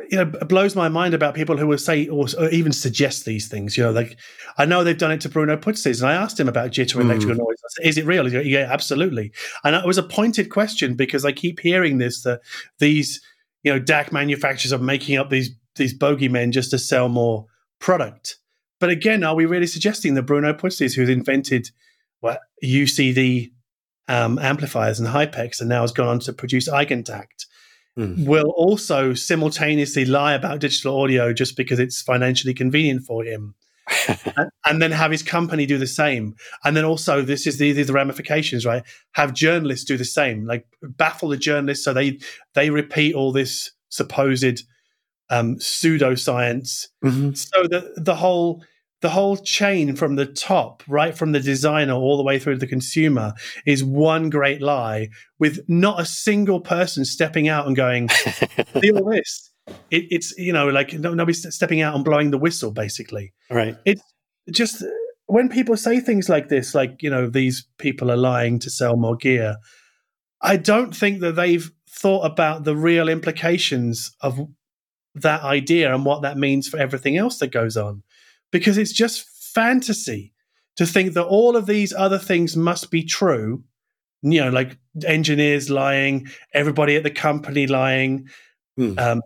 [0.09, 3.47] you know blows my mind about people who will say or, or, even suggest these
[3.47, 3.77] things.
[3.77, 4.17] You know, like
[4.57, 7.01] I know they've done it to Bruno Putzeys, and I asked him about jitter mm.
[7.01, 7.57] electrical noise.
[7.69, 8.29] Said, is it real?
[8.29, 9.33] Said, yeah, absolutely.
[9.63, 12.41] And it was a pointed question because I keep hearing this that
[12.79, 13.21] these
[13.63, 17.45] you know DAC manufacturers are making up these these bogeymen just to sell more
[17.79, 18.37] product.
[18.81, 21.69] But again, are we really suggesting that Bruno Putzeys, who's invented
[22.19, 23.51] what UCD
[24.07, 27.45] um, amplifiers and Hypex and now has gone on to produce Eigentakt,
[27.97, 28.25] mm.
[28.25, 33.53] will also simultaneously lie about digital audio just because it's financially convenient for him?
[34.07, 36.33] and, and, then have his company do the same.
[36.63, 38.83] And then also, this is the, the ramifications, right?
[39.11, 42.19] Have journalists do the same, like baffle the journalists so they
[42.53, 44.63] they repeat all this supposed
[45.29, 47.33] um, pseudoscience, mm-hmm.
[47.33, 48.63] so that the whole
[49.01, 52.59] the whole chain from the top, right from the designer all the way through to
[52.59, 53.33] the consumer,
[53.65, 55.09] is one great lie
[55.39, 58.07] with not a single person stepping out and going,
[58.79, 59.51] "Feel this."
[59.89, 62.71] It, it's you know like nobody's stepping out and blowing the whistle.
[62.71, 63.75] Basically, right?
[63.85, 64.03] It's
[64.51, 64.83] just
[65.25, 68.95] when people say things like this, like you know these people are lying to sell
[68.95, 69.57] more gear.
[70.43, 74.39] I don't think that they've thought about the real implications of
[75.15, 78.01] that idea and what that means for everything else that goes on
[78.51, 80.33] because it's just fantasy
[80.77, 83.63] to think that all of these other things must be true.
[84.23, 88.29] You know, like engineers lying, everybody at the company lying,
[88.77, 88.97] hmm.
[88.99, 89.21] um,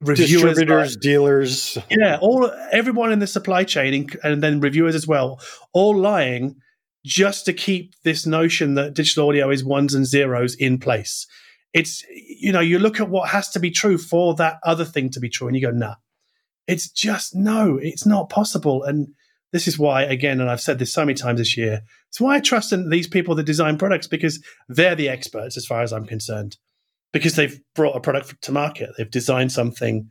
[0.00, 1.00] reviewers, distributors, lying.
[1.02, 5.40] dealers, yeah, all everyone in the supply chain, and then reviewers as well,
[5.72, 6.56] all lying
[7.04, 11.26] just to keep this notion that digital audio is ones and zeros in place.
[11.72, 15.10] It's you know, you look at what has to be true for that other thing
[15.10, 15.96] to be true, and you go, nah,
[16.66, 18.82] it's just no, it's not possible.
[18.84, 19.08] And
[19.52, 22.36] this is why, again, and I've said this so many times this year, it's why
[22.36, 25.92] I trust in these people that design products because they're the experts as far as
[25.92, 26.56] I'm concerned.
[27.12, 30.08] Because they've brought a product to market, they've designed something,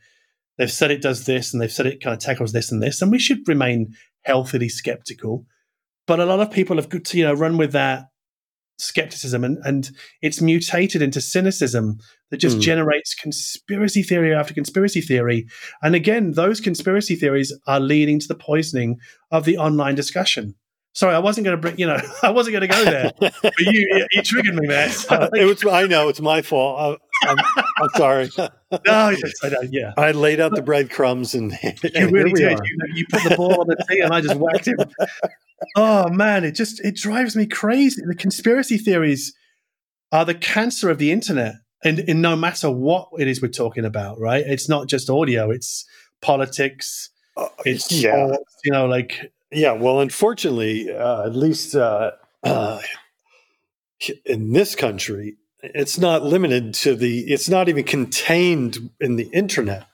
[0.57, 3.01] they've said it does this, and they've said it kind of tackles this and this,
[3.01, 5.45] and we should remain healthily skeptical.
[6.07, 8.08] But a lot of people have, you know, run with that
[8.79, 9.91] skepticism and, and
[10.21, 11.99] it's mutated into cynicism
[12.31, 12.61] that just mm.
[12.61, 15.47] generates conspiracy theory after conspiracy theory.
[15.81, 18.97] And again, those conspiracy theories are leading to the poisoning
[19.31, 20.55] of the online discussion.
[20.93, 23.33] Sorry, I wasn't going to bring, you know, I wasn't going to go there, but
[23.59, 24.89] you, you triggered me, man.
[24.89, 26.99] So, like, it was, I know it's my fault.
[27.23, 28.29] I'm, I'm sorry.
[28.37, 28.49] no,
[29.09, 29.93] yes, I yeah.
[29.97, 32.59] I laid out the breadcrumbs and, and you really did.
[32.63, 34.77] You, you, put the ball on the tee and I just whacked him
[35.75, 38.01] oh man, it just it drives me crazy.
[38.05, 39.33] The conspiracy theories
[40.11, 43.85] are the cancer of the internet, and, and no matter what it is we're talking
[43.85, 44.43] about, right?
[44.45, 45.85] It's not just audio; it's
[46.21, 48.35] politics, uh, it's yeah.
[48.63, 49.73] you know, like yeah.
[49.73, 52.11] Well, unfortunately, uh, at least uh,
[52.43, 52.81] uh,
[54.25, 57.21] in this country, it's not limited to the.
[57.31, 59.85] It's not even contained in the internet.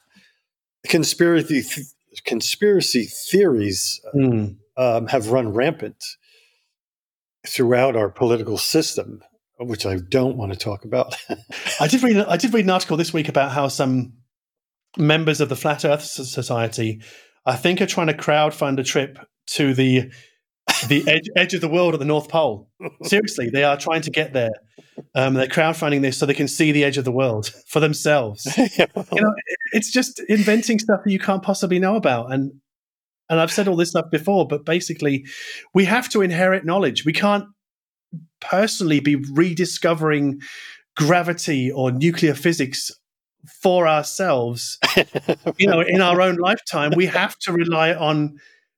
[0.87, 1.87] Conspiracy th-
[2.25, 3.99] conspiracy theories.
[4.15, 6.03] Mm um, have run rampant
[7.47, 9.21] throughout our political system,
[9.59, 11.15] which I don't want to talk about.
[11.79, 12.17] I did read.
[12.17, 14.13] I did read an article this week about how some
[14.97, 17.01] members of the Flat Earth Society,
[17.45, 19.17] I think, are trying to crowdfund a trip
[19.47, 20.11] to the
[20.87, 22.69] the edge, edge of the world at the North Pole.
[23.03, 24.51] Seriously, they are trying to get there.
[25.13, 28.45] Um, they're crowdfunding this so they can see the edge of the world for themselves.
[28.57, 29.33] you know,
[29.73, 32.53] it's just inventing stuff that you can't possibly know about, and
[33.29, 35.25] and I've said all this stuff before, but basically,
[35.73, 37.05] we have to inherit knowledge.
[37.05, 37.45] We can't
[38.39, 40.41] personally be rediscovering
[40.95, 42.91] gravity or nuclear physics
[43.61, 44.77] for ourselves.
[45.57, 48.37] you know, in our own lifetime, we have to rely on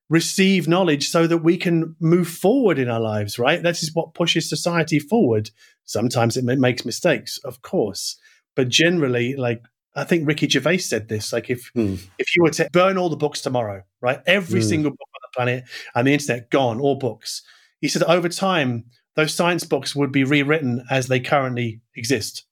[0.10, 3.62] receive knowledge so that we can move forward in our lives, right?
[3.62, 5.50] That is what pushes society forward.
[5.84, 8.18] Sometimes it makes mistakes, of course,
[8.56, 9.64] but generally, like
[9.96, 11.34] I think Ricky Gervais said this.
[11.34, 12.00] Like if mm.
[12.20, 14.22] if you were to burn all the books tomorrow, right?
[14.26, 14.70] Every mm.
[14.70, 15.64] single book on the planet
[15.96, 17.42] and the internet gone, all books.
[17.82, 18.86] He said over time,
[19.16, 22.46] those science books would be rewritten as they currently exist.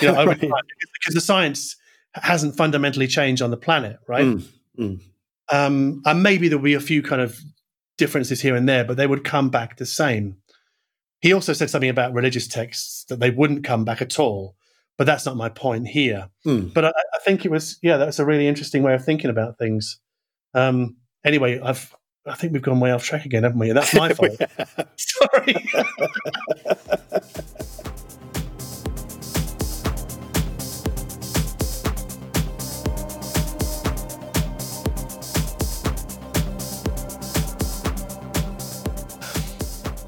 [0.00, 0.40] You know, over right.
[0.40, 0.50] time,
[1.00, 1.76] because the science
[2.14, 4.24] hasn't fundamentally changed on the planet, right?
[4.78, 5.00] Mm.
[5.50, 7.38] Um, and maybe there'll be a few kind of
[7.96, 10.36] differences here and there, but they would come back the same.
[11.20, 14.54] He also said something about religious texts that they wouldn't come back at all
[14.98, 16.28] but that's not my point here.
[16.44, 16.74] Mm.
[16.74, 19.56] But I, I, think it was, yeah, that's a really interesting way of thinking about
[19.56, 20.00] things.
[20.54, 21.94] Um, anyway, I've,
[22.26, 23.70] I think we've gone way off track again, haven't we?
[23.72, 24.38] That's my fault.
[24.96, 25.54] Sorry.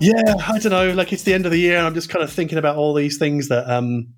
[0.00, 0.92] yeah, I don't know.
[0.92, 2.94] Like it's the end of the year, and I'm just kind of thinking about all
[2.94, 4.14] these things that um,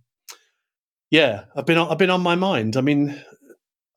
[1.10, 2.76] yeah, I've been on, I've been on my mind.
[2.76, 3.20] I mean,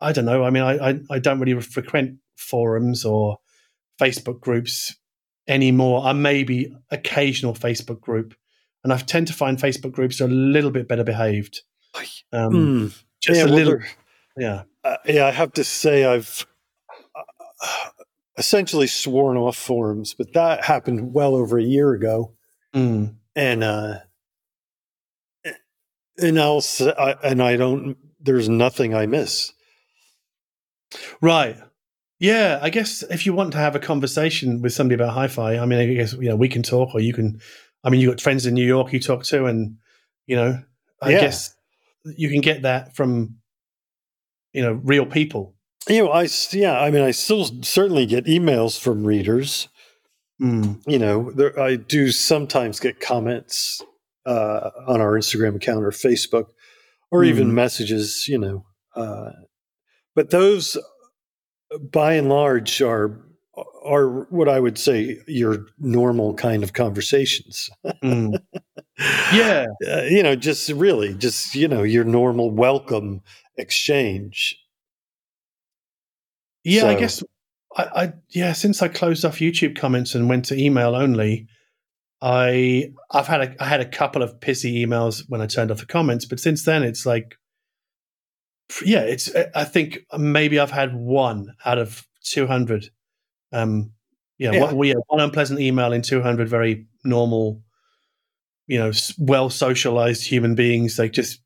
[0.02, 0.44] I don't know.
[0.44, 3.38] I mean, I, I, I don't really frequent forums or
[4.02, 4.96] Facebook groups
[5.48, 6.06] anymore.
[6.06, 8.36] I maybe occasional Facebook group,
[8.84, 11.62] and I tend to find Facebook groups are a little bit better behaved.
[12.34, 13.04] Um, mm.
[13.22, 13.80] Just yeah, a little,
[14.38, 14.64] yeah.
[14.84, 16.46] Uh, yeah, I have to say I've
[17.16, 17.90] uh,
[18.38, 22.34] essentially sworn off forums, but that happened well over a year ago,
[22.74, 23.16] mm.
[23.36, 24.00] and uh,
[26.18, 26.62] and I'll
[26.98, 27.98] I, and I don't.
[28.20, 29.54] There's nothing I miss.
[31.22, 31.58] Right.
[32.20, 35.66] Yeah, I guess if you want to have a conversation with somebody about hi-fi, I
[35.66, 37.42] mean, I guess you know we can talk, or you can.
[37.84, 39.78] I mean, you got friends in New York you talk to, and
[40.26, 40.62] you know,
[41.02, 41.22] I Yeah.
[41.22, 41.56] guess
[42.06, 43.38] you can get that from
[44.54, 45.55] you know real people.
[45.88, 49.68] You know, I yeah, I mean, I still certainly get emails from readers.
[50.42, 50.82] Mm.
[50.88, 53.82] You know, there, I do sometimes get comments
[54.26, 56.48] uh, on our Instagram account or Facebook,
[57.12, 57.54] or even Mm.
[57.54, 58.28] messages.
[58.28, 59.32] You know, uh,
[60.16, 60.78] but those,
[61.92, 63.22] by and large, are
[63.86, 67.70] are what I would say your normal kind of conversations.
[68.04, 68.40] Mm.
[69.34, 73.20] Yeah, uh, you know, just really, just you know, your normal welcome
[73.58, 74.58] exchange.
[76.66, 76.88] Yeah.
[76.88, 77.24] I guess
[77.76, 78.54] I, I yeah.
[78.54, 81.48] Since I closed off YouTube comments and went to email only,
[82.22, 85.80] I I've had a I had a couple of pissy emails when I turned off
[85.80, 87.36] the comments, but since then it's like
[88.84, 92.90] yeah, it's I think maybe I've had one out of two hundred.
[93.54, 93.92] Um,
[94.38, 94.62] yeah, Yeah.
[94.62, 97.62] One, we had one unpleasant email in two hundred very normal,
[98.68, 101.42] you know, well socialized human beings like just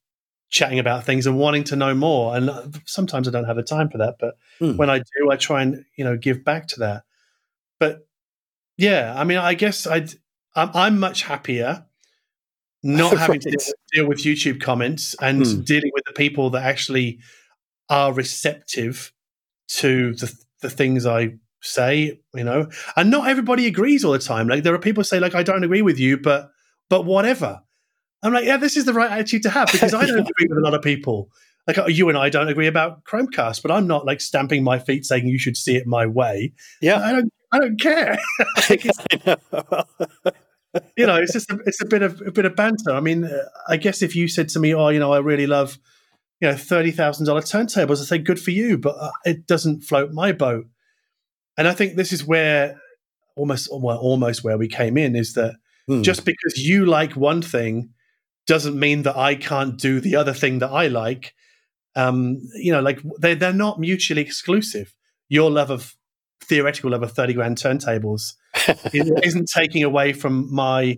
[0.49, 2.35] chatting about things and wanting to know more.
[2.35, 2.49] And
[2.85, 4.75] sometimes I don't have the time for that, but Hmm.
[4.77, 7.03] when I do, I try and you know give back to that.
[7.79, 8.07] But
[8.77, 10.11] yeah, I mean, I guess I'd,
[10.55, 11.85] I'm I'm much happier
[12.83, 13.57] not having to Right.
[13.59, 15.61] deal, deal with YouTube comments and Hmm.
[15.61, 17.19] dealing with the people that actually
[17.89, 19.11] are receptive
[19.67, 22.69] to the the things I say, you know.
[22.95, 24.47] And not everybody agrees all the time.
[24.47, 26.51] Like there are people who say like I don't agree with you, but
[26.89, 27.61] but whatever.
[28.21, 30.57] I'm like, yeah, this is the right attitude to have because I don't agree with
[30.57, 31.29] a lot of people.
[31.67, 34.79] Like uh, you and I don't agree about Chromecast, but I'm not like stamping my
[34.79, 36.53] feet saying you should see it my way.
[36.81, 38.19] Yeah, I don't I don't care.
[38.57, 38.91] I
[39.25, 39.83] know.
[40.97, 42.91] you know, it's just a, it's a bit of a bit of banter.
[42.91, 45.47] I mean, uh, I guess if you said to me, "Oh, you know, I really
[45.47, 45.77] love,
[46.41, 49.81] you know, thirty thousand dollar turntables," I say, "Good for you," but uh, it doesn't
[49.83, 50.65] float my boat.
[51.57, 52.79] And I think this is where
[53.35, 55.55] almost, well, almost where we came in is that
[55.89, 56.03] Hmm.
[56.03, 57.89] just because you like one thing
[58.49, 61.35] doesn't mean that I can't do the other thing that I like.
[61.95, 64.95] Um, you know, like they they're not mutually exclusive.
[65.29, 65.95] Your love of
[66.41, 68.33] theoretical love of thirty grand turntables
[68.93, 70.97] isn't taking away from my,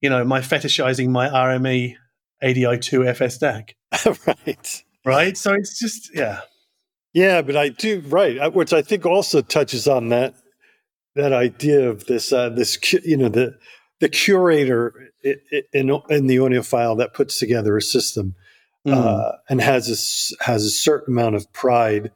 [0.00, 1.96] you know, my fetishizing my RME
[2.42, 3.74] ADI2 FS DAC,
[4.26, 4.84] right.
[5.04, 5.36] right?
[5.36, 6.40] So it's just, yeah.
[7.12, 10.34] Yeah, but I do right, uh, which I think also touches on that
[11.14, 13.58] that idea of this uh, this you know the
[14.00, 18.34] the curator in in the audiophile that puts together a system
[18.86, 18.94] Mm.
[18.94, 19.88] uh, and has
[20.38, 22.12] a has a certain amount of pride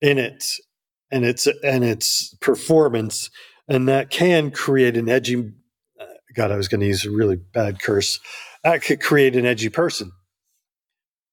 [0.00, 0.42] in it
[1.10, 3.28] and its and its performance,
[3.68, 5.52] and that can create an edgy.
[6.00, 6.04] uh,
[6.34, 8.20] God, I was going to use a really bad curse.
[8.64, 10.12] That could create an edgy person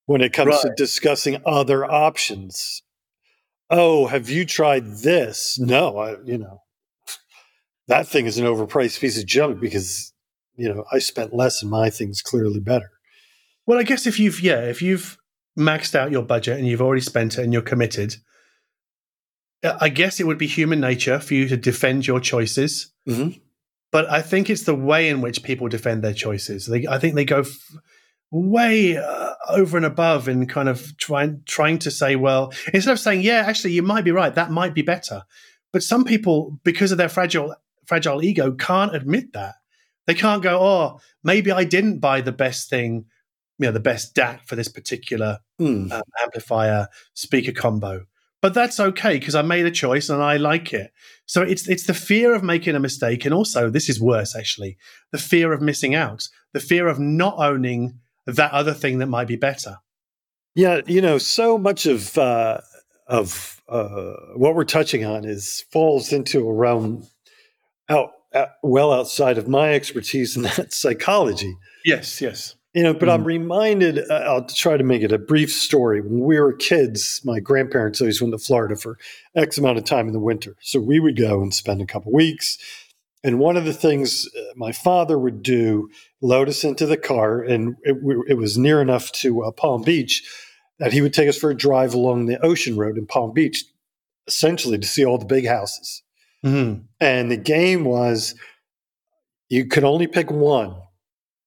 [0.07, 2.83] when it comes to discussing other options.
[3.69, 5.57] Oh, have you tried this?
[5.57, 6.63] No, I, you know,
[7.89, 10.13] that thing is an overpriced piece of junk because
[10.55, 12.89] you know I spent less and my thing's clearly better.
[13.65, 15.17] Well, I guess if you've, yeah, if you've
[15.57, 18.15] maxed out your budget and you've already spent it and you're committed,
[19.63, 22.91] uh, I guess it would be human nature for you to defend your choices.
[23.07, 23.39] Mhm.
[23.91, 26.67] But I think it's the way in which people defend their choices.
[26.67, 27.75] They, I think they go f-
[28.31, 32.99] way uh, over and above in kind of trying trying to say, well, instead of
[32.99, 35.23] saying, yeah, actually, you might be right, that might be better.
[35.73, 37.55] But some people, because of their fragile
[37.89, 39.55] fragile ego, can't admit that.
[40.07, 43.05] They can't go, oh, maybe I didn't buy the best thing,
[43.57, 45.91] you know, the best DAC for this particular Hmm.
[45.91, 48.05] um, amplifier speaker combo.
[48.41, 50.93] But that's okay because I made a choice and I like it.
[51.25, 54.77] So it's it's the fear of making a mistake, and also this is worse actually,
[55.11, 59.27] the fear of missing out, the fear of not owning that other thing that might
[59.27, 59.79] be better.
[60.55, 62.61] Yeah, you know, so much of uh,
[63.07, 67.05] of uh, what we're touching on is falls into a realm
[67.89, 71.55] out, out well outside of my expertise, and that's psychology.
[71.85, 72.55] Yes, yes.
[72.73, 73.27] You know, but I'm Mhm.
[73.27, 73.99] reminded.
[74.11, 76.01] Uh, I'll try to make it a brief story.
[76.01, 78.97] When we were kids, my grandparents always went to Florida for
[79.35, 82.11] X amount of time in the winter, so we would go and spend a couple
[82.11, 82.59] weeks.
[83.23, 85.89] And one of the things uh, my father would do,
[86.21, 87.97] load us into the car, and it,
[88.27, 90.23] it was near enough to uh, Palm Beach
[90.77, 93.65] that he would take us for a drive along the ocean road in Palm Beach,
[94.27, 96.03] essentially to see all the big houses.
[96.45, 96.85] Mhm.
[96.99, 98.35] And the game was
[99.49, 100.75] you could only pick one.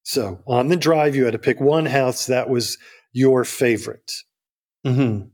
[0.02, 2.76] So on the drive, you had to pick one house that was
[3.12, 4.12] your favorite.
[4.84, 5.30] Mhm.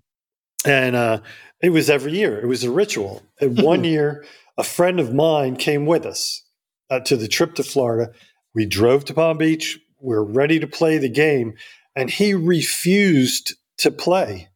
[0.66, 1.20] And uh,
[1.62, 3.22] it was every year, it was a ritual.
[3.40, 4.24] And one year,
[4.58, 6.42] a friend of mine came with us
[6.90, 8.12] uh, to the trip to Florida.
[8.54, 9.78] We drove to Palm Beach.
[10.00, 11.54] We are ready to play the game.
[11.96, 14.48] And he refused to play.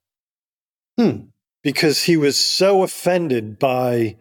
[0.98, 1.28] Hmm.
[1.62, 4.16] because he was so offended by.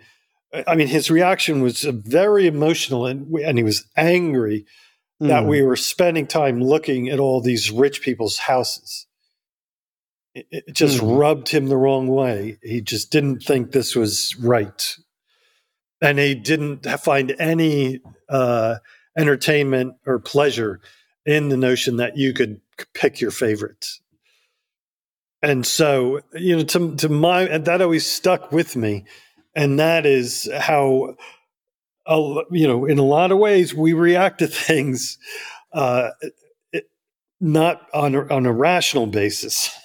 [0.67, 4.65] I mean, his reaction was very emotional, and and he was angry
[5.21, 5.27] mm.
[5.27, 9.07] that we were spending time looking at all these rich people's houses.
[10.33, 11.17] It, it just mm.
[11.19, 12.57] rubbed him the wrong way.
[12.61, 14.97] He just didn't think this was right,
[16.01, 18.75] and he didn't find any uh,
[19.17, 20.81] entertainment or pleasure
[21.25, 22.59] in the notion that you could
[22.93, 24.01] pick your favorites.
[25.43, 29.05] And so, you know, to to my and that always stuck with me,
[29.55, 31.15] and that is how,
[32.07, 35.17] you know, in a lot of ways we react to things,
[35.73, 36.09] uh,
[37.39, 39.75] not on a, on a rational basis.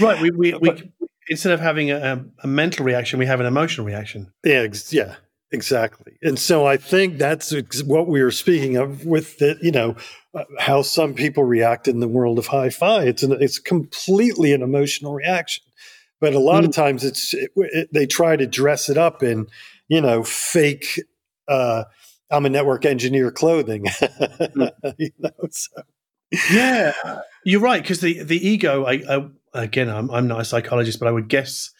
[0.00, 0.20] right.
[0.20, 0.92] We we, we
[1.28, 4.32] instead of having a, a, mental reaction, we have an emotional reaction.
[4.44, 4.60] Yeah.
[4.60, 5.16] Ex- yeah.
[5.52, 6.18] Exactly.
[6.20, 7.52] And so I think that's
[7.84, 9.94] what we were speaking of with the, you know,
[10.34, 13.04] uh, how some people react in the world of hi-fi.
[13.04, 15.62] It's an, it's completely an emotional reaction.
[16.24, 19.22] But a lot mm of times it's it, it, they try to dress it up
[19.22, 19.46] in,
[19.88, 20.98] you know, fake
[21.48, 21.84] uh,
[22.30, 23.84] I'm a network engineer clothing.
[23.84, 25.82] mm you know, so.
[26.50, 26.94] Yeah,
[27.44, 28.86] you're right because the the ego.
[28.86, 31.70] I, I again, I'm, I'm not a psychologist, but I would guess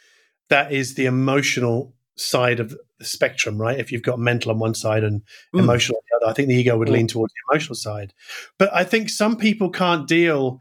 [0.51, 3.81] that is the emotional side of the spectrum, right?
[3.81, 5.23] If you've got mental on one side and
[5.55, 5.61] mm.
[5.61, 6.93] emotional on the other, I think the ego would mm.
[6.93, 8.13] lean towards the emotional side.
[8.59, 10.61] But I think some people can't deal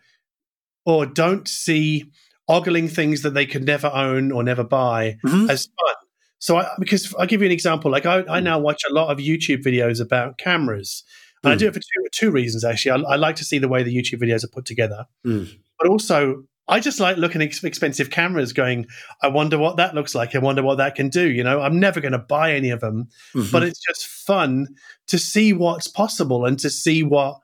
[0.85, 2.05] or don't see
[2.47, 5.49] ogling things that they could never own or never buy mm-hmm.
[5.49, 5.95] as fun.
[6.39, 7.89] So, I, because I'll give you an example.
[7.89, 8.43] Like, I, I, mm.
[8.43, 11.03] now watch a lot of YouTube videos about cameras.
[11.41, 11.53] And mm.
[11.53, 13.03] I do it for two, two reasons, actually.
[13.05, 15.05] I, I, like to see the way the YouTube videos are put together.
[15.25, 15.57] Mm.
[15.79, 18.87] But also, I just like looking at expensive cameras going,
[19.21, 20.35] I wonder what that looks like.
[20.35, 21.29] I wonder what that can do.
[21.29, 23.51] You know, I'm never going to buy any of them, mm-hmm.
[23.51, 24.67] but it's just fun
[25.07, 27.39] to see what's possible and to see what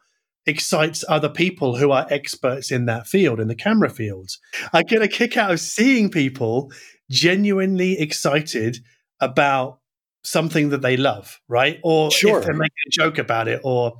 [0.50, 4.32] excites other people who are experts in that field, in the camera field.
[4.74, 6.72] I get a kick out of seeing people
[7.10, 8.80] genuinely excited
[9.22, 9.80] about
[10.24, 11.80] something that they love, right?
[11.84, 12.40] Or sure.
[12.40, 13.94] if they're making a joke about it, or,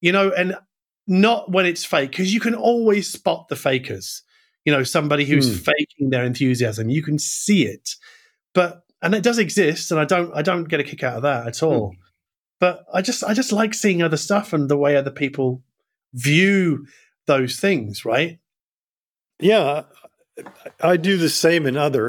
[0.00, 0.54] you know, and
[1.08, 4.22] not when it's fake, because you can always spot the fakers
[4.64, 5.64] you know somebody who's mm.
[5.64, 7.90] faking their enthusiasm you can see it
[8.54, 11.22] but and it does exist and i don't i don't get a kick out of
[11.22, 11.66] that at hmm.
[11.66, 11.96] all mm.
[12.58, 15.62] but i just i just like seeing other stuff and the way other people
[16.14, 16.86] view
[17.26, 18.38] those things right
[19.38, 19.82] yeah
[20.80, 22.08] I do the same in other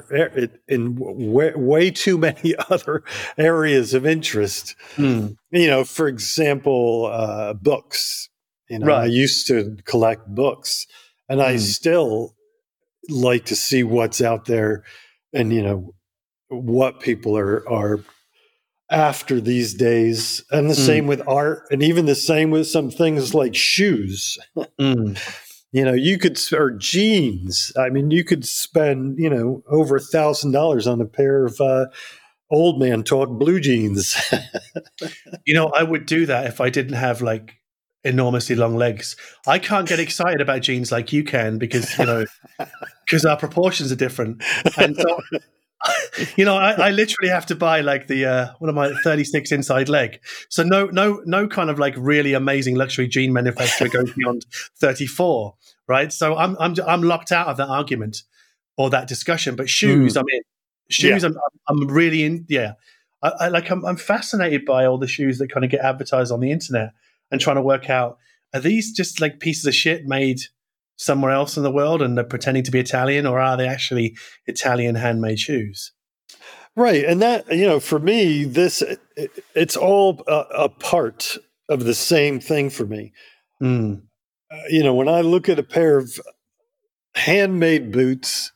[0.68, 3.04] in way, way too many other
[3.38, 4.76] areas of interest.
[4.96, 5.36] Mm.
[5.52, 8.30] You know, for example, uh, books.
[8.70, 9.04] You know, right.
[9.04, 10.88] I used to collect books,
[11.28, 11.44] and mm.
[11.44, 11.60] I hmm.
[11.60, 12.36] still
[13.10, 14.84] like to see what's out there
[15.34, 15.94] and you know
[16.50, 18.00] what people are are
[18.92, 20.86] after these days and the mm.
[20.86, 24.38] same with art and even the same with some things like shoes
[24.80, 25.18] mm.
[25.72, 30.02] you know you could or jeans i mean you could spend you know over a
[30.02, 31.86] thousand dollars on a pair of uh,
[32.52, 34.16] old man talk blue jeans
[35.46, 37.62] you know i would do that if i didn't have like
[38.04, 39.16] enormously long legs.
[39.48, 42.26] I can't get excited about jeans like you can because you know
[43.06, 44.44] because our proportions are different.
[44.78, 45.22] And so,
[46.36, 49.24] you know, I, I, literally have to buy like the uh, what am I, thirty
[49.24, 50.20] six inside leg.
[50.50, 54.46] So no, no, no kind of like really amazing luxury jean manufacturer goes beyond
[54.80, 55.56] thirty four,
[55.88, 56.12] right?
[56.14, 58.24] So I'm I'm I'm locked out of that argument
[58.78, 59.56] or that discussion.
[59.56, 60.20] But shoes, mm.
[60.20, 60.42] I'm in.
[60.90, 61.30] Shoes, yeah.
[61.30, 61.36] I'm
[61.68, 62.46] I'm really in.
[62.48, 62.74] Yeah.
[63.24, 66.32] I, I like I'm, I'm fascinated by all the shoes that kind of get advertised
[66.32, 66.92] on the internet
[67.32, 68.18] and trying to work out
[68.54, 70.42] are these just like pieces of shit made
[71.02, 74.16] somewhere else in the world and they're pretending to be Italian, or are they actually
[74.46, 75.92] Italian handmade shoes?
[76.76, 79.00] Right, and that you know, for me, this it,
[79.56, 81.38] it's all a, a, part
[81.68, 83.12] of the same thing for me.
[83.62, 84.04] Mm.
[84.50, 86.18] Uh, you know, when I look at a pair of
[87.16, 88.54] handmade boots,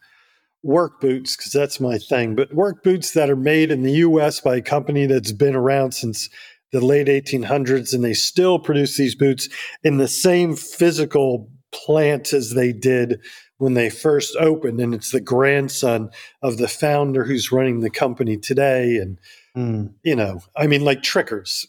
[0.63, 4.39] work boots, because that's my thing, but work boots that are made in the U.S.
[4.39, 6.30] by a company that's been around since
[6.72, 9.49] the late 1800s, and they still produce these boots
[9.84, 11.49] in the same physical
[11.85, 13.19] plant as they did
[13.57, 14.80] when they first opened.
[14.80, 16.10] And it's the grandson
[16.41, 18.97] of the founder who's running the company today.
[18.97, 19.19] And,
[19.56, 19.93] mm.
[20.03, 21.68] you know, I mean, like Tricker's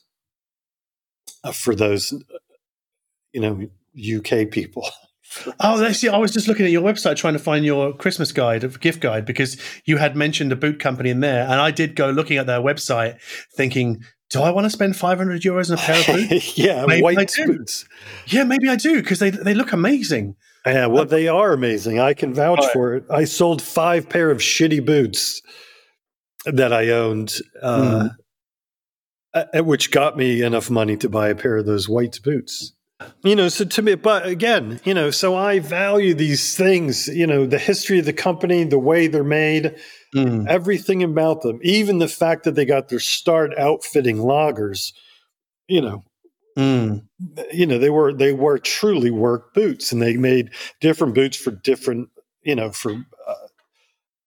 [1.44, 2.12] uh, for those,
[3.32, 4.88] you know, UK people.
[5.60, 8.80] Oh, actually, I was just looking at your website trying to find your Christmas guide,
[8.80, 12.10] gift guide, because you had mentioned a boot company in there, and I did go
[12.10, 13.20] looking at their website,
[13.54, 16.58] thinking do I want to spend 500 euros on a pair of boots?
[16.58, 17.84] yeah, maybe white boots.
[18.26, 20.36] Yeah, maybe I do because they, they look amazing.
[20.66, 22.00] Yeah, well, they are amazing.
[22.00, 22.72] I can vouch right.
[22.72, 23.04] for it.
[23.08, 25.40] I sold five pair of shitty boots
[26.44, 28.08] that I owned, uh,
[29.34, 29.64] mm.
[29.64, 32.72] which got me enough money to buy a pair of those white boots.
[33.24, 37.26] you know so to me but again you know so i value these things you
[37.26, 39.76] know the history of the company the way they're made
[40.16, 40.46] mm.
[40.48, 44.92] everything about them even the fact that they got their start outfitting loggers
[45.68, 46.04] you know
[46.56, 47.02] mm.
[47.52, 51.50] you know they were they were truly work boots and they made different boots for
[51.50, 52.08] different
[52.42, 53.34] you know for uh,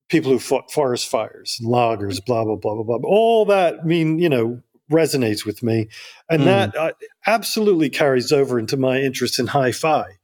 [0.09, 3.83] people who fought forest fires and loggers blah blah blah blah blah all that I
[3.83, 5.87] mean you know resonates with me,
[6.29, 6.45] and mm.
[6.45, 6.91] that uh,
[7.25, 10.17] absolutely carries over into my interest in hi-fi.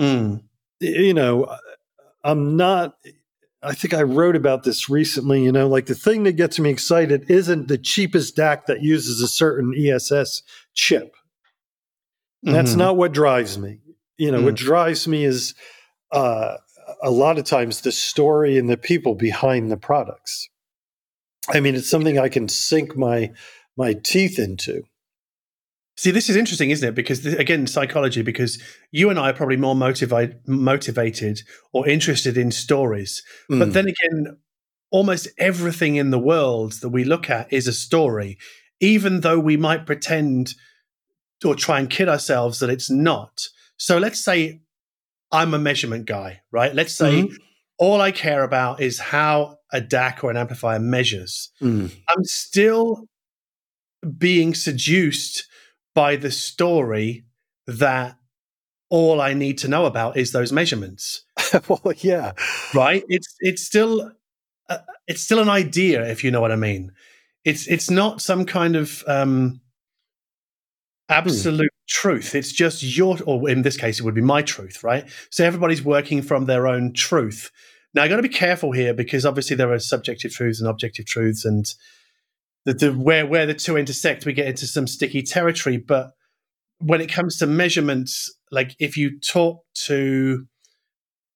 [0.00, 0.42] Mm.
[0.80, 1.58] You know, uh,
[2.24, 2.96] I'm not.
[3.66, 5.42] I think I wrote about this recently.
[5.42, 9.20] You know, like the thing that gets me excited isn't the cheapest DAC that uses
[9.20, 11.16] a certain ESS chip.
[12.44, 12.52] Mm-hmm.
[12.52, 13.80] That's not what drives me.
[14.18, 14.44] You know, mm.
[14.44, 15.54] what drives me is
[16.12, 16.56] uh,
[17.02, 20.48] a lot of times the story and the people behind the products.
[21.48, 23.32] I mean, it's something I can sink my
[23.76, 24.84] my teeth into.
[25.96, 26.94] See, this is interesting, isn't it?
[26.94, 28.22] Because again, psychology.
[28.22, 31.40] Because you and I are probably more motivated, motivated
[31.72, 33.22] or interested in stories.
[33.50, 33.58] Mm.
[33.60, 34.36] But then again,
[34.90, 38.38] almost everything in the world that we look at is a story,
[38.80, 40.54] even though we might pretend
[41.44, 43.48] or try and kid ourselves that it's not.
[43.76, 44.60] So let's say
[45.32, 46.74] I'm a measurement guy, right?
[46.74, 47.34] Let's say mm-hmm.
[47.78, 51.50] all I care about is how a DAC or an amplifier measures.
[51.62, 51.94] Mm.
[52.08, 53.06] I'm still
[54.16, 55.46] being seduced
[55.96, 57.24] by the story
[57.66, 58.18] that
[58.90, 61.24] all I need to know about is those measurements.
[61.68, 62.32] well, yeah,
[62.74, 63.02] right.
[63.08, 64.12] It's it's still
[64.68, 64.78] uh,
[65.08, 66.92] it's still an idea, if you know what I mean.
[67.46, 69.62] It's it's not some kind of um,
[71.08, 71.88] absolute hmm.
[71.88, 72.34] truth.
[72.34, 75.08] It's just your, or in this case, it would be my truth, right?
[75.30, 77.50] So everybody's working from their own truth.
[77.94, 81.06] Now, I got to be careful here because obviously there are subjective truths and objective
[81.06, 81.64] truths, and
[82.66, 85.78] the, the where where the two intersect, we get into some sticky territory.
[85.78, 86.10] But
[86.78, 90.46] when it comes to measurements, like if you talk to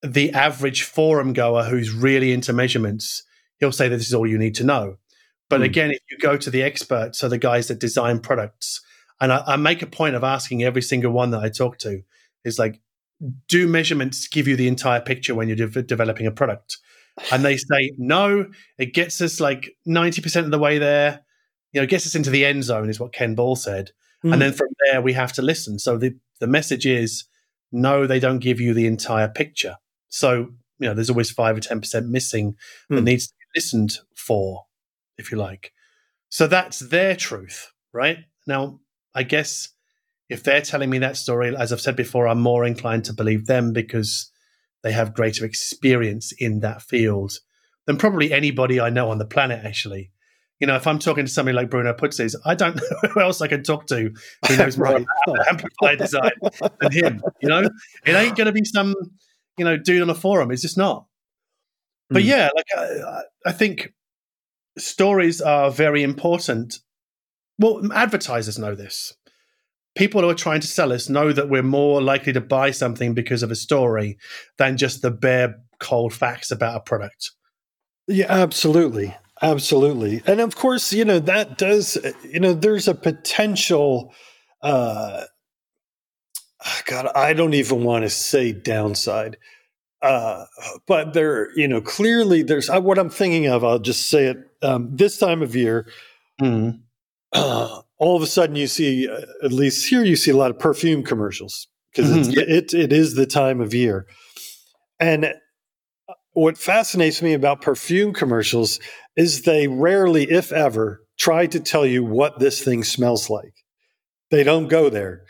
[0.03, 3.23] the average forum goer who's really into measurements,
[3.59, 4.97] he'll say that this is all you need to know.
[5.49, 5.65] But mm.
[5.65, 8.81] again, if you go to the experts, so the guys that design products,
[9.21, 12.03] and I, I, make a point of asking every single one that I talk to,
[12.45, 12.81] is like,
[13.49, 16.79] do measurements give you the entire picture when you're de- developing a product?
[17.33, 18.47] And they say no
[18.79, 21.21] it gets us like 90% of the way there
[21.73, 23.91] you know gets us into the end zone is what ken ball said
[24.25, 24.33] mm.
[24.33, 24.41] and hmm.
[24.41, 27.25] then from there we have to listen so the, the message is
[27.73, 29.77] no they don't give you the entire picture
[30.09, 32.57] so you know there's always 5 or 10% missing mm.
[32.89, 33.05] that hmm.
[33.05, 34.67] needs to be listened for
[35.19, 35.73] if you like
[36.29, 38.81] so that's their truth right now
[39.15, 39.71] i guess
[40.29, 43.47] if they're telling me that story as i've said before i'm more inclined to believe
[43.47, 44.31] them because
[44.83, 47.33] they have greater experience in that field
[47.87, 50.11] than probably anybody I know on the planet, actually.
[50.59, 53.41] You know, if I'm talking to somebody like Bruno Putzeys, I don't know who else
[53.41, 54.13] I can talk to
[54.49, 55.07] who knows more right.
[55.27, 56.33] about amplifier design
[56.81, 57.23] than him.
[57.41, 57.71] You know,
[58.05, 58.95] it ain't going to be some,
[59.57, 60.51] you know, dude on a forum.
[60.51, 61.03] It's just not.
[61.03, 62.15] Mm.
[62.15, 62.29] But hmm.
[62.29, 63.93] yeah, like I, I think
[64.79, 66.79] stories are very important.
[67.59, 69.15] Well, advertisers know this
[69.97, 73.15] people who are trying to sell us know that we're more likely to buy something
[73.15, 74.19] because of a story
[74.59, 77.33] than just the bare cold facts about a product.
[78.07, 79.17] Yeah, absolutely.
[79.43, 80.23] Absolutely.
[80.27, 81.97] And of course, you know, that does,
[82.29, 84.13] you know, there's a potential,
[84.63, 85.25] uh,
[86.87, 89.39] God, I don't even want to say downside.
[90.03, 90.47] Uh,
[90.87, 93.65] but there, you know, clearly there's uh, what I'm thinking of.
[93.65, 94.39] I'll just say it.
[94.63, 95.89] Um, this time of year,
[96.41, 96.81] mm.
[97.33, 100.51] uh, all of a sudden you see, uh, at least here, you see a lot
[100.51, 102.39] of perfume commercials because mm-hmm.
[102.39, 104.07] it, it is the time of year.
[104.99, 108.81] And uh, what fascinates me about perfume commercials
[109.17, 113.53] is they rarely, if ever, try to tell you what this thing smells like.
[114.31, 115.23] They don't go there.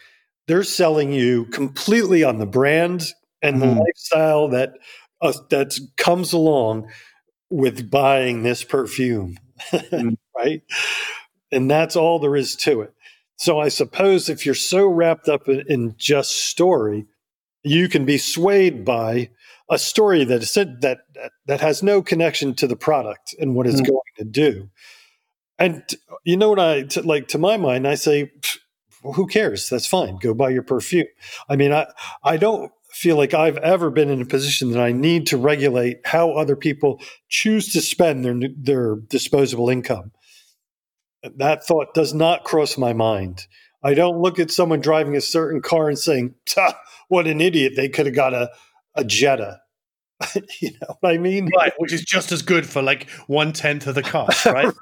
[0.47, 3.06] They're selling you completely on the brand
[3.42, 3.74] and mm-hmm.
[3.74, 4.74] the lifestyle that
[5.20, 6.88] uh, that comes along
[7.51, 9.36] with buying this perfume,
[9.72, 10.14] mm-hmm.
[10.36, 10.62] right?
[11.52, 12.94] And that's all there is to it.
[13.36, 17.06] So I suppose if you're so wrapped up in, just story,
[17.62, 19.31] you can be swayed by
[19.70, 20.98] a story that is that that
[21.47, 23.93] that has no connection to the product and what it's mm-hmm.
[23.93, 24.70] going to do.
[25.59, 25.82] And
[26.24, 28.31] you know what I t- like to my mind, I say,
[29.02, 29.68] who cares?
[29.68, 30.18] That's fine.
[30.18, 31.06] Go buy your perfume.
[31.48, 31.86] I mean, I
[32.22, 36.01] I don't feel like I've ever been in a position that I need to regulate
[36.05, 40.12] how other people choose to spend their their disposable income.
[41.22, 43.47] That thought does not cross my mind.
[43.82, 46.34] I don't look at someone driving a certain car and saying,
[47.09, 48.51] what an idiot, they could have got a,
[48.94, 49.60] a Jetta.
[50.60, 51.48] you know what I mean?
[51.56, 54.72] Right, which is just as good for like one tenth of the cost, right?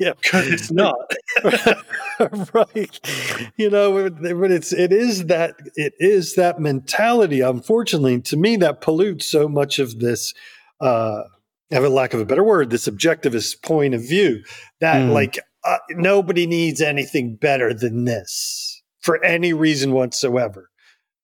[0.00, 1.12] yeah, because it's not.
[2.54, 3.50] right.
[3.56, 7.40] You know, but it's it is that it is that mentality.
[7.40, 10.32] Unfortunately, to me, that pollutes so much of this.
[10.80, 11.24] Uh,
[11.70, 14.42] have a lack of a better word, this objectivist point of view
[14.80, 15.12] that mm.
[15.12, 15.38] like
[15.68, 20.70] uh, nobody needs anything better than this for any reason whatsoever.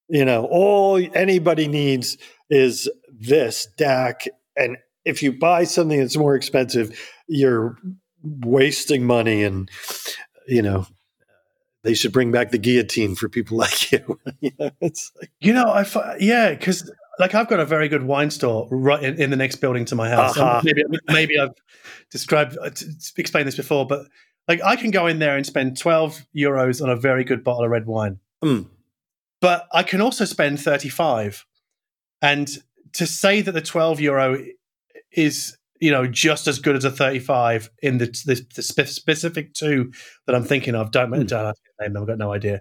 [0.09, 2.19] You know, all anybody needs
[2.51, 4.29] is this DAC.
[4.55, 4.77] And
[5.07, 7.79] if you buy something that's more expensive, you're
[8.23, 9.43] wasting money.
[9.43, 9.71] And,
[10.47, 10.87] you know,
[11.83, 14.21] they should bring back the guillotine for people like you.
[14.41, 18.03] you know, it's like, you know, I, yeah, because like I've got a very good
[18.03, 20.37] wine store right in, in the next building to my house.
[20.37, 20.61] Uh-huh.
[20.63, 21.55] Maybe, maybe I've
[22.11, 22.71] described, uh,
[23.17, 24.07] explained this before, but
[24.49, 27.65] like I can go in there and spend 12 euros on a very good bottle
[27.65, 28.19] of red wine.
[28.43, 28.69] Mm.
[29.41, 31.45] But I can also spend 35.
[32.23, 32.49] And
[32.95, 34.43] to say that the 12 euro
[35.13, 39.93] is, you know, just as good as a 35 in the, the, the specific two
[40.27, 41.27] that I'm thinking of, don't, mm.
[41.27, 42.61] don't name them, I've got no idea.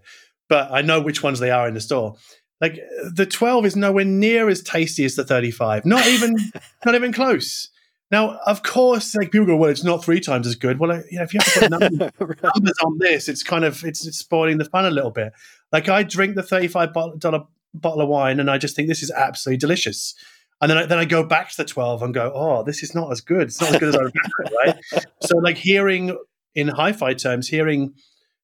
[0.49, 2.15] But I know which ones they are in the store.
[2.61, 2.80] Like
[3.14, 5.85] the 12 is nowhere near as tasty as the 35.
[5.85, 6.35] Not even,
[6.85, 7.69] not even close.
[8.14, 10.77] Now, of course, like people go, well, it's not three times as good.
[10.77, 12.11] Well, you know, if you have to put numbers,
[12.44, 15.34] numbers on this, it's kind of it's, it's, spoiling the fun a little bit.
[15.72, 19.10] Like I drink the thirty-five dollar bottle of wine, and I just think this is
[19.10, 20.14] absolutely delicious.
[20.61, 22.94] And then I, then I go back to the twelve and go, oh, this is
[22.94, 23.48] not as good.
[23.48, 24.57] It's not as good as I remember,
[24.94, 25.06] right?
[25.23, 26.15] So, like hearing
[26.53, 27.95] in hi-fi terms, hearing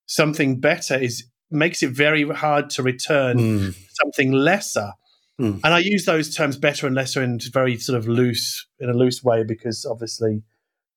[0.08, 3.78] something better is makes it very hard to return mm.
[4.02, 4.94] something lesser
[5.40, 5.62] Mm.
[5.64, 8.94] And I use those terms better and lesser in very sort of loose, in a
[8.94, 10.44] loose way, because obviously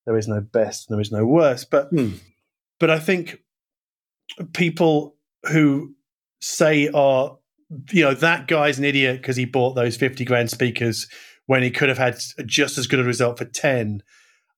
[0.04, 1.70] there is no best and there is no worst.
[1.70, 2.18] But mm.
[2.80, 3.38] but I think
[4.52, 5.16] people
[5.50, 5.94] who
[6.40, 7.38] say are
[7.90, 11.08] you know that guy's an idiot because he bought those 50 grand speakers
[11.46, 14.02] when he could have had just as good a result for 10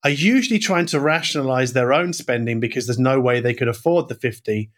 [0.03, 4.09] are usually trying to rationalize their own spending because there's no way they could afford
[4.09, 4.71] the 50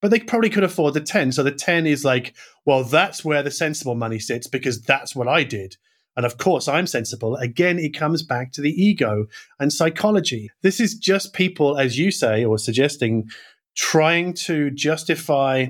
[0.00, 1.32] but they probably could afford the 10.
[1.32, 2.34] So the 10 is like,
[2.64, 5.76] well, that's where the sensible money sits because that's what I did.
[6.16, 7.36] And of course, I'm sensible.
[7.36, 9.26] Again, it comes back to the ego
[9.58, 10.50] and psychology.
[10.62, 13.28] This is just people, as you say, or suggesting,
[13.76, 15.66] trying to justify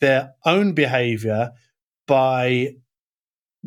[0.00, 1.50] their own behavior
[2.06, 2.76] by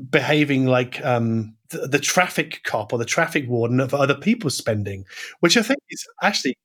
[0.10, 5.04] behaving like um, the, the traffic cop or the traffic warden of other people's spending,
[5.42, 6.58] which I think is actually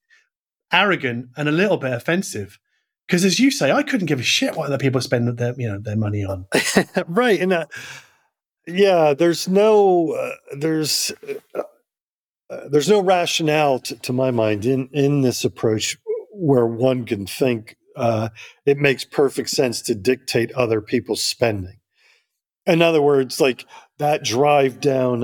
[0.73, 2.59] arrogant and a little bit offensive
[3.06, 5.68] because as you say, I couldn't give a shit what other people spend their you
[5.68, 6.46] know their money on.
[7.06, 7.66] right, and uh,
[8.66, 11.12] yeah, there's no uh, there's
[11.54, 11.62] uh,
[12.50, 15.96] uh, there's no rationale to, to, my mind in in this approach
[16.32, 18.28] where one can think uh,
[18.66, 21.78] it makes perfect sense to dictate other people's spending.
[22.66, 23.64] In other words, like
[23.98, 25.20] that drive down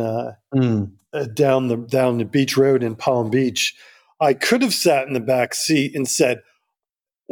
[0.55, 0.93] mm.
[1.35, 3.75] down the down the beach road in Palm Beach,
[4.21, 6.43] I could have sat in the back seat and said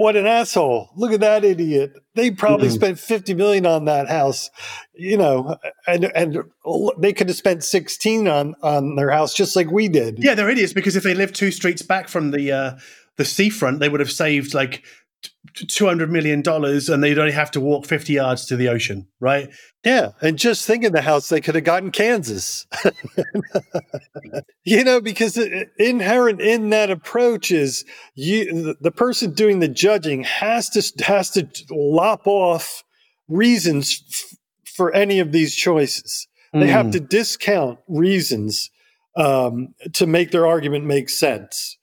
[0.00, 0.88] what an asshole.
[0.96, 1.92] Look at that idiot.
[2.14, 2.76] They probably mm-hmm.
[2.76, 4.48] spent 50 million on that house
[4.94, 6.38] you know and and
[6.98, 10.18] they could have spent 16 on on their house just like we did.
[10.18, 12.78] Yeah they're idiots because if they lived two streets back from the uh
[13.16, 14.84] the seafront they would have saved like
[15.54, 19.50] 200 million dollars and they'd only have to walk 50 yards to the ocean right
[19.84, 22.66] yeah and just think of the house they could have gotten kansas
[24.64, 25.38] you know because
[25.78, 31.48] inherent in that approach is you the person doing the judging has to has to
[31.70, 32.84] lop off
[33.28, 36.60] reasons f- for any of these choices mm.
[36.60, 36.92] they have mm.
[36.92, 38.70] to discount reasons
[39.16, 41.76] um, to make their argument make sense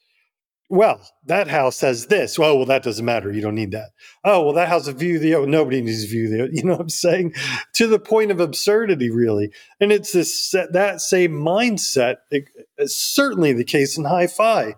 [0.70, 2.38] well, that house has this.
[2.38, 3.32] Well, well, that doesn't matter.
[3.32, 3.92] You don't need that.
[4.26, 6.50] Oh, well, that house a view the nobody needs to view the.
[6.58, 7.34] You know what I'm saying?
[7.76, 9.52] To the point of absurdity, really.
[9.80, 12.18] And it's this that same mindset.
[12.32, 14.76] It's certainly the case in hi-fi.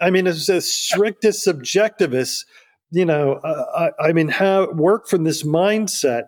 [0.00, 2.44] I mean, as the strictest subjectivist,
[2.90, 6.24] you know, uh, I, I mean, how work from this mindset.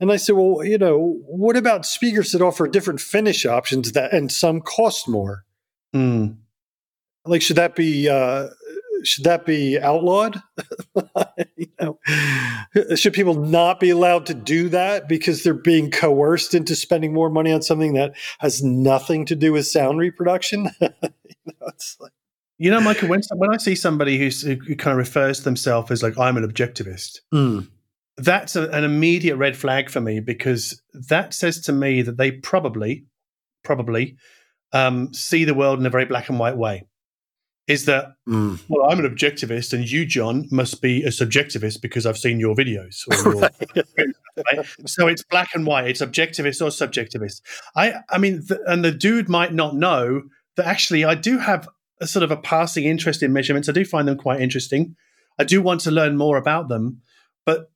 [0.00, 4.12] And I said, well, you know, what about speakers that offer different finish options that
[4.12, 5.44] and some cost more?
[5.94, 6.36] Mm.
[7.28, 8.48] Like, should that be uh,
[9.04, 10.42] should that be outlawed?
[11.56, 11.98] you know,
[12.94, 17.30] should people not be allowed to do that because they're being coerced into spending more
[17.30, 20.70] money on something that has nothing to do with sound reproduction?
[20.80, 20.88] you
[21.46, 22.12] know, it's like,
[22.58, 26.02] you know, Michael, when, when I see somebody who kind of refers to themselves as
[26.02, 27.68] like, I'm an objectivist, mm.
[28.16, 32.32] that's a, an immediate red flag for me because that says to me that they
[32.32, 33.06] probably,
[33.62, 34.16] probably
[34.72, 36.87] um, see the world in a very black and white way
[37.68, 38.58] is that mm.
[38.68, 42.54] well i'm an objectivist and you john must be a subjectivist because i've seen your
[42.56, 43.50] videos your,
[44.52, 44.66] right?
[44.86, 45.88] So it's black and white.
[45.88, 47.40] It's objectivist or subjectivist.
[47.76, 50.22] I, I mean, th- and the dude might not know
[50.56, 51.68] that actually I do have
[52.00, 53.68] a sort of a passing interest in measurements.
[53.68, 54.96] I do find them quite interesting.
[55.38, 57.00] I do want to learn more about them,
[57.44, 57.70] but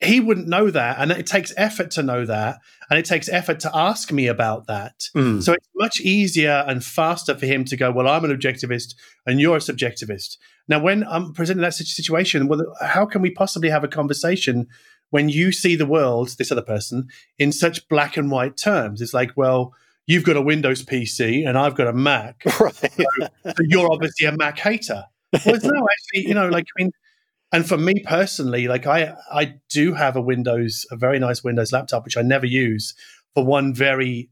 [0.00, 2.58] he wouldn't know that and it takes effort to know that
[2.90, 5.08] and it takes effort to ask me about that.
[5.14, 5.42] Mm.
[5.42, 8.94] so it's much easier and faster for him to go well i'm an objectivist
[9.26, 10.36] and you're a subjectivist.
[10.68, 14.66] Now when i'm presenting that situation well how can we possibly have a conversation
[15.10, 17.08] when you see the world this other person
[17.38, 19.00] in such black and white terms?
[19.00, 19.74] It's like well
[20.06, 22.42] you've got a windows pc and i've got a mac.
[22.60, 22.74] Right.
[22.74, 25.04] so, so you're obviously a mac hater.
[25.46, 26.92] Well no actually you know like i mean
[27.52, 31.72] and for me personally, like I I do have a Windows, a very nice Windows
[31.72, 32.94] laptop, which I never use
[33.34, 34.30] for one very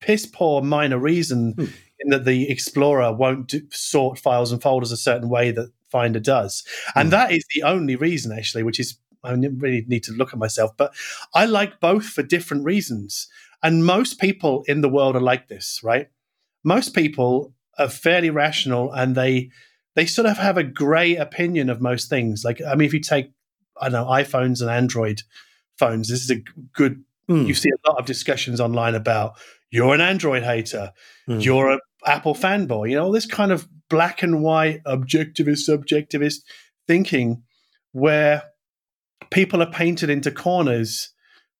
[0.00, 1.64] piss poor minor reason, hmm.
[2.00, 6.20] in that the Explorer won't do, sort files and folders a certain way that Finder
[6.20, 6.64] does,
[6.96, 7.12] and hmm.
[7.12, 10.76] that is the only reason actually, which is I really need to look at myself.
[10.76, 10.92] But
[11.34, 13.28] I like both for different reasons,
[13.62, 16.08] and most people in the world are like this, right?
[16.64, 19.50] Most people are fairly rational and they
[19.94, 22.44] they sort of have a grey opinion of most things.
[22.44, 23.30] Like, I mean, if you take,
[23.80, 25.22] I don't know, iPhones and Android
[25.78, 26.42] phones, this is a
[26.72, 27.02] good.
[27.28, 27.46] Mm.
[27.46, 29.38] You see a lot of discussions online about
[29.70, 30.92] you're an Android hater,
[31.28, 31.42] mm.
[31.42, 32.90] you're an Apple fanboy.
[32.90, 36.42] You know, all this kind of black and white, objectivist, subjectivist
[36.86, 37.42] thinking,
[37.92, 38.42] where
[39.30, 41.10] people are painted into corners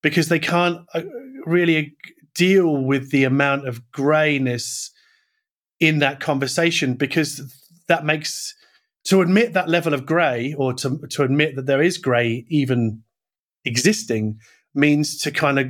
[0.02, 1.02] because they can't uh,
[1.47, 1.97] really
[2.35, 4.90] deal with the amount of grayness
[5.81, 7.40] in that conversation because
[7.89, 8.55] that makes
[9.05, 13.02] to admit that level of grey or to to admit that there is grey even
[13.65, 14.39] existing
[14.74, 15.69] means to kind of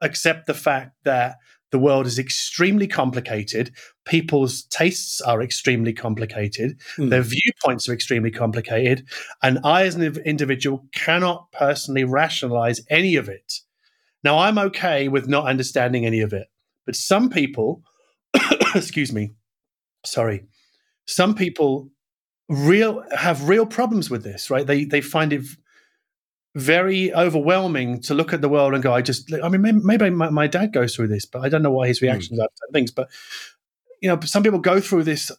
[0.00, 1.36] accept the fact that
[1.70, 3.72] the world is extremely complicated.
[4.06, 6.80] People's tastes are extremely complicated.
[6.96, 7.10] Mm.
[7.10, 9.06] Their viewpoints are extremely complicated.
[9.42, 13.52] And I, as an individual, cannot personally rationalize any of it.
[14.24, 16.48] Now, I'm okay with not understanding any of it.
[16.86, 17.82] But some people,
[18.74, 19.34] excuse me,
[20.06, 20.46] sorry,
[21.08, 21.88] some people
[22.50, 24.66] real have real problems with this, right?
[24.66, 25.44] They they find it
[26.54, 30.10] very overwhelming to look at the world and go, I just, I mean, maybe, maybe
[30.10, 32.06] my, my, dad goes through this, but I don't know why his hmm.
[32.06, 32.42] reactions mm.
[32.42, 32.90] are to things.
[32.90, 33.08] But
[34.02, 35.30] you know, some people go through this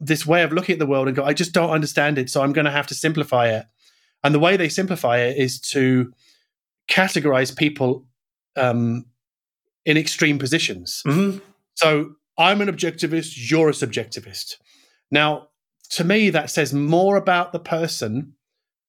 [0.00, 2.42] this way of looking at the world and go, I just don't understand it, so
[2.42, 3.66] I'm going to have to simplify it.
[4.22, 6.12] And the way they simplify it is to
[6.88, 8.06] categorize people
[8.56, 9.06] um,
[9.84, 11.02] in extreme positions.
[11.04, 11.38] Mm-hmm.
[11.74, 14.54] So I'm an objectivist, you're a subjectivist.
[15.10, 15.48] Now,
[15.90, 18.34] to me, that says more about the person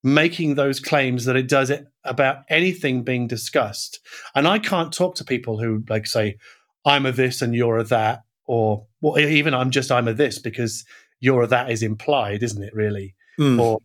[0.04, 4.00] making those claims that it does it about anything being discussed.
[4.36, 6.38] And I can't talk to people who like say,
[6.86, 10.40] I'm a this and you're a that, or well, even I'm just I'm a this
[10.40, 10.86] because
[11.20, 12.74] you're a that is implied, isn't it?
[12.74, 13.60] Really, mm.
[13.60, 13.84] or like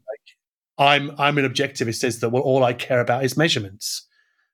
[0.78, 4.06] I'm I'm an objectivist says that well all I care about is measurements.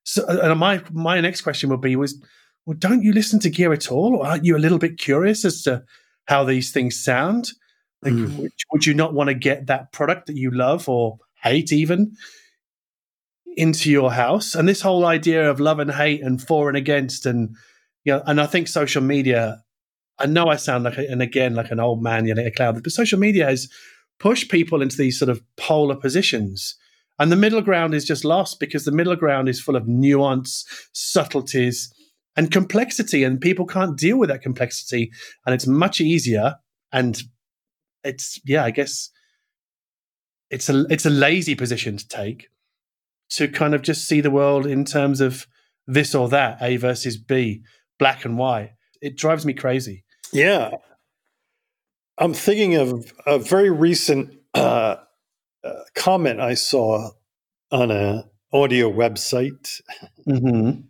[0.04, 2.22] So, and my my next question would be was
[2.66, 4.16] well, don't you listen to gear at all?
[4.16, 5.82] Or aren't you a little bit curious as to
[6.26, 7.50] how these things sound?
[8.02, 8.36] Like, mm.
[8.36, 12.16] would, would you not want to get that product that you love or hate even
[13.56, 14.54] into your house?
[14.54, 17.56] And this whole idea of love and hate and for and against, and
[18.04, 19.62] you know, and I think social media.
[20.18, 22.54] I know I sound like, a, and again, like an old man yelling at a
[22.54, 23.70] cloud, but social media has
[24.18, 26.76] pushed people into these sort of polar positions.
[27.18, 30.66] And the middle ground is just lost because the middle ground is full of nuance,
[30.92, 31.92] subtleties,
[32.36, 35.10] and complexity, and people can't deal with that complexity.
[35.44, 36.56] And it's much easier,
[36.92, 37.20] and
[38.04, 39.10] it's yeah, I guess
[40.50, 42.48] it's a it's a lazy position to take
[43.30, 45.46] to kind of just see the world in terms of
[45.86, 47.62] this or that, A versus B,
[47.98, 48.72] black and white.
[49.00, 50.04] It drives me crazy.
[50.32, 50.70] Yeah.
[52.18, 54.96] I'm thinking of a very recent uh,
[55.64, 57.10] uh, comment I saw
[57.70, 59.80] on a audio website.
[60.28, 60.80] Mm-hmm.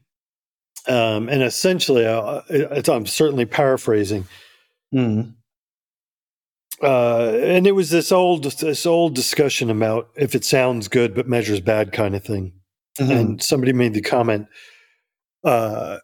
[0.89, 2.40] Um, and essentially, uh,
[2.89, 4.27] I'm certainly paraphrasing.
[4.94, 5.35] Mm.
[6.82, 11.28] Uh, and it was this old this old discussion about if it sounds good but
[11.28, 12.52] measures bad kind of thing.
[12.98, 13.12] Mm-hmm.
[13.12, 14.48] And somebody made the comment,
[15.44, 15.98] uh,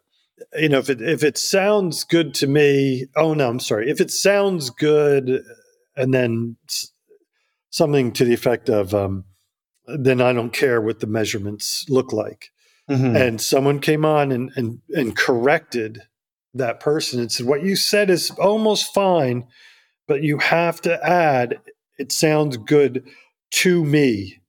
[0.55, 3.89] you know, if it if it sounds good to me, oh no, I'm sorry.
[3.89, 5.43] If it sounds good,
[5.95, 6.57] and then
[7.71, 9.25] something to the effect of, um,
[9.87, 12.51] then I don't care what the measurements look like.
[12.89, 13.15] Mm-hmm.
[13.15, 16.03] And someone came on and, and, and corrected
[16.53, 19.47] that person and said, What you said is almost fine,
[20.07, 21.59] but you have to add,
[21.97, 23.05] it sounds good
[23.51, 24.41] to me.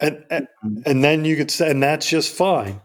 [0.00, 0.82] And, and, mm-hmm.
[0.86, 2.80] and then you could say, and that's just fine.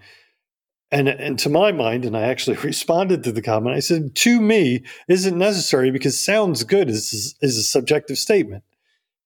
[0.91, 4.41] And, and to my mind, and I actually responded to the comment, I said, to
[4.41, 8.63] me isn't necessary because sounds good is, is a subjective statement.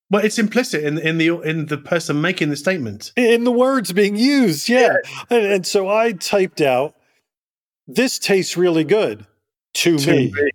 [0.09, 3.11] Well, it's implicit in in the in the person making the statement.
[3.15, 4.95] In the words being used, yeah.
[5.03, 5.23] yeah.
[5.29, 6.95] And, and, so I typed out,
[7.87, 9.25] "This tastes really good
[9.75, 10.51] to, to me." me.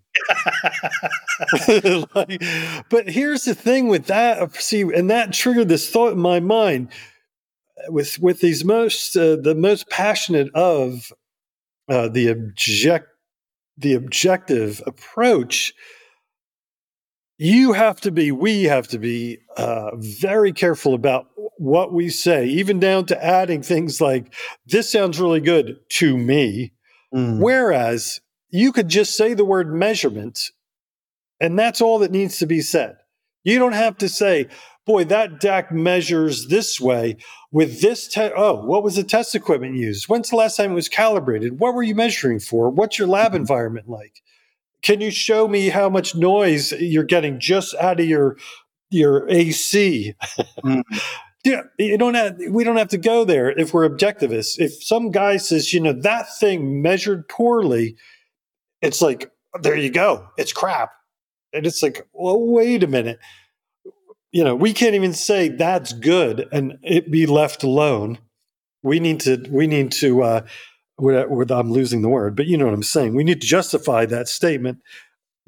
[2.15, 2.43] like,
[2.89, 4.55] but here's the thing with that.
[4.57, 6.89] See, and that triggered this thought in my mind
[7.89, 11.13] with with these most uh, the most passionate of
[11.91, 13.09] uh, the object
[13.77, 15.75] the objective approach
[17.43, 21.27] you have to be we have to be uh, very careful about
[21.59, 24.33] what we say even down to adding things like
[24.67, 26.73] this sounds really good to me
[27.15, 27.41] mm.
[27.41, 28.21] whereas
[28.51, 30.51] you could just say the word measurement
[31.41, 32.97] and that's all that needs to be said
[33.43, 34.49] you don't have to say
[34.85, 37.17] boy, that DAC measures this way
[37.53, 38.09] with this.
[38.09, 40.09] Te- oh, what was the test equipment used?
[40.09, 41.61] When's the last time it was calibrated?
[41.61, 42.69] What were you measuring for?
[42.69, 44.23] What's your lab environment like?
[44.83, 48.37] Can you show me how much noise you're getting just out of your
[48.91, 50.15] your AC?
[50.65, 50.83] Mm.
[51.45, 54.59] yeah, you don't have, we don't have to go there if we're objectivists.
[54.59, 57.97] If some guy says, you know, that thing measured poorly,
[58.81, 59.31] it's like,
[59.61, 60.91] there you go, it's crap.
[61.53, 63.19] And it's like, well, wait a minute
[64.33, 68.19] you know, we can't even say that's good and it be left alone.
[68.83, 70.47] We need to, we need to, uh,
[71.11, 73.15] I'm losing the word, but you know what I'm saying.
[73.15, 74.79] We need to justify that statement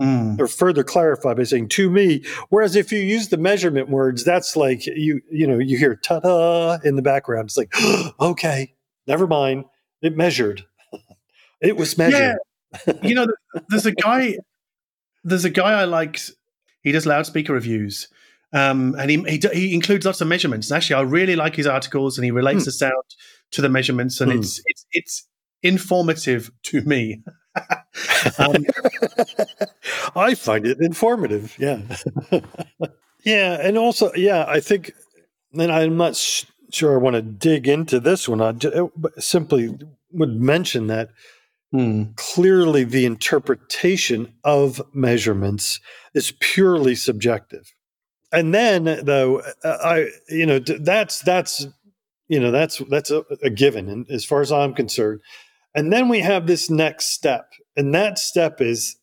[0.01, 0.39] mm.
[0.40, 2.24] or further clarify by saying to me.
[2.48, 6.20] Whereas if you use the measurement words, that's like you, you know, you hear ta
[6.20, 7.47] da in the background.
[7.47, 7.72] It's like,
[8.20, 8.74] okay,
[9.06, 9.64] never mind.
[10.02, 10.64] It measured.
[11.60, 12.39] it was measured.
[12.86, 12.93] Yeah.
[13.02, 13.26] you know,
[13.68, 14.39] there's a guy,
[15.22, 16.18] there's a guy I like
[16.82, 18.09] He does loudspeaker reviews
[18.55, 20.70] um, and he, he, he includes lots of measurements.
[20.70, 22.66] And actually, I really like his articles, and he relates mm.
[22.66, 23.02] the sound
[23.51, 24.39] to the measurements, and mm.
[24.39, 25.28] it's it's it's
[25.65, 27.23] informative to me.
[28.39, 28.65] um,
[30.15, 31.57] I find it informative.
[31.59, 31.81] Yeah,
[33.24, 34.93] yeah, and also, yeah, I think,
[35.53, 38.41] and I'm not sh- sure I want to dig into this one.
[38.41, 38.77] I just,
[39.19, 39.77] simply
[40.12, 41.11] would mention that
[41.74, 42.15] mm.
[42.16, 45.81] clearly the interpretation of measurements
[46.12, 47.73] is purely subjective
[48.35, 51.66] and then though uh, i you know that's that's
[52.28, 55.20] you know that's that's a, a given and as far as i'm concerned
[55.74, 58.96] and then we have this next step and that step is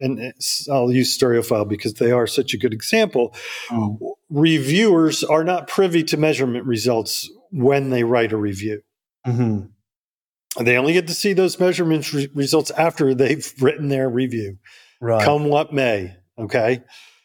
[0.00, 0.32] and
[0.70, 3.34] I'll use Stereophile because they are such a good example.
[3.70, 4.16] Oh.
[4.30, 8.82] Reviewers are not privy to measurement results when they write a review.
[9.26, 10.64] Mm-hmm.
[10.64, 14.58] They only get to see those measurement re- results after they've written their review,
[15.00, 15.22] right.
[15.22, 16.16] come what may.
[16.38, 16.82] Okay.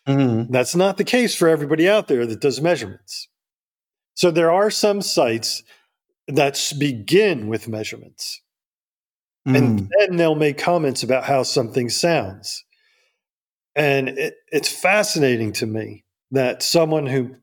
[0.07, 0.51] Mm-hmm.
[0.51, 3.29] That's not the case for everybody out there that does measurements.
[4.13, 5.63] So there are some sites
[6.27, 8.41] that begin with measurements.
[9.47, 9.57] Mm.
[9.57, 12.63] And then they'll make comments about how something sounds.
[13.75, 17.35] And it, it's fascinating to me that someone who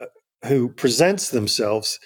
[0.00, 0.06] uh,
[0.46, 1.98] who presents themselves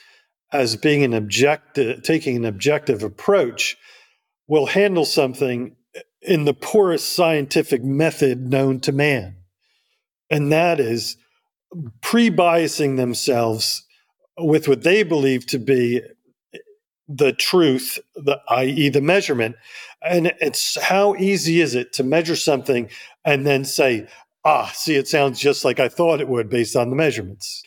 [0.53, 3.77] as being an objective, taking an objective approach,
[4.49, 5.77] will handle something
[6.23, 9.37] in the poorest scientific method known to man
[10.31, 11.17] and that is
[12.01, 13.85] pre biasing themselves
[14.39, 16.01] with what they believe to be
[17.11, 19.57] the truth, the, i.e., the measurement.
[20.03, 22.89] And it's how easy is it to measure something
[23.25, 24.07] and then say,
[24.45, 27.63] ah, see, it sounds just like I thought it would based on the measurements.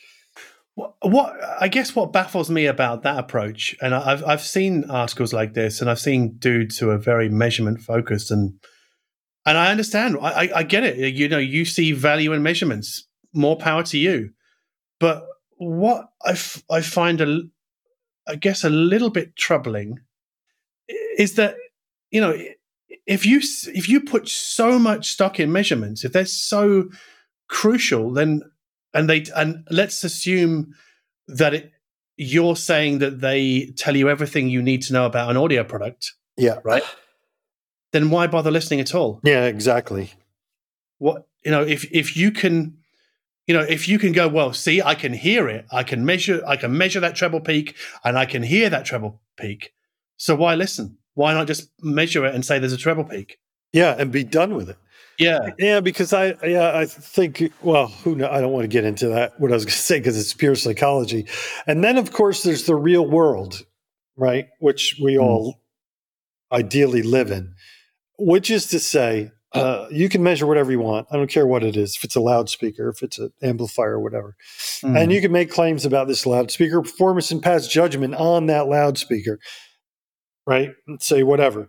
[0.76, 5.54] What, I guess what baffles me about that approach, and I've I've seen articles like
[5.54, 8.56] this, and I've seen dudes who are very measurement focused and
[9.46, 10.18] and I understand.
[10.22, 11.14] I, I get it.
[11.14, 13.08] You know, you see value in measurements.
[13.34, 14.32] More power to you.
[15.00, 15.26] But
[15.58, 17.42] what I, f- I find a,
[18.28, 20.00] I guess a little bit troubling
[21.18, 21.56] is that
[22.12, 22.38] you know
[23.06, 23.42] if you
[23.74, 26.90] if you put so much stock in measurements, if they're so
[27.50, 28.42] crucial, then
[28.94, 30.74] and they and let's assume
[31.28, 31.72] that it,
[32.18, 36.14] you're saying that they tell you everything you need to know about an audio product.
[36.38, 36.60] Yeah.
[36.64, 36.84] Right
[37.94, 39.22] then why bother listening at all?
[39.24, 40.12] Yeah, exactly.
[40.98, 42.80] What you know, if if you can,
[43.48, 46.42] you know, if you can go, well, see, I can hear it, I can measure,
[46.48, 49.74] I can measure that treble peak, and I can hear that treble peak.
[50.18, 50.98] So why listen?
[51.16, 53.38] Why not just measure it and say there's a treble peak?
[53.72, 54.78] Yeah, and be done with it.
[55.20, 58.84] Yeah, yeah, because I yeah I think well who know, I don't want to get
[58.84, 61.28] into that what I was going to say because it's pure psychology,
[61.68, 63.64] and then of course there's the real world,
[64.16, 64.48] right?
[64.60, 65.22] Which we mm.
[65.22, 65.62] all
[66.52, 67.54] ideally live in
[68.18, 71.08] which is to say, uh, you can measure whatever you want.
[71.12, 74.00] I don't care what it is, if it's a loudspeaker, if it's an amplifier, or
[74.00, 74.36] whatever.
[74.84, 75.00] Mm.
[75.00, 79.40] And you can make claims about this loudspeaker performance and pass judgment on that loudspeaker,
[80.48, 80.72] right?
[80.88, 81.68] And say whatever.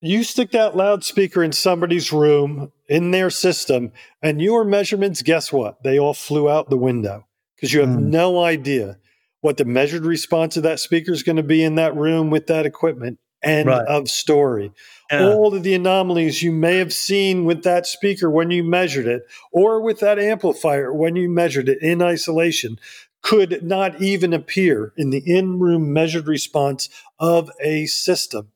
[0.00, 5.82] you stick that loudspeaker in somebody's room in their system, and your measurements, guess what?
[5.82, 7.26] They all flew out the window
[7.56, 8.04] because you have mm.
[8.04, 8.98] no idea
[9.40, 12.46] what the measured response of that speaker is going to be in that room with
[12.46, 13.18] that equipment.
[13.42, 13.86] End right.
[13.86, 14.72] of story.
[15.10, 15.28] Yeah.
[15.28, 19.22] All of the anomalies you may have seen with that speaker when you measured it,
[19.52, 22.78] or with that amplifier when you measured it in isolation,
[23.22, 26.88] could not even appear in the in room measured response
[27.18, 28.52] of a system.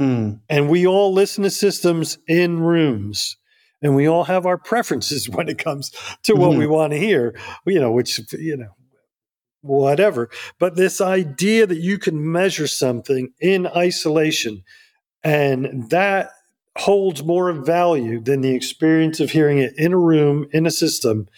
[0.00, 0.40] Mm.
[0.48, 3.36] And we all listen to systems in rooms.
[3.82, 5.90] And we all have our preferences when it comes
[6.24, 6.58] to what mm.
[6.58, 8.74] we want to hear, you know, which, you know,
[9.62, 10.30] whatever.
[10.58, 14.64] But this idea that you can measure something in isolation
[15.22, 16.30] and that
[16.78, 21.28] holds more value than the experience of hearing it in a room, in a system,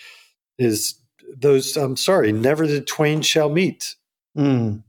[0.59, 1.01] is
[1.36, 3.97] those, I'm sorry, never the twain shall meet.
[4.36, 4.82] Mm.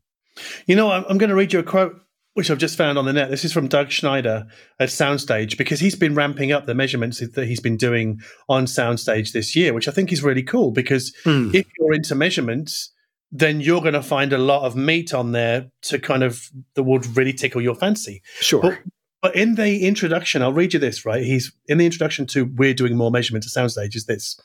[0.67, 1.99] You know, I'm, I'm going to read you a quote
[2.33, 3.29] which I've just found on the net.
[3.29, 4.47] This is from Doug Schneider
[4.79, 9.33] at Soundstage because he's been ramping up the measurements that he's been doing on Soundstage
[9.33, 11.53] this year, which I think is really cool because mm.
[11.53, 12.89] if you're into measurements,
[13.35, 16.83] then you're going to find a lot of meat on there to kind of that
[16.83, 18.21] would really tickle your fancy.
[18.39, 18.61] Sure.
[18.61, 18.79] But,
[19.21, 21.23] but in the introduction, I'll read you this, right?
[21.23, 24.39] He's in the introduction to We're Doing More Measurements at Soundstage is this.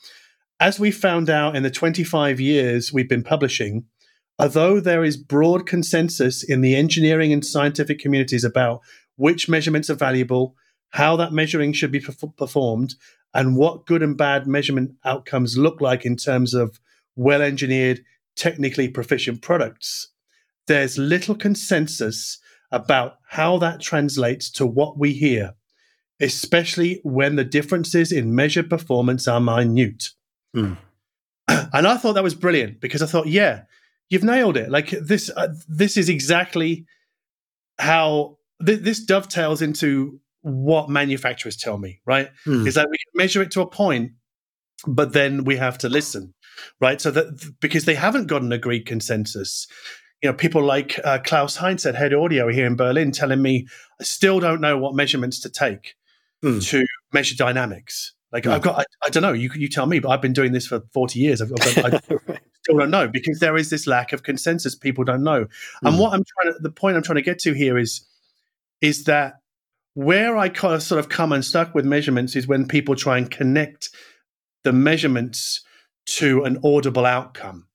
[0.59, 3.85] As we found out in the 25 years we've been publishing,
[4.39, 8.79] Although there is broad consensus in the engineering and scientific communities about
[9.17, 10.55] which measurements are valuable,
[10.91, 12.95] how that measuring should be performed,
[13.33, 16.79] and what good and bad measurement outcomes look like in terms of
[17.17, 18.01] well engineered,
[18.39, 20.09] technically proficient products,
[20.67, 22.39] there's little consensus
[22.71, 25.53] about how that translates to what we hear,
[26.21, 30.09] especially when the differences in measured performance are minute.
[30.55, 30.77] Mm.
[31.73, 33.63] And I thought that was brilliant because I thought, yeah,
[34.09, 34.69] you've nailed it.
[34.69, 36.85] Like this, uh, this is exactly
[37.79, 42.01] how th- this dovetails into what manufacturers tell me.
[42.05, 42.67] Right, hmm.
[42.67, 44.11] is that we measure it to a point,
[44.85, 46.33] but then we have to listen.
[46.79, 49.67] Right, so that because they haven't got an agreed consensus.
[50.21, 53.67] You know, people like uh, Klaus Heinz at Head Audio here in Berlin telling me
[53.99, 55.95] I still don't know what measurements to take
[56.41, 56.59] hmm.
[56.59, 58.13] to measure dynamics.
[58.31, 59.33] Like I've got, I, I, don't know.
[59.33, 61.41] You you tell me, but I've been doing this for forty years.
[61.41, 61.99] I've, I've I
[62.61, 64.75] still don't know because there is this lack of consensus.
[64.75, 65.47] People don't know.
[65.81, 65.99] And mm.
[65.99, 68.05] what I'm trying to, the point I'm trying to get to here is,
[68.81, 69.35] is that
[69.95, 73.29] where I kind of sort of come unstuck with measurements is when people try and
[73.29, 73.89] connect
[74.63, 75.61] the measurements
[76.17, 77.67] to an audible outcome.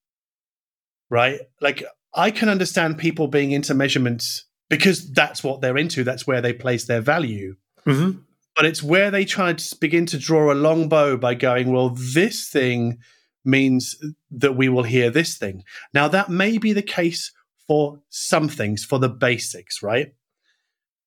[1.10, 1.40] Right?
[1.60, 1.84] Like
[2.14, 6.04] I can understand people being into measurements because that's what they're into.
[6.04, 7.56] That's where they place their value.
[7.86, 8.20] Mm-hmm
[8.54, 11.90] but it's where they try to begin to draw a long bow by going, well,
[11.90, 12.98] this thing
[13.44, 13.96] means
[14.30, 15.64] that we will hear this thing.
[15.92, 17.32] Now, that may be the case
[17.66, 20.14] for some things, for the basics, right?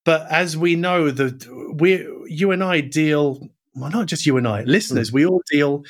[0.03, 4.47] But as we know, that we, you and I deal, well, not just you and
[4.47, 5.13] I, listeners, mm.
[5.13, 5.83] we all deal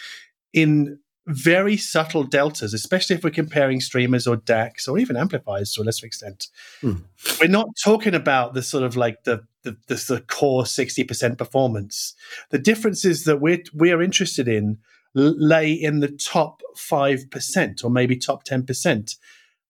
[0.53, 5.81] in very subtle deltas, especially if we're comparing streamers or DACs or even amplifiers to
[5.81, 6.47] a lesser extent.
[6.81, 7.03] Mm.
[7.41, 11.37] We're not talking about the sort of like the the, the, the core sixty percent
[11.37, 12.15] performance.
[12.49, 14.77] The differences that we're we're interested in
[15.13, 19.15] lay in the top five percent or maybe top ten percent.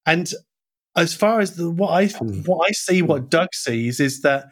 [0.05, 0.31] And
[0.95, 2.41] as far as the, what I hmm.
[2.43, 4.45] what I see, what Doug sees is that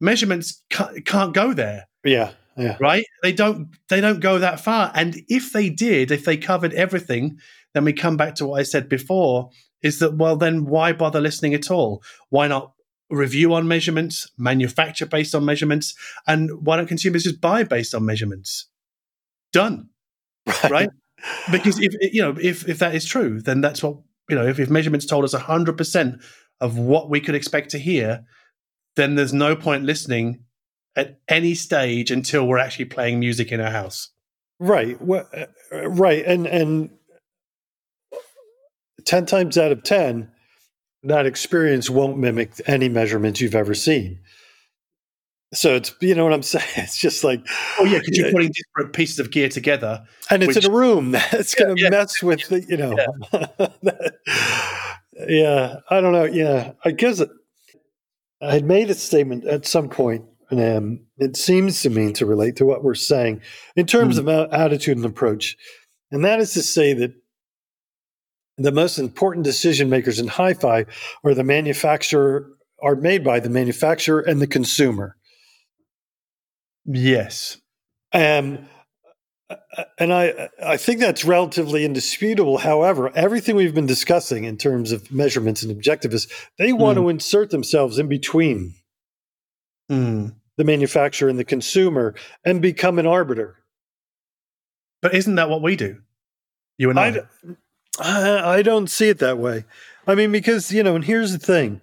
[0.00, 1.86] measurements can't, can't go there.
[2.04, 2.32] Yeah.
[2.56, 2.76] Yeah.
[2.80, 3.04] Right?
[3.22, 4.92] They don't they don't go that far.
[4.94, 7.38] And if they did, if they covered everything,
[7.74, 9.50] then we come back to what I said before,
[9.82, 12.02] is that well then why bother listening at all?
[12.28, 12.72] Why not
[13.08, 15.94] review on measurements, manufacture based on measurements,
[16.26, 18.66] and why don't consumers just buy based on measurements?
[19.52, 19.88] Done.
[20.64, 20.70] Right?
[20.70, 20.88] right?
[21.52, 23.98] Because if you know, if if that is true, then that's what
[24.28, 26.22] you know, if, if measurements told us hundred percent
[26.60, 28.24] of what we could expect to hear,
[28.96, 30.44] then there's no point listening
[31.00, 34.10] at any stage until we're actually playing music in our house.
[34.58, 35.00] Right.
[35.00, 36.24] Well, uh, right.
[36.24, 36.90] And and
[39.06, 40.30] ten times out of ten,
[41.02, 44.20] that experience won't mimic any measurements you've ever seen.
[45.54, 46.66] So it's you know what I'm saying.
[46.76, 47.40] It's just like
[47.78, 50.74] oh yeah, because you're putting different pieces of gear together, and it's which, in a
[50.74, 51.10] room.
[51.32, 52.94] That's going to yeah, mess with the you know.
[53.32, 54.10] Yeah.
[55.26, 56.24] yeah, I don't know.
[56.24, 57.22] Yeah, I guess
[58.42, 62.56] I had made a statement at some point um, it seems to me to relate
[62.56, 63.40] to what we're saying
[63.76, 64.20] in terms mm.
[64.20, 65.56] of attitude and approach.
[66.10, 67.12] And that is to say that
[68.58, 70.86] the most important decision makers in hi-fi
[71.24, 72.48] are the manufacturer
[72.82, 75.16] are made by the manufacturer and the consumer.
[76.84, 77.58] Yes.
[78.12, 78.66] Um,
[79.98, 82.58] and I, I think that's relatively indisputable.
[82.58, 87.02] However, everything we've been discussing in terms of measurements and objectivists, they want mm.
[87.02, 88.74] to insert themselves in between.
[89.90, 92.14] Mm the manufacturer and the consumer
[92.44, 93.56] and become an arbiter.
[95.00, 96.02] But isn't that what we do?
[96.76, 97.20] You and I.
[97.98, 99.64] I, I don't see it that way.
[100.06, 101.80] I mean, because you know, and here's the thing.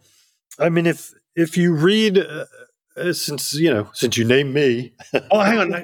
[0.60, 2.46] I mean, if if you read, uh,
[2.96, 4.94] uh since you know, since you named me.
[5.32, 5.74] oh, hang on.
[5.74, 5.84] I,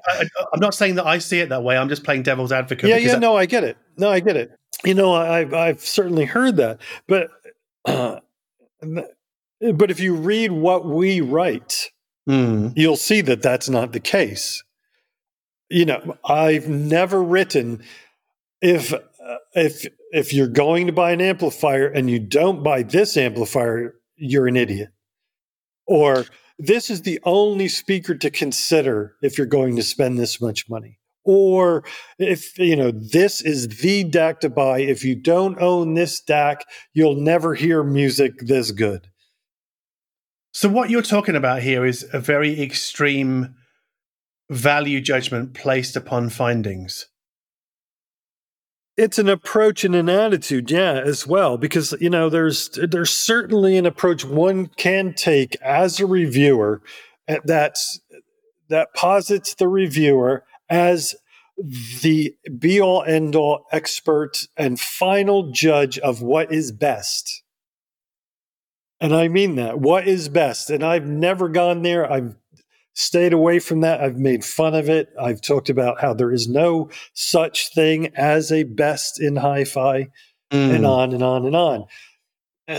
[0.53, 1.75] am not saying that I see it that way.
[1.75, 2.87] I'm just playing devil's advocate.
[2.87, 3.17] Yeah, yeah.
[3.17, 3.75] no, I get it.
[3.97, 4.51] No, I get it.
[4.85, 7.31] You know, I've I've certainly heard that, but
[7.85, 8.19] uh,
[9.73, 11.89] but if you read what we write,
[12.27, 12.73] mm.
[12.75, 14.63] you'll see that that's not the case.
[15.69, 17.83] You know, I've never written
[18.61, 18.99] if uh,
[19.53, 24.47] if if you're going to buy an amplifier and you don't buy this amplifier, you're
[24.47, 24.89] an idiot.
[25.85, 26.25] Or
[26.59, 30.99] this is the only speaker to consider if you're going to spend this much money.
[31.25, 31.83] Or
[32.19, 34.79] if, you know, this is the DAC to buy.
[34.79, 36.61] If you don't own this DAC,
[36.93, 39.07] you'll never hear music this good.
[40.53, 43.55] So, what you're talking about here is a very extreme
[44.51, 47.07] value judgment placed upon findings.
[48.95, 53.77] It's an approach and an attitude yeah as well because you know there's there's certainly
[53.77, 56.83] an approach one can take as a reviewer
[57.27, 57.99] eh, that's
[58.69, 61.15] that posits the reviewer as
[62.03, 67.42] the be all end all expert and final judge of what is best
[69.03, 72.35] and i mean that what is best and i've never gone there i've
[72.93, 74.01] stayed away from that.
[74.01, 75.09] I've made fun of it.
[75.19, 80.09] I've talked about how there is no such thing as a best in hi fi,
[80.51, 80.75] mm.
[80.75, 81.85] and on and on and on.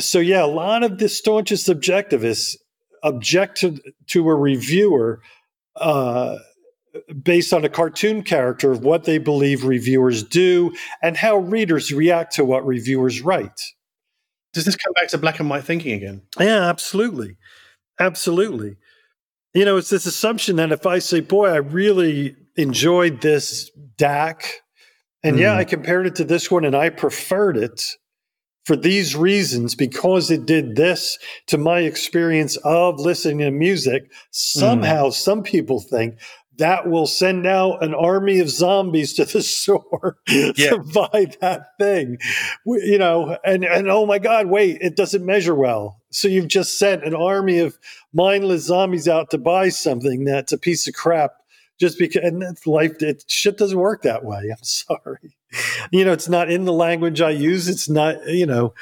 [0.01, 2.57] So, yeah, a lot of the staunchest objectivists
[3.03, 3.79] object to,
[4.09, 5.21] to a reviewer
[5.77, 6.39] uh,
[7.23, 10.73] based on a cartoon character of what they believe reviewers do
[11.03, 13.61] and how readers react to what reviewers write.
[14.55, 16.22] Does this come back to black and white thinking again?
[16.39, 17.36] Yeah, absolutely.
[18.01, 18.76] Absolutely
[19.55, 24.43] you know, it's this assumption that if I say, boy, I really enjoyed this DAC,
[25.22, 25.40] and mm.
[25.40, 27.82] yeah, I compared it to this one and I preferred it
[28.64, 34.10] for these reasons because it did this to my experience of listening to music.
[34.32, 35.12] Somehow, mm.
[35.12, 36.18] some people think
[36.59, 40.70] that will send out an army of zombies to the store yeah.
[40.70, 42.18] to buy that thing.
[42.66, 46.01] You know, and and oh my God, wait, it doesn't measure well.
[46.10, 47.78] So you've just sent an army of
[48.12, 51.32] mindless zombies out to buy something that's a piece of crap
[51.81, 54.43] just because and that's life it shit doesn't work that way.
[54.51, 55.36] I'm sorry.
[55.90, 57.68] You know, it's not in the language I use.
[57.68, 58.74] It's not, you know,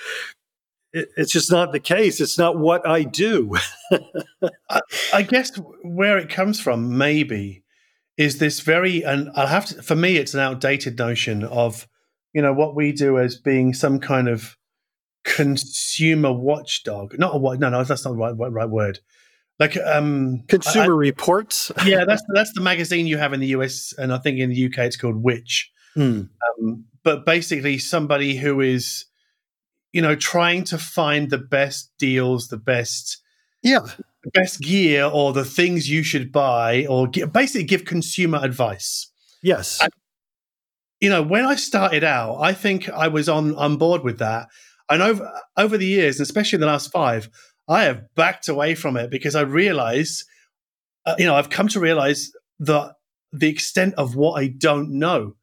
[0.92, 2.20] it, it's just not the case.
[2.20, 3.56] It's not what I do.
[4.70, 4.80] I,
[5.12, 7.61] I guess where it comes from, maybe,
[8.22, 11.88] is this very and I'll have to for me it's an outdated notion of
[12.32, 14.56] you know what we do as being some kind of
[15.24, 17.18] consumer watchdog.
[17.18, 19.00] Not a what no no that's not the right, right word.
[19.58, 21.72] Like um consumer I, reports?
[21.84, 24.66] Yeah that's that's the magazine you have in the us and i think in the
[24.66, 25.70] uk it's called which.
[25.94, 26.22] Hmm.
[26.62, 29.04] um, but basically somebody who is
[29.92, 33.20] you know trying to find the best deals the best
[33.62, 33.84] yeah
[34.30, 39.10] best gear or the things you should buy or basically give consumer advice.
[39.42, 39.80] Yes.
[39.82, 39.90] And,
[41.00, 44.48] you know, when I started out, I think I was on on board with that.
[44.88, 47.28] And over over the years, especially in the last five,
[47.68, 50.24] I have backed away from it because I realize,
[51.06, 52.94] uh, you know, I've come to realize the
[53.32, 55.34] the extent of what I don't know.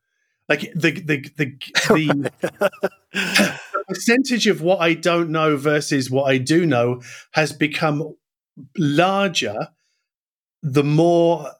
[0.48, 1.54] Like the the the
[1.90, 2.32] the,
[3.12, 7.02] the percentage of what I don't know versus what I do know
[7.32, 8.16] has become
[8.78, 9.70] larger
[10.64, 11.52] the more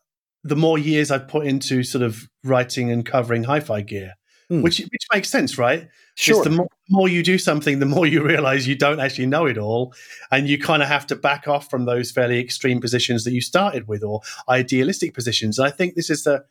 [0.44, 4.14] the more years I've put into sort of writing and covering hi-fi gear,
[4.52, 4.62] mm.
[4.62, 5.88] which which makes sense, right?
[6.16, 6.44] Sure.
[6.44, 9.58] the more, more, you do something, the more you realize you don't actually know it
[9.58, 9.94] all,
[10.32, 13.42] and you kind of have to back off from those fairly extreme positions that you
[13.42, 15.58] started with or idealistic positions.
[15.58, 16.44] And I think this is the,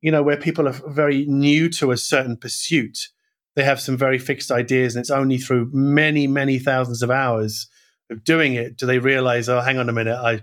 [0.00, 3.08] you know, where people are very new to a certain pursuit.
[3.54, 7.68] They have some very fixed ideas, and it's only through many, many thousands of hours
[8.10, 10.42] of doing it do they realize, oh, hang on a minute, I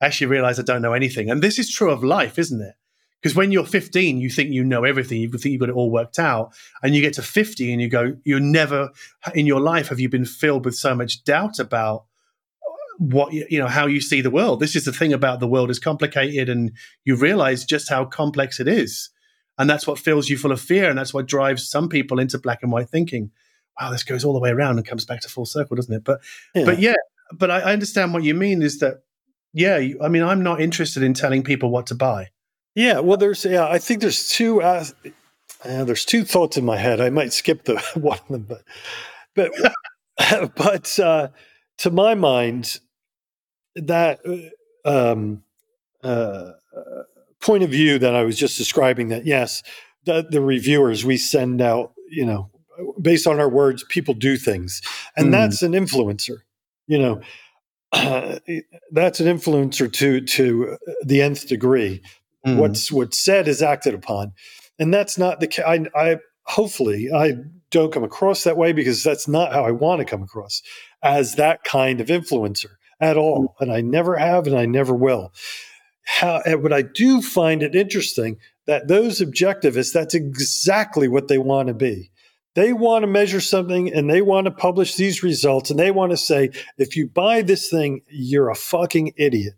[0.00, 1.30] actually realize I don't know anything.
[1.30, 2.74] And this is true of life, isn't it?
[3.20, 5.90] Because when you're 15, you think you know everything, you think you've got it all
[5.90, 6.52] worked out,
[6.82, 8.90] and you get to 50 and you go, you're never
[9.34, 12.04] in your life have you been filled with so much doubt about
[12.98, 14.60] what you know how you see the world.
[14.60, 16.72] This is the thing about the world is complicated, and
[17.04, 19.10] you realize just how complex it is,
[19.58, 22.38] and that's what fills you full of fear, and that's what drives some people into
[22.38, 23.30] black and white thinking
[23.80, 26.04] wow, this goes all the way around and comes back to full circle, doesn't it?
[26.04, 26.20] But
[26.54, 26.64] yeah.
[26.64, 26.94] but yeah,
[27.32, 28.62] but I, I understand what you mean.
[28.62, 29.02] Is that
[29.52, 29.76] yeah?
[30.02, 32.28] I mean, I'm not interested in telling people what to buy.
[32.74, 34.84] Yeah, well, there's yeah, I think there's two uh,
[35.64, 37.00] uh, there's two thoughts in my head.
[37.00, 38.62] I might skip the one of them, but
[39.34, 41.28] but but uh,
[41.78, 42.78] to my mind,
[43.74, 44.20] that
[44.84, 45.42] uh, um,
[46.02, 46.52] uh,
[47.40, 49.08] point of view that I was just describing.
[49.08, 49.62] That yes,
[50.04, 52.50] the, the reviewers we send out, you know,
[53.00, 54.80] based on our words, people do things,
[55.16, 55.32] and mm.
[55.32, 56.38] that's an influencer.
[56.86, 57.20] You know,
[57.92, 58.38] uh,
[58.92, 62.02] that's an influencer to to the nth degree.
[62.46, 62.56] Mm.
[62.56, 64.32] What's what's said is acted upon,
[64.78, 65.66] and that's not the.
[65.66, 67.34] I, I hopefully I
[67.70, 70.62] don't come across that way because that's not how I want to come across
[71.02, 73.60] as that kind of influencer at all, mm.
[73.60, 75.32] and I never have, and I never will.
[76.04, 81.68] How, but I do find it interesting that those objectivists, that's exactly what they want
[81.68, 82.10] to be.
[82.54, 86.10] They want to measure something and they want to publish these results and they want
[86.10, 89.54] to say, if you buy this thing, you're a fucking idiot.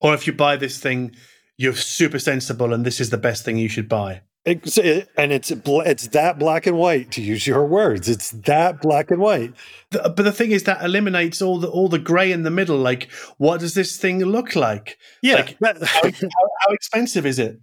[0.00, 1.14] Or if you buy this thing,
[1.56, 4.22] you're super sensible and this is the best thing you should buy.
[4.44, 8.08] It's, eh, and it's it's that black and white to use your words.
[8.08, 9.52] It's that black and white.
[9.90, 12.78] But the thing is that eliminates all the all the grey in the middle.
[12.78, 14.96] Like, what does this thing look like?
[15.22, 17.60] Yeah, like, how, how, how expensive is it?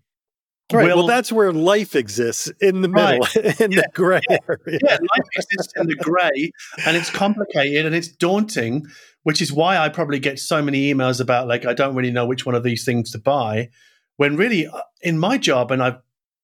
[0.74, 0.88] Right.
[0.88, 3.36] Will, well, that's where life exists in the middle, right.
[3.62, 3.82] in yeah.
[3.82, 4.38] the gray yeah.
[4.50, 4.80] area.
[4.84, 6.52] Yeah, life exists in the gray,
[6.88, 8.88] and it's complicated and it's daunting,
[9.22, 12.26] which is why I probably get so many emails about like I don't really know
[12.26, 13.70] which one of these things to buy.
[14.18, 15.98] When really, uh, in my job, and I've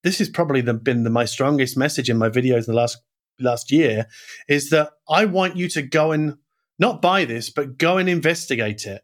[0.03, 2.99] this has probably the, been the, my strongest message in my videos in the last
[3.39, 4.05] last year,
[4.47, 6.37] is that I want you to go and
[6.77, 9.01] not buy this, but go and investigate it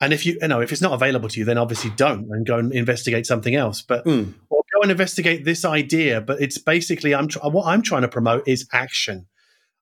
[0.00, 2.46] and if you, you know, if it's not available to you, then obviously don't and
[2.46, 3.82] go and investigate something else.
[3.82, 4.32] But mm.
[4.48, 6.20] or go and investigate this idea.
[6.20, 9.26] But it's basically, I'm tr- what I'm trying to promote is action,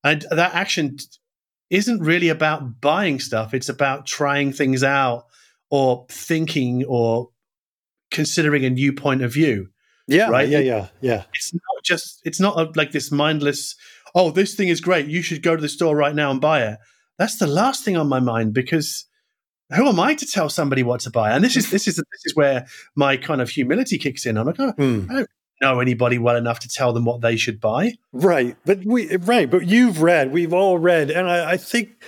[0.02, 0.97] and that action
[1.68, 3.52] isn't really about buying stuff.
[3.52, 5.24] It's about trying things out
[5.70, 7.30] or thinking or
[8.10, 9.68] considering a new point of view.
[10.09, 10.48] Yeah, right.
[10.48, 11.24] Yeah, yeah, yeah.
[11.34, 12.20] It's not just.
[12.24, 13.74] It's not a, like this mindless.
[14.14, 15.09] Oh, this thing is great.
[15.09, 16.78] You should go to the store right now and buy it.
[17.18, 19.05] That's the last thing on my mind because
[19.74, 21.32] who am I to tell somebody what to buy?
[21.32, 24.36] And this is this is this is where my kind of humility kicks in.
[24.36, 25.10] I'm like, oh, mm.
[25.10, 25.28] I don't
[25.60, 27.94] know anybody well enough to tell them what they should buy.
[28.12, 32.02] Right, but we right, but you've read, we've all read, and I, I think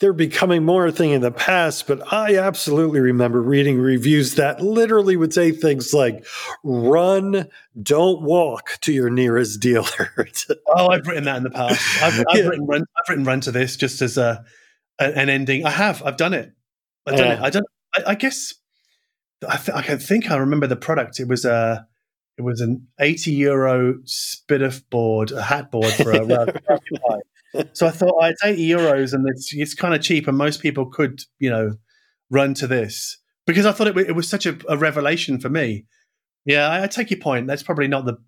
[0.00, 1.86] they're becoming more a thing in the past.
[1.86, 6.26] But I absolutely remember reading reviews that literally would say things like,
[6.62, 7.48] "Run,
[7.80, 10.10] don't walk to your nearest dealer."
[10.66, 11.80] oh, I've written that in the past.
[12.02, 12.48] I've, I've yeah.
[12.48, 14.44] written run, I've written run to this just as a
[14.98, 15.64] an ending.
[15.66, 16.02] I have.
[16.02, 16.52] I've done it.
[17.06, 17.40] I don't.
[17.42, 17.66] I don't.
[17.94, 18.54] I, I guess
[19.46, 21.20] I, th- I can think I remember the product.
[21.20, 21.86] It was a.
[22.36, 26.18] It was an eighty euro S/PDIF board, a hat board for a
[27.72, 30.60] So I thought, oh, it's eighty euros, and it's it's kind of cheap, and most
[30.60, 31.76] people could, you know,
[32.30, 35.86] run to this because I thought it, it was such a, a, revelation for me.
[36.44, 37.46] Yeah, I, I, take your point.
[37.46, 38.18] That's probably not the,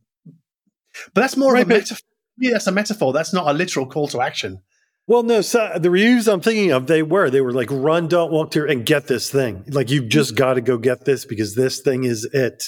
[1.15, 2.07] but that's more right, of a metaphor.
[2.39, 3.13] Yeah, that's a metaphor.
[3.13, 4.63] That's not a literal call to action.
[5.09, 8.33] Well, no, so the reviews I'm thinking of, they were they were like, run, don't
[8.33, 9.63] walk through, and get this thing.
[9.69, 12.65] Like you've just got to go get this because this thing is it.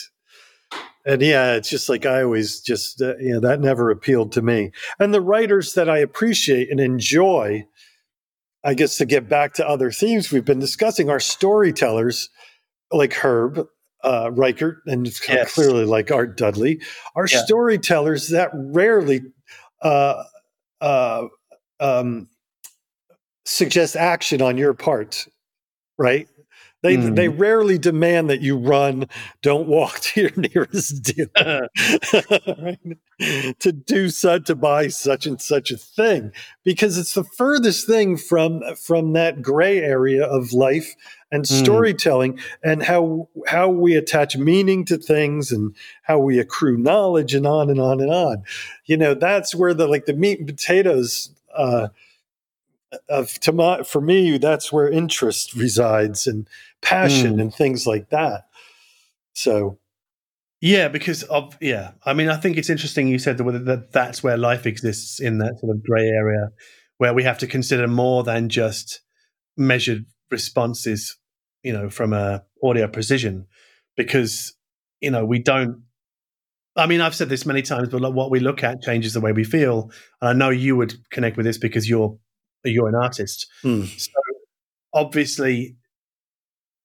[1.05, 4.43] And yeah, it's just like I always just uh, you know that never appealed to
[4.43, 4.70] me.
[5.01, 7.66] And the writers that I appreciate and enjoy,
[8.62, 12.28] I guess to get back to other themes we've been discussing, are storytellers
[12.93, 13.66] like Herb
[14.05, 15.55] uh, Reichert and yes.
[15.55, 16.81] clearly like Art Dudley,
[17.16, 17.43] are yeah.
[17.43, 19.23] storytellers that rarely.
[19.82, 20.23] Uh,
[20.81, 21.27] uh,
[21.81, 22.29] um,
[23.45, 25.27] suggest action on your part,
[25.97, 26.29] right?
[26.81, 27.17] They mm.
[27.17, 29.09] they rarely demand that you run,
[29.43, 31.69] don't walk to your nearest dealer
[32.63, 32.79] right?
[33.59, 36.31] to do such to buy such and such a thing
[36.65, 40.95] because it's the furthest thing from from that gray area of life
[41.33, 41.47] and mm.
[41.47, 47.47] storytelling and how how we attach meaning to things and how we accrue knowledge and
[47.47, 48.45] on and on and on.
[48.87, 51.89] You know, that's where the like the meat and potatoes uh,
[53.09, 56.49] of to my, for me, that's where interest resides and
[56.81, 57.41] passion mm.
[57.41, 58.49] and things like that.
[59.35, 59.79] So,
[60.61, 64.23] yeah, because of yeah, I mean, I think it's interesting you said that, that that's
[64.23, 66.49] where life exists in that sort of grey area,
[66.97, 69.01] where we have to consider more than just
[69.57, 71.16] measured responses,
[71.62, 73.47] you know, from a audio precision,
[73.97, 74.55] because
[75.01, 75.83] you know we don't
[76.79, 79.33] I mean, I've said this many times, but what we look at changes the way
[79.33, 79.91] we feel.
[80.21, 82.17] And I know you would connect with this because you're
[82.65, 83.47] you're an artist.
[83.65, 83.87] Mm.
[83.99, 84.13] So
[84.95, 85.77] obviously,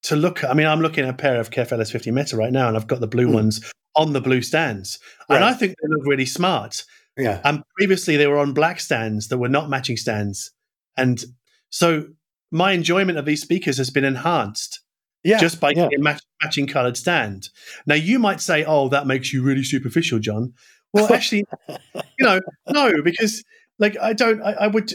[0.04, 2.68] to look, I mean, I'm looking at a pair of KEF LS50 Meta right now,
[2.68, 3.34] and I've got the blue mm.
[3.34, 5.00] ones on the blue stands,
[5.30, 5.36] right.
[5.36, 6.84] and I think they look really smart.
[7.16, 7.42] Yeah.
[7.44, 10.52] And previously, they were on black stands that were not matching stands,
[10.98, 11.24] and
[11.70, 12.06] so
[12.52, 14.80] my enjoyment of these speakers has been enhanced
[15.24, 15.88] yeah, just by yeah.
[15.96, 17.50] a match, matching colored stand.
[17.86, 20.54] Now you might say, "Oh, that makes you really superficial, John."
[20.94, 22.40] Well, actually, you know,
[22.70, 23.44] no, because
[23.80, 24.42] like I don't.
[24.42, 24.92] I, I would.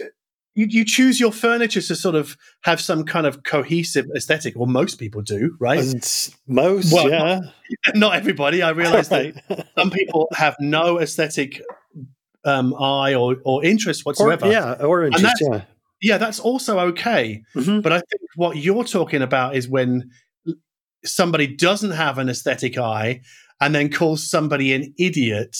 [0.54, 4.66] you, you choose your furniture to sort of have some kind of cohesive aesthetic, or
[4.66, 5.78] most people do, right?
[5.78, 7.40] It's most, well, yeah.
[7.86, 8.62] Not, not, everybody.
[8.62, 11.62] I realize that some people have no aesthetic
[12.44, 14.46] um, eye or, or interest whatsoever.
[14.46, 15.62] Or, yeah, or interest, yeah.
[16.00, 17.42] Yeah, that's also okay.
[17.54, 17.80] Mm-hmm.
[17.80, 20.10] But I think what you're talking about is when
[21.04, 23.20] somebody doesn't have an aesthetic eye
[23.60, 25.56] and then calls somebody an idiot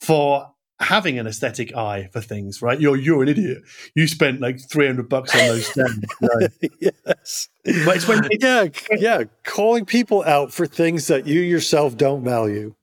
[0.00, 0.50] for
[0.80, 2.80] having an aesthetic eye for things, right?
[2.80, 3.62] You're you're an idiot.
[3.94, 6.04] You spent like three hundred bucks on those stems.
[6.20, 6.50] Right?
[6.80, 7.48] yes,
[7.84, 12.74] but it's when yeah, yeah, calling people out for things that you yourself don't value.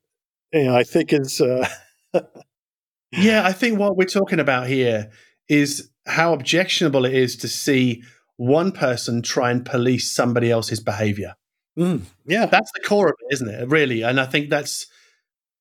[0.53, 1.41] You know, I think is.
[1.41, 1.68] Uh,
[3.11, 5.11] yeah, I think what we're talking about here
[5.49, 8.03] is how objectionable it is to see
[8.38, 11.36] one person try and police somebody else's behavior.
[11.77, 13.69] Mm, yeah, that's the core of it, isn't it?
[13.69, 14.87] Really, and I think that's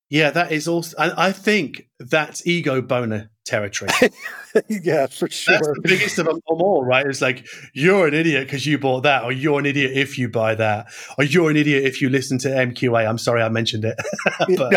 [0.09, 0.97] yeah, that is also.
[0.99, 3.91] I, I think that's ego boner territory.
[4.69, 5.55] yeah, for sure.
[5.55, 7.05] That's the biggest of them all, right?
[7.05, 7.45] It's like
[7.75, 10.87] you're an idiot because you bought that, or you're an idiot if you buy that,
[11.19, 13.09] or you're an idiot if you listen to MQA.
[13.09, 13.97] I'm sorry, I mentioned it.
[14.57, 14.71] but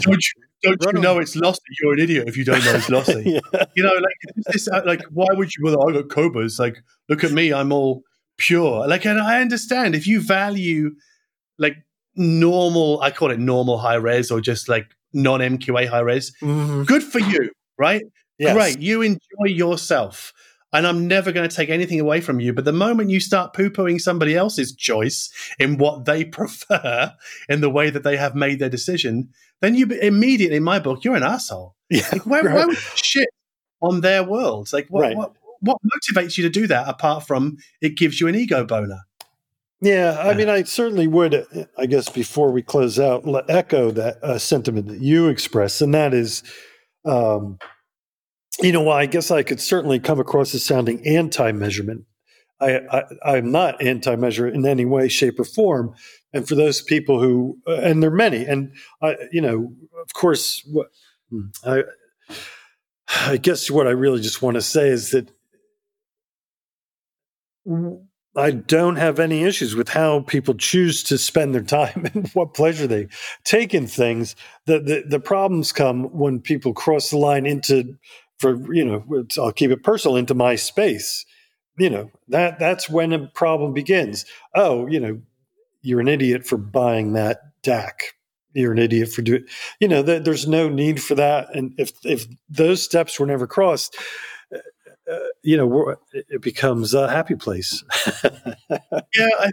[0.00, 1.60] don't you, don't you know it's lossy?
[1.80, 3.22] You're an idiot if you don't know it's lossy.
[3.24, 3.64] yeah.
[3.76, 5.64] You know, like this, uh, like why would you?
[5.64, 6.58] Well, I got Qobuz.
[6.58, 8.02] Like, look at me, I'm all
[8.38, 8.86] pure.
[8.86, 10.92] Like, and I understand if you value
[11.58, 11.76] like
[12.16, 16.32] normal, I call it normal high res or just like non MQA high res.
[16.42, 16.84] Mm-hmm.
[16.84, 18.02] Good for you, right?
[18.38, 18.54] Yes.
[18.54, 18.80] Great.
[18.80, 20.32] You enjoy yourself.
[20.74, 22.54] And I'm never going to take anything away from you.
[22.54, 27.12] But the moment you start poo pooing somebody else's choice in what they prefer,
[27.48, 29.28] in the way that they have made their decision,
[29.60, 31.76] then you immediately, in my book, you're an asshole.
[31.90, 32.54] Yeah, like, why, right.
[32.54, 33.28] why would you shit
[33.82, 34.72] on their world?
[34.72, 35.16] Like, what, right.
[35.16, 39.00] what, what motivates you to do that apart from it gives you an ego boner?
[39.80, 41.44] Yeah, I mean, I certainly would,
[41.76, 46.14] I guess, before we close out, echo that uh, sentiment that you express, and that
[46.14, 46.44] is,
[47.04, 47.58] um,
[48.60, 52.04] you know, I guess I could certainly come across as sounding anti-measurement.
[52.60, 55.96] I, I, am not anti-measure in any way, shape, or form.
[56.32, 58.72] And for those people who, uh, and there are many, and
[59.02, 60.90] I, you know, of course, what,
[61.28, 61.82] hmm, I,
[63.26, 65.28] I guess what I really just want to say is that
[68.34, 72.54] I don't have any issues with how people choose to spend their time and what
[72.54, 73.08] pleasure they
[73.44, 74.34] take in things.
[74.66, 77.96] The, the, the problems come when people cross the line into,
[78.38, 81.24] for you know, I'll keep it personal, into my space.
[81.78, 84.26] You know that that's when a problem begins.
[84.54, 85.22] Oh, you know,
[85.80, 87.92] you're an idiot for buying that DAC.
[88.52, 89.46] You're an idiot for doing.
[89.80, 91.48] You know, th- there's no need for that.
[91.54, 93.96] And if if those steps were never crossed,
[95.10, 97.82] uh, you know, it becomes a happy place.
[98.24, 99.50] yeah, I,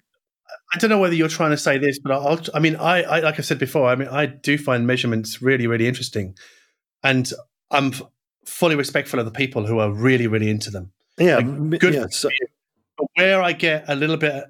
[0.74, 3.20] I don't know whether you're trying to say this, but I'll, I mean, I, I,
[3.20, 6.36] like I said before, I mean, I do find measurements really, really interesting,
[7.04, 7.32] and
[7.72, 7.94] I'm
[8.46, 10.92] fully respectful of the people who are really, really into them.
[11.18, 11.94] Yeah, like, good.
[11.94, 12.30] Yeah, so-
[12.98, 14.44] but where I get a little bit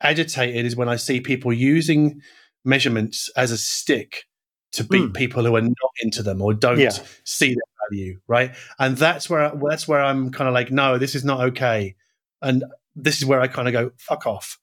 [0.00, 2.20] agitated is when I see people using
[2.64, 4.24] measurements as a stick
[4.72, 5.14] to beat mm.
[5.14, 6.90] people who are not into them or don't yeah.
[7.24, 8.54] see them value, right?
[8.78, 11.96] And that's where that's where I'm kind of like, no, this is not okay,
[12.42, 14.58] and this is where I kind of go, fuck off,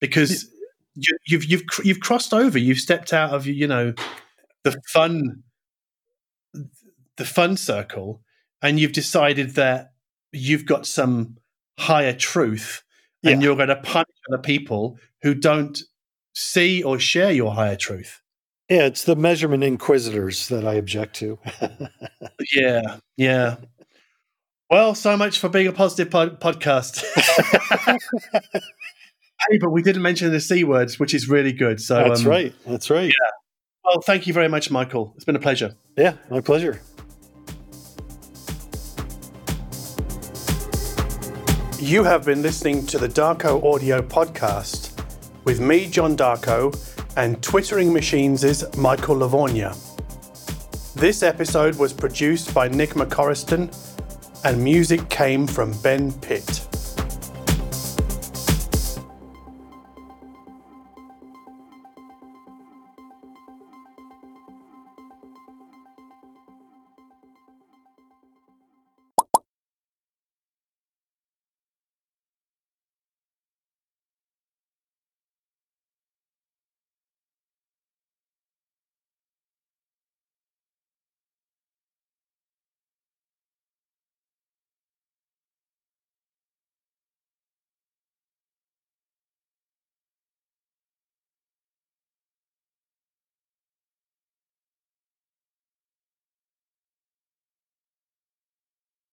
[0.00, 0.50] because
[0.94, 3.94] you, you've you've you've crossed over, you've stepped out of you know
[4.64, 5.42] the fun
[7.16, 8.20] the fun circle,
[8.62, 9.92] and you've decided that
[10.32, 11.36] you've got some
[11.78, 12.82] higher truth,
[13.24, 13.46] and yeah.
[13.46, 15.82] you're going to punish other people who don't
[16.34, 18.22] see or share your higher truth.
[18.70, 21.40] Yeah, it's the measurement inquisitors that I object to.
[22.54, 23.56] yeah, yeah.
[24.70, 27.04] Well, so much for being a positive podcast.
[29.50, 31.80] hey, but we didn't mention the C words, which is really good.
[31.80, 32.54] So that's um, right.
[32.64, 33.08] That's right.
[33.08, 33.30] Yeah.
[33.84, 35.14] Well, thank you very much, Michael.
[35.16, 35.74] It's been a pleasure.
[35.96, 36.80] Yeah, my pleasure.
[41.80, 44.96] You have been listening to the Darko Audio Podcast
[45.44, 46.72] with me, John Darko
[47.20, 49.76] and Twittering Machines' is Michael Lavorgna.
[50.94, 53.68] This episode was produced by Nick McCorriston,
[54.42, 56.69] and music came from Ben Pitt.